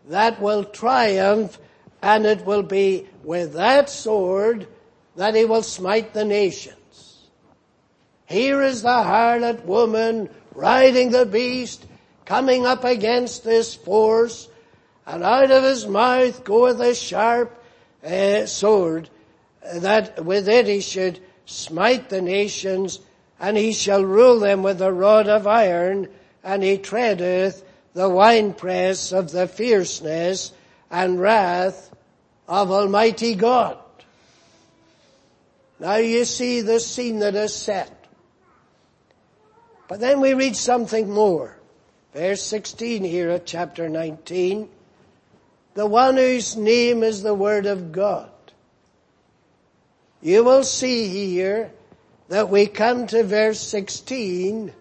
that 0.07 0.41
will 0.41 0.63
triumph 0.63 1.57
and 2.01 2.25
it 2.25 2.45
will 2.45 2.63
be 2.63 3.07
with 3.23 3.53
that 3.53 3.89
sword 3.89 4.67
that 5.15 5.35
he 5.35 5.45
will 5.45 5.63
smite 5.63 6.13
the 6.13 6.25
nations. 6.25 7.29
Here 8.25 8.61
is 8.61 8.81
the 8.81 8.89
harlot 8.89 9.65
woman 9.65 10.29
riding 10.55 11.11
the 11.11 11.25
beast, 11.25 11.85
coming 12.25 12.65
up 12.65 12.83
against 12.83 13.43
this 13.43 13.75
force, 13.75 14.47
and 15.05 15.23
out 15.23 15.51
of 15.51 15.63
his 15.63 15.85
mouth 15.85 16.43
goeth 16.43 16.79
a 16.79 16.95
sharp 16.95 17.63
uh, 18.03 18.45
sword, 18.45 19.09
that 19.75 20.23
with 20.23 20.47
it 20.47 20.65
he 20.65 20.79
should 20.79 21.19
smite 21.45 22.09
the 22.09 22.21
nations, 22.21 22.99
and 23.39 23.57
he 23.57 23.73
shall 23.73 24.03
rule 24.03 24.39
them 24.39 24.63
with 24.63 24.81
a 24.81 24.93
rod 24.93 25.27
of 25.27 25.45
iron, 25.45 26.07
and 26.43 26.63
he 26.63 26.77
treadeth 26.77 27.63
the 27.93 28.09
winepress 28.09 29.11
of 29.11 29.31
the 29.31 29.47
fierceness 29.47 30.51
and 30.89 31.19
wrath 31.19 31.93
of 32.47 32.71
Almighty 32.71 33.35
God. 33.35 33.77
Now 35.79 35.95
you 35.95 36.25
see 36.25 36.61
the 36.61 36.79
scene 36.79 37.19
that 37.19 37.35
is 37.35 37.53
set. 37.53 38.05
But 39.87 39.99
then 39.99 40.21
we 40.21 40.33
read 40.33 40.55
something 40.55 41.09
more. 41.09 41.57
Verse 42.13 42.43
16 42.43 43.03
here 43.03 43.31
of 43.31 43.45
chapter 43.45 43.89
19. 43.89 44.69
The 45.73 45.85
one 45.85 46.17
whose 46.17 46.55
name 46.55 47.03
is 47.03 47.23
the 47.23 47.33
Word 47.33 47.65
of 47.65 47.91
God. 47.91 48.29
You 50.21 50.43
will 50.43 50.63
see 50.63 51.07
here 51.07 51.71
that 52.27 52.49
we 52.49 52.67
come 52.67 53.07
to 53.07 53.23
verse 53.23 53.59
16 53.59 54.73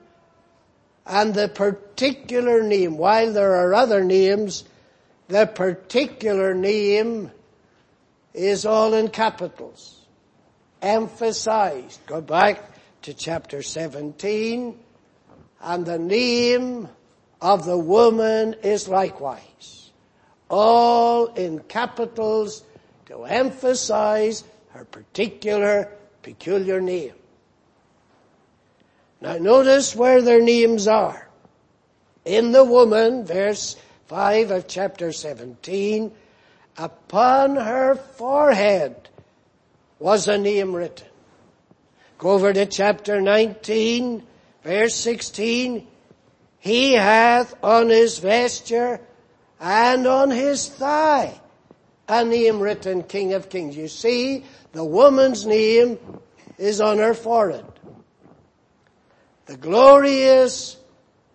and 1.11 1.35
the 1.35 1.49
particular 1.49 2.63
name, 2.63 2.97
while 2.97 3.33
there 3.33 3.57
are 3.57 3.75
other 3.75 4.05
names, 4.05 4.63
the 5.27 5.45
particular 5.45 6.55
name 6.55 7.33
is 8.33 8.65
all 8.65 8.95
in 8.95 9.09
capitals. 9.09 10.07
Emphasized. 10.81 11.99
Go 12.07 12.21
back 12.21 12.63
to 13.03 13.13
chapter 13.13 13.61
17 13.61 14.79
and 15.63 15.85
the 15.85 15.99
name 15.99 16.89
of 17.41 17.65
the 17.65 17.77
woman 17.77 18.55
is 18.63 18.87
likewise. 18.87 19.91
All 20.49 21.27
in 21.27 21.59
capitals 21.59 22.63
to 23.07 23.25
emphasize 23.25 24.45
her 24.71 24.85
particular, 24.85 25.91
peculiar 26.23 26.81
name. 26.81 27.15
Now 29.21 29.37
notice 29.37 29.95
where 29.95 30.23
their 30.23 30.41
names 30.41 30.89
are. 30.89 31.29
In 32.25 32.53
the 32.53 32.65
woman, 32.65 33.25
verse 33.25 33.77
5 34.07 34.51
of 34.51 34.69
chapter 34.69 35.13
17, 35.13 36.13
upon 36.77 37.57
her 37.57 37.95
forehead 37.95 39.09
was 39.99 40.29
a 40.29 40.39
name 40.39 40.75
written. 40.75 41.07
Go 42.19 42.31
over 42.31 42.53
to 42.53 42.67
chapter 42.67 43.21
19, 43.21 44.23
verse 44.63 44.95
16. 44.95 45.87
He 46.59 46.93
hath 46.93 47.55
on 47.63 47.89
his 47.89 48.19
vesture 48.19 49.01
and 49.59 50.07
on 50.07 50.31
his 50.31 50.69
thigh 50.69 51.41
a 52.09 52.25
name 52.25 52.61
written 52.61 53.03
King 53.03 53.35
of 53.35 53.49
Kings. 53.49 53.77
You 53.77 53.89
see, 53.89 54.45
the 54.73 54.85
woman's 54.85 55.47
name 55.47 55.99
is 56.59 56.81
on 56.81 56.99
her 56.99 57.15
forehead. 57.15 57.65
The 59.51 59.57
glorious 59.57 60.77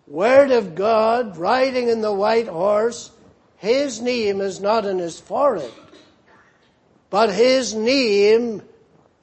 Word 0.06 0.50
of 0.50 0.74
God 0.74 1.36
riding 1.36 1.90
in 1.90 2.00
the 2.00 2.14
white 2.14 2.48
horse, 2.48 3.10
His 3.58 4.00
name 4.00 4.40
is 4.40 4.58
not 4.58 4.86
in 4.86 4.98
His 4.98 5.20
forehead, 5.20 5.70
but 7.10 7.30
His 7.30 7.74
name 7.74 8.62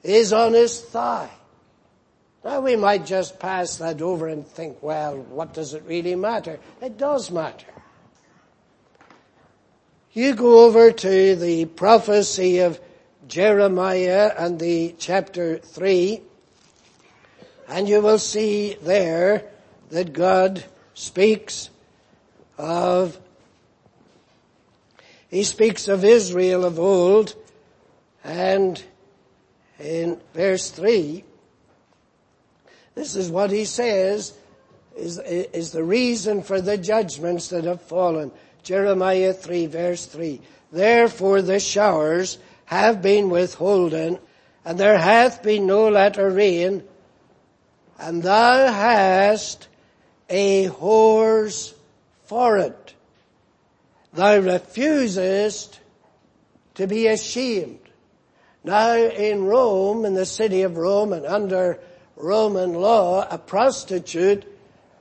is 0.04 0.32
on 0.32 0.52
His 0.52 0.80
thigh. 0.80 1.32
Now 2.44 2.60
we 2.60 2.76
might 2.76 3.04
just 3.04 3.40
pass 3.40 3.78
that 3.78 4.00
over 4.00 4.28
and 4.28 4.46
think, 4.46 4.80
well, 4.80 5.16
what 5.16 5.54
does 5.54 5.74
it 5.74 5.82
really 5.88 6.14
matter? 6.14 6.60
It 6.80 6.96
does 6.96 7.32
matter. 7.32 7.66
You 10.12 10.36
go 10.36 10.66
over 10.66 10.92
to 10.92 11.34
the 11.34 11.64
prophecy 11.64 12.60
of 12.60 12.78
Jeremiah 13.26 14.32
and 14.38 14.60
the 14.60 14.94
chapter 14.98 15.58
3, 15.58 16.22
and 17.68 17.88
you 17.88 18.00
will 18.00 18.18
see 18.18 18.76
there 18.82 19.44
that 19.90 20.12
God 20.12 20.64
speaks 20.94 21.70
of, 22.58 23.18
He 25.28 25.44
speaks 25.44 25.88
of 25.88 26.04
Israel 26.04 26.64
of 26.64 26.78
old, 26.78 27.34
and 28.22 28.82
in 29.78 30.20
verse 30.32 30.70
3, 30.70 31.24
this 32.94 33.16
is 33.16 33.30
what 33.30 33.50
He 33.50 33.64
says 33.64 34.36
is, 34.96 35.18
is 35.18 35.72
the 35.72 35.84
reason 35.84 36.42
for 36.42 36.60
the 36.60 36.78
judgments 36.78 37.48
that 37.48 37.64
have 37.64 37.82
fallen. 37.82 38.30
Jeremiah 38.62 39.32
3 39.32 39.66
verse 39.66 40.06
3. 40.06 40.40
Therefore 40.72 41.42
the 41.42 41.60
showers 41.60 42.38
have 42.66 43.02
been 43.02 43.28
withholden, 43.28 44.18
and 44.64 44.78
there 44.78 44.98
hath 44.98 45.42
been 45.42 45.66
no 45.66 45.88
latter 45.88 46.30
rain, 46.30 46.82
and 47.98 48.22
thou 48.22 48.72
hast 48.72 49.68
a 50.28 50.66
whore's 50.66 51.74
forehead. 52.24 52.74
Thou 54.12 54.38
refusest 54.38 55.80
to 56.74 56.86
be 56.86 57.06
ashamed. 57.06 57.78
Now 58.62 58.96
in 58.96 59.44
Rome, 59.44 60.04
in 60.04 60.14
the 60.14 60.26
city 60.26 60.62
of 60.62 60.76
Rome 60.76 61.12
and 61.12 61.26
under 61.26 61.78
Roman 62.16 62.74
law, 62.74 63.26
a 63.28 63.38
prostitute 63.38 64.44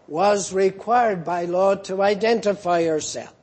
was 0.07 0.51
required 0.51 1.23
by 1.23 1.45
law 1.45 1.75
to 1.75 2.01
identify 2.01 2.83
herself. 2.85 3.33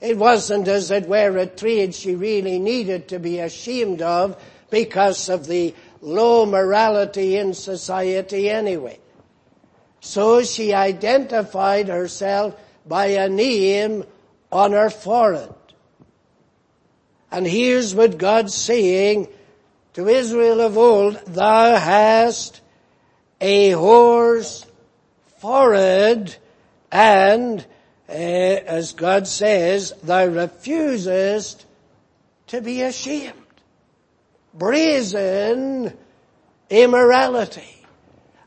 It 0.00 0.18
wasn't 0.18 0.68
as 0.68 0.90
it 0.90 1.08
were 1.08 1.36
a 1.36 1.46
trade 1.46 1.94
she 1.94 2.14
really 2.14 2.58
needed 2.58 3.08
to 3.08 3.18
be 3.18 3.40
ashamed 3.40 4.02
of 4.02 4.40
because 4.70 5.28
of 5.28 5.46
the 5.46 5.74
low 6.02 6.44
morality 6.44 7.38
in 7.38 7.54
society 7.54 8.50
anyway. 8.50 8.98
So 10.00 10.42
she 10.42 10.74
identified 10.74 11.88
herself 11.88 12.54
by 12.86 13.06
a 13.06 13.28
name 13.28 14.04
on 14.50 14.72
her 14.72 14.90
forehead. 14.90 15.54
And 17.30 17.46
here's 17.46 17.94
what 17.94 18.18
God's 18.18 18.54
saying 18.54 19.28
to 19.94 20.08
Israel 20.08 20.60
of 20.60 20.76
old, 20.76 21.14
thou 21.26 21.76
hast 21.76 22.60
a 23.40 23.70
whore's 23.70 24.66
forehead 25.38 26.36
and 26.90 27.64
uh, 28.08 28.12
as 28.12 28.92
God 28.92 29.26
says, 29.26 29.94
thou 30.02 30.26
refusest 30.26 31.64
to 32.48 32.60
be 32.60 32.82
ashamed. 32.82 33.41
Brazen 34.54 35.96
immorality. 36.70 37.84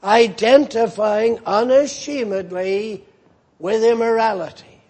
Identifying 0.04 1.40
unashamedly 1.46 3.04
with 3.60 3.84
immorality. 3.84 4.82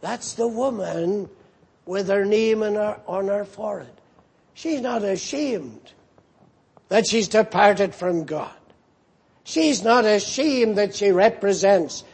That's 0.00 0.34
the 0.34 0.48
woman 0.48 1.28
with 1.86 2.08
her 2.08 2.24
name 2.24 2.62
her, 2.62 3.00
on 3.06 3.28
her 3.28 3.44
forehead. 3.44 3.92
She's 4.54 4.80
not 4.80 5.02
ashamed 5.02 5.92
that 6.88 7.06
she's 7.06 7.28
departed 7.28 7.94
from 7.94 8.24
God. 8.24 8.52
She's 9.44 9.82
not 9.82 10.04
ashamed 10.04 10.78
that 10.78 10.94
she 10.94 11.12
represents 11.12 12.04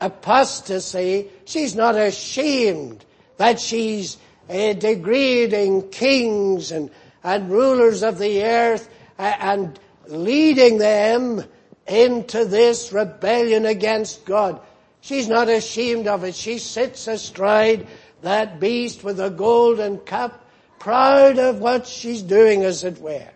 apostasy, 0.00 1.28
she's 1.44 1.74
not 1.74 1.96
ashamed 1.96 3.04
that 3.38 3.58
she's 3.58 4.18
uh, 4.48 4.72
degrading 4.74 5.90
kings 5.90 6.72
and, 6.72 6.90
and 7.22 7.50
rulers 7.50 8.02
of 8.02 8.18
the 8.18 8.44
earth 8.44 8.88
and 9.18 9.78
leading 10.06 10.78
them 10.78 11.42
into 11.86 12.44
this 12.44 12.92
rebellion 12.92 13.66
against 13.66 14.24
God. 14.24 14.60
She's 15.00 15.28
not 15.28 15.48
ashamed 15.48 16.06
of 16.06 16.24
it. 16.24 16.34
She 16.34 16.58
sits 16.58 17.06
astride 17.08 17.86
that 18.22 18.58
beast 18.58 19.04
with 19.04 19.20
a 19.20 19.30
golden 19.30 19.98
cup, 19.98 20.48
proud 20.78 21.38
of 21.38 21.60
what 21.60 21.86
she's 21.86 22.22
doing 22.22 22.62
as 22.62 22.84
it 22.84 22.98
were. 22.98 23.28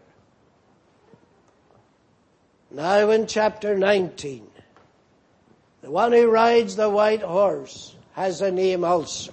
Now 2.70 3.10
in 3.10 3.26
chapter 3.26 3.76
19, 3.76 4.46
the 5.82 5.90
one 5.90 6.12
who 6.12 6.30
rides 6.30 6.76
the 6.76 6.88
white 6.88 7.22
horse 7.22 7.94
has 8.12 8.40
a 8.40 8.50
name 8.50 8.84
also. 8.84 9.32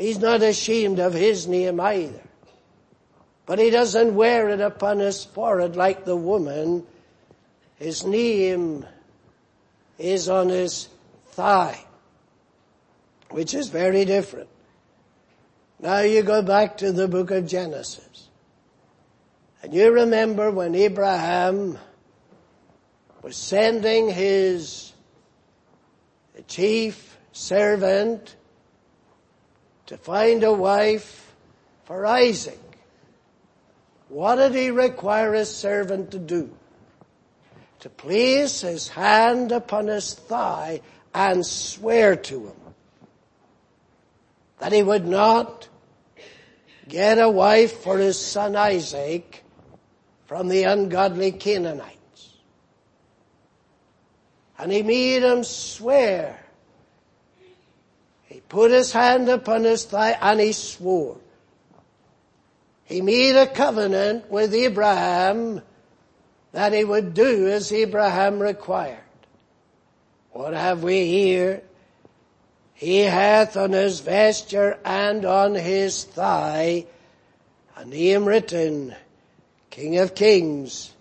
He's 0.00 0.18
not 0.18 0.40
ashamed 0.42 0.98
of 0.98 1.12
his 1.12 1.46
name 1.46 1.78
either. 1.78 2.22
But 3.44 3.58
he 3.58 3.68
doesn't 3.68 4.14
wear 4.14 4.48
it 4.48 4.58
upon 4.58 4.98
his 4.98 5.26
forehead 5.26 5.76
like 5.76 6.06
the 6.06 6.16
woman. 6.16 6.86
His 7.76 8.06
name 8.06 8.86
is 9.98 10.26
on 10.30 10.48
his 10.48 10.88
thigh, 11.32 11.84
which 13.28 13.52
is 13.52 13.68
very 13.68 14.06
different. 14.06 14.48
Now 15.78 15.98
you 15.98 16.22
go 16.22 16.40
back 16.40 16.78
to 16.78 16.92
the 16.92 17.06
book 17.06 17.30
of 17.30 17.46
Genesis. 17.46 18.30
And 19.62 19.74
you 19.74 19.92
remember 19.92 20.50
when 20.50 20.74
Abraham 20.74 21.76
was 23.20 23.36
sending 23.36 24.08
his 24.08 24.94
chief 26.48 27.18
servant 27.32 28.36
to 29.90 29.96
find 29.96 30.44
a 30.44 30.52
wife 30.52 31.34
for 31.82 32.06
Isaac. 32.06 32.60
What 34.08 34.36
did 34.36 34.54
he 34.54 34.70
require 34.70 35.32
his 35.32 35.52
servant 35.52 36.12
to 36.12 36.18
do? 36.20 36.48
To 37.80 37.88
place 37.88 38.60
his 38.60 38.86
hand 38.86 39.50
upon 39.50 39.88
his 39.88 40.14
thigh 40.14 40.82
and 41.12 41.44
swear 41.44 42.14
to 42.14 42.46
him 42.46 42.74
that 44.60 44.70
he 44.70 44.84
would 44.84 45.08
not 45.08 45.68
get 46.86 47.18
a 47.18 47.28
wife 47.28 47.80
for 47.80 47.98
his 47.98 48.16
son 48.16 48.54
Isaac 48.54 49.42
from 50.26 50.46
the 50.46 50.62
ungodly 50.62 51.32
Canaanites. 51.32 52.36
And 54.56 54.70
he 54.70 54.84
made 54.84 55.24
him 55.24 55.42
swear. 55.42 56.38
He 58.30 58.40
put 58.40 58.70
his 58.70 58.92
hand 58.92 59.28
upon 59.28 59.64
his 59.64 59.84
thigh 59.84 60.16
and 60.20 60.38
he 60.38 60.52
swore. 60.52 61.18
He 62.84 63.00
made 63.00 63.34
a 63.34 63.46
covenant 63.46 64.30
with 64.30 64.54
Abraham 64.54 65.62
that 66.52 66.72
he 66.72 66.84
would 66.84 67.12
do 67.12 67.48
as 67.48 67.72
Abraham 67.72 68.40
required. 68.40 68.98
What 70.30 70.54
have 70.54 70.84
we 70.84 71.06
here? 71.06 71.62
He 72.74 73.00
hath 73.00 73.56
on 73.56 73.72
his 73.72 73.98
vesture 73.98 74.78
and 74.84 75.24
on 75.24 75.56
his 75.56 76.04
thigh 76.04 76.86
a 77.76 77.84
name 77.84 78.24
written, 78.24 78.94
King 79.70 79.98
of 79.98 80.14
Kings 80.14 80.92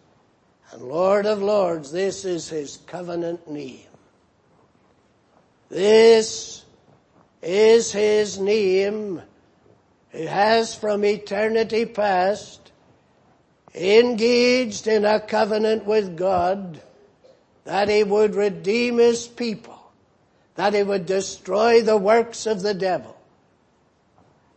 and 0.72 0.82
Lord 0.82 1.28
of 1.28 1.44
Lords, 1.44 1.92
this 1.92 2.26
is 2.26 2.50
his 2.50 2.78
covenant 2.88 3.48
name. 3.50 3.86
This 5.70 6.66
is 7.42 7.92
his 7.92 8.40
name 8.40 9.22
who 10.10 10.26
has 10.26 10.76
from 10.76 11.06
eternity 11.06 11.86
past 11.86 12.72
engaged 13.74 14.88
in 14.88 15.06
a 15.06 15.20
covenant 15.20 15.86
with 15.86 16.18
God 16.18 16.82
that 17.66 17.88
he 17.88 18.04
would 18.04 18.36
redeem 18.36 18.98
his 18.98 19.28
people, 19.28 19.80
that 20.56 20.74
he 20.74 20.84
would 20.84 21.06
destroy 21.06 21.82
the 21.82 21.98
works 21.98 22.48
of 22.48 22.62
the 22.62 22.74
devil. 22.74 23.16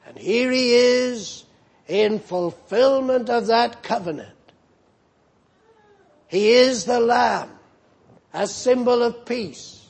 And 0.07 0.17
here 0.17 0.51
he 0.51 0.73
is 0.73 1.45
in 1.87 2.19
fulfillment 2.19 3.29
of 3.29 3.49
that 3.49 3.83
covenant 3.83 4.33
he 6.33 6.53
is 6.53 6.87
the 6.87 6.99
Lamb, 6.99 7.51
a 8.33 8.47
symbol 8.47 9.03
of 9.03 9.27
peace. 9.27 9.82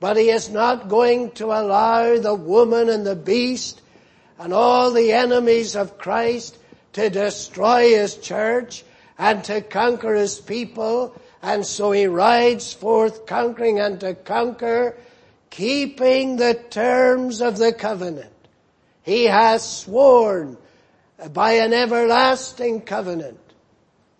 But 0.00 0.16
he 0.16 0.30
is 0.30 0.48
not 0.48 0.88
going 0.88 1.32
to 1.32 1.46
allow 1.46 2.18
the 2.18 2.34
woman 2.34 2.88
and 2.88 3.06
the 3.06 3.16
beast 3.16 3.80
and 4.38 4.52
all 4.52 4.92
the 4.92 5.12
enemies 5.12 5.74
of 5.74 5.98
Christ 5.98 6.56
to 6.92 7.10
destroy 7.10 7.90
his 7.90 8.16
church 8.16 8.84
and 9.18 9.42
to 9.44 9.60
conquer 9.60 10.14
his 10.14 10.38
people. 10.38 11.20
And 11.42 11.66
so 11.66 11.90
he 11.90 12.06
rides 12.06 12.72
forth 12.72 13.26
conquering 13.26 13.80
and 13.80 13.98
to 14.00 14.14
conquer, 14.14 14.96
keeping 15.50 16.36
the 16.36 16.54
terms 16.54 17.40
of 17.40 17.58
the 17.58 17.72
covenant. 17.72 18.32
He 19.02 19.24
has 19.24 19.68
sworn 19.68 20.56
by 21.32 21.52
an 21.54 21.72
everlasting 21.72 22.82
covenant 22.82 23.40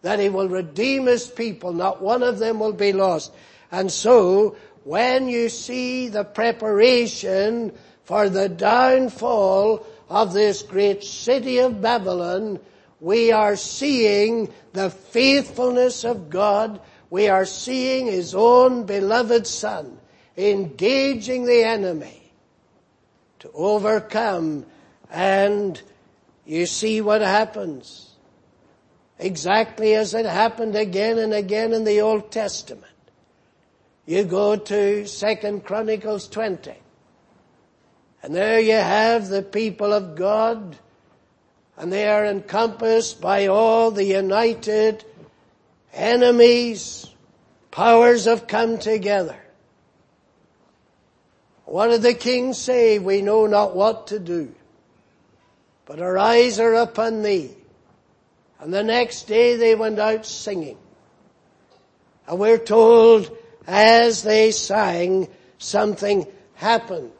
that 0.02 0.18
he 0.18 0.28
will 0.28 0.48
redeem 0.48 1.06
his 1.06 1.28
people. 1.28 1.72
Not 1.72 2.02
one 2.02 2.22
of 2.22 2.38
them 2.38 2.58
will 2.58 2.72
be 2.72 2.92
lost. 2.92 3.32
And 3.70 3.92
so, 3.92 4.56
when 4.84 5.28
you 5.28 5.48
see 5.48 6.08
the 6.08 6.24
preparation 6.24 7.72
for 8.04 8.28
the 8.28 8.48
downfall 8.48 9.86
of 10.08 10.32
this 10.32 10.62
great 10.62 11.04
city 11.04 11.58
of 11.58 11.82
Babylon, 11.82 12.58
we 13.00 13.32
are 13.32 13.56
seeing 13.56 14.52
the 14.72 14.90
faithfulness 14.90 16.04
of 16.04 16.30
God. 16.30 16.80
We 17.10 17.28
are 17.28 17.44
seeing 17.44 18.06
his 18.06 18.34
own 18.34 18.84
beloved 18.84 19.46
son 19.46 19.98
engaging 20.36 21.44
the 21.44 21.64
enemy 21.64 22.32
to 23.40 23.50
overcome 23.52 24.64
and 25.10 25.80
you 26.44 26.66
see 26.66 27.00
what 27.00 27.20
happens 27.20 28.08
exactly 29.18 29.94
as 29.94 30.14
it 30.14 30.26
happened 30.26 30.76
again 30.76 31.18
and 31.18 31.34
again 31.34 31.72
in 31.72 31.84
the 31.84 32.00
Old 32.00 32.30
Testament. 32.30 32.84
You 34.08 34.24
go 34.24 34.56
to 34.56 35.06
Second 35.06 35.66
Chronicles 35.66 36.28
20, 36.28 36.72
and 38.22 38.34
there 38.34 38.58
you 38.58 38.72
have 38.72 39.28
the 39.28 39.42
people 39.42 39.92
of 39.92 40.16
God, 40.16 40.78
and 41.76 41.92
they 41.92 42.08
are 42.08 42.24
encompassed 42.24 43.20
by 43.20 43.48
all 43.48 43.90
the 43.90 44.06
united 44.06 45.04
enemies. 45.92 47.06
Powers 47.70 48.24
have 48.24 48.46
come 48.46 48.78
together. 48.78 49.36
What 51.66 51.88
did 51.88 52.00
the 52.00 52.14
king 52.14 52.54
say? 52.54 52.98
We 52.98 53.20
know 53.20 53.46
not 53.46 53.76
what 53.76 54.06
to 54.06 54.18
do, 54.18 54.54
but 55.84 56.00
our 56.00 56.16
eyes 56.16 56.58
are 56.58 56.76
upon 56.76 57.20
thee. 57.20 57.54
And 58.58 58.72
the 58.72 58.82
next 58.82 59.24
day 59.24 59.56
they 59.56 59.74
went 59.74 59.98
out 59.98 60.24
singing. 60.24 60.78
And 62.26 62.38
we're 62.38 62.56
told 62.56 63.37
as 63.68 64.22
they 64.22 64.50
sang, 64.50 65.28
something 65.58 66.26
happened 66.54 67.12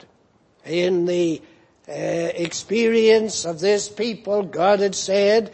in 0.65 1.05
the 1.05 1.43
uh, 1.87 1.93
experience 1.93 3.45
of 3.45 3.61
this 3.61 3.89
people. 3.89 4.43
God 4.43 4.81
had 4.81 4.95
said 4.95 5.53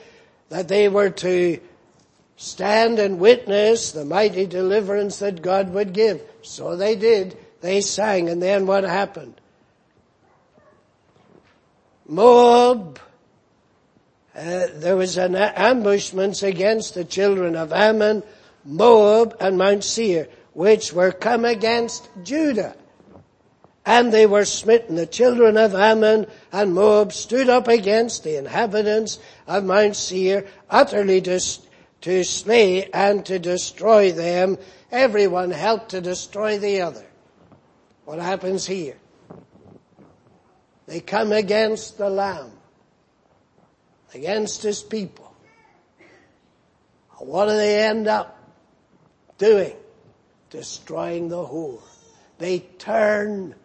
that 0.48 0.68
they 0.68 0.88
were 0.88 1.10
to 1.10 1.60
stand 2.36 3.00
and 3.00 3.18
witness 3.18 3.90
the 3.92 4.04
mighty 4.04 4.46
deliverance 4.46 5.18
that 5.18 5.42
God 5.42 5.74
would 5.74 5.92
give. 5.92 6.22
So 6.42 6.76
they 6.76 6.94
did. 6.94 7.36
They 7.60 7.80
sang 7.80 8.28
and 8.28 8.40
then 8.40 8.66
what 8.66 8.84
happened? 8.84 9.40
Moab 12.06 13.00
uh, 14.36 14.66
there 14.74 14.96
was 14.96 15.16
an 15.16 15.36
ambushment 15.36 16.42
against 16.42 16.94
the 16.94 17.04
children 17.04 17.54
of 17.54 17.72
Ammon, 17.72 18.22
Moab, 18.64 19.36
and 19.38 19.56
Mount 19.56 19.84
Seir, 19.84 20.26
which 20.54 20.92
were 20.92 21.12
come 21.12 21.44
against 21.44 22.08
Judah. 22.22 22.76
And 23.86 24.12
they 24.12 24.24
were 24.24 24.46
smitten. 24.46 24.96
The 24.96 25.06
children 25.06 25.58
of 25.58 25.74
Ammon 25.74 26.26
and 26.52 26.72
Moab 26.72 27.12
stood 27.12 27.50
up 27.50 27.68
against 27.68 28.24
the 28.24 28.38
inhabitants 28.38 29.18
of 29.46 29.64
Mount 29.64 29.94
Seir, 29.94 30.46
utterly 30.70 31.20
to, 31.20 31.38
to 32.00 32.24
slay 32.24 32.88
and 32.90 33.26
to 33.26 33.38
destroy 33.38 34.12
them. 34.12 34.56
Everyone 34.90 35.50
helped 35.50 35.90
to 35.90 36.00
destroy 36.00 36.58
the 36.58 36.80
other. 36.80 37.04
What 38.06 38.20
happens 38.20 38.64
here? 38.64 38.96
They 40.86 41.00
come 41.00 41.32
against 41.32 41.98
the 41.98 42.08
Lamb 42.08 42.52
against 44.14 44.62
his 44.62 44.82
people. 44.82 45.34
What 47.18 47.46
do 47.46 47.56
they 47.56 47.82
end 47.82 48.06
up 48.06 48.38
doing? 49.38 49.74
Destroying 50.54 51.30
the 51.30 51.44
whore. 51.44 51.82
They 52.38 52.60
turn 52.60 53.56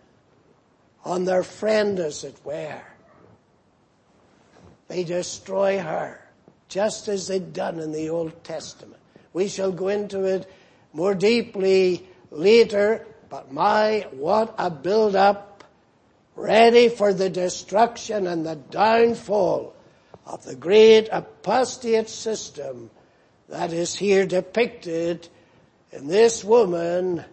on 1.06 1.24
their 1.24 1.44
friend 1.44 2.00
as 2.00 2.24
it 2.24 2.36
were. 2.44 2.82
They 4.88 5.04
destroy 5.04 5.78
her, 5.78 6.20
just 6.68 7.08
as 7.08 7.28
they'd 7.28 7.54
done 7.54 7.80
in 7.80 7.92
the 7.92 8.10
Old 8.10 8.44
Testament. 8.44 9.00
We 9.34 9.50
shall 9.50 9.72
go 9.72 9.90
into 9.90 10.24
it 10.24 10.52
more 10.92 11.14
deeply 11.14 12.08
later, 12.32 13.06
but 13.30 13.54
my, 13.54 14.08
what 14.10 14.56
a 14.58 14.72
build 14.72 15.16
up, 15.16 15.64
ready 16.36 16.90
for 16.90 17.14
the 17.14 17.30
destruction 17.30 18.26
and 18.26 18.44
the 18.44 18.56
downfall 18.56 19.76
of 20.26 20.44
the 20.44 20.56
great 20.56 21.08
apostate 21.12 22.10
system 22.10 22.90
that 23.48 23.74
is 23.74 23.94
here 23.94 24.26
depicted 24.26 25.30
in 25.92 26.08
this 26.08 26.44
woman 26.44 27.24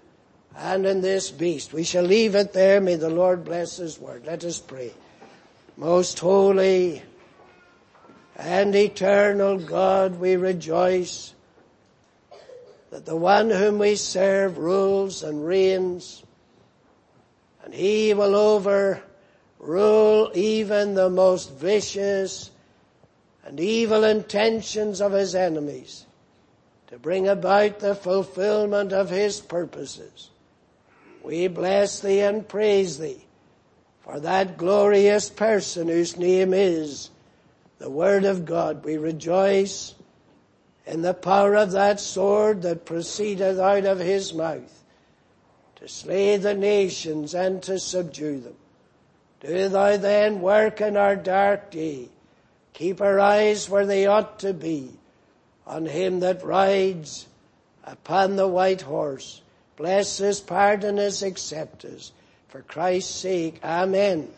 and 0.56 0.86
in 0.86 1.00
this 1.00 1.30
beast. 1.30 1.72
We 1.72 1.84
shall 1.84 2.04
leave 2.04 2.34
it 2.34 2.52
there. 2.52 2.80
May 2.80 2.96
the 2.96 3.10
Lord 3.10 3.44
bless 3.44 3.76
His 3.76 3.98
word. 3.98 4.24
Let 4.26 4.44
us 4.44 4.58
pray. 4.58 4.92
most 5.76 6.18
holy 6.18 7.02
and 8.36 8.74
eternal 8.74 9.58
God, 9.58 10.18
we 10.18 10.36
rejoice 10.36 11.34
that 12.90 13.04
the 13.04 13.16
one 13.16 13.50
whom 13.50 13.78
we 13.78 13.96
serve 13.96 14.58
rules 14.58 15.22
and 15.22 15.44
reigns 15.44 16.22
and 17.66 17.74
he 17.74 18.14
will 18.14 18.34
overrule 18.36 20.30
even 20.34 20.94
the 20.94 21.10
most 21.10 21.52
vicious 21.52 22.52
and 23.44 23.58
evil 23.58 24.04
intentions 24.04 25.00
of 25.00 25.12
his 25.12 25.34
enemies 25.34 26.05
to 26.96 27.00
bring 27.00 27.28
about 27.28 27.78
the 27.80 27.94
fulfillment 27.94 28.90
of 28.90 29.10
his 29.10 29.38
purposes. 29.38 30.30
We 31.22 31.46
bless 31.46 32.00
thee 32.00 32.20
and 32.20 32.48
praise 32.48 32.96
thee 32.96 33.22
for 34.00 34.18
that 34.20 34.56
glorious 34.56 35.28
person 35.28 35.88
whose 35.88 36.16
name 36.16 36.54
is 36.54 37.10
the 37.76 37.90
Word 37.90 38.24
of 38.24 38.46
God. 38.46 38.82
We 38.82 38.96
rejoice 38.96 39.94
in 40.86 41.02
the 41.02 41.12
power 41.12 41.54
of 41.56 41.72
that 41.72 42.00
sword 42.00 42.62
that 42.62 42.86
proceedeth 42.86 43.58
out 43.58 43.84
of 43.84 43.98
his 43.98 44.32
mouth 44.32 44.82
to 45.74 45.88
slay 45.88 46.38
the 46.38 46.54
nations 46.54 47.34
and 47.34 47.62
to 47.64 47.78
subdue 47.78 48.40
them. 48.40 48.56
Do 49.40 49.68
thou 49.68 49.98
then 49.98 50.40
work 50.40 50.80
in 50.80 50.96
our 50.96 51.14
dark 51.14 51.70
day. 51.70 52.08
Keep 52.72 53.02
our 53.02 53.20
eyes 53.20 53.68
where 53.68 53.84
they 53.84 54.06
ought 54.06 54.38
to 54.38 54.54
be 54.54 54.95
on 55.66 55.86
him 55.86 56.20
that 56.20 56.44
rides 56.44 57.26
upon 57.84 58.36
the 58.36 58.48
white 58.48 58.82
horse. 58.82 59.42
Bless 59.76 60.20
us, 60.20 60.40
pardon 60.40 60.98
us, 60.98 61.22
accept 61.22 61.84
us. 61.84 62.12
For 62.48 62.62
Christ's 62.62 63.14
sake, 63.14 63.60
Amen. 63.64 64.28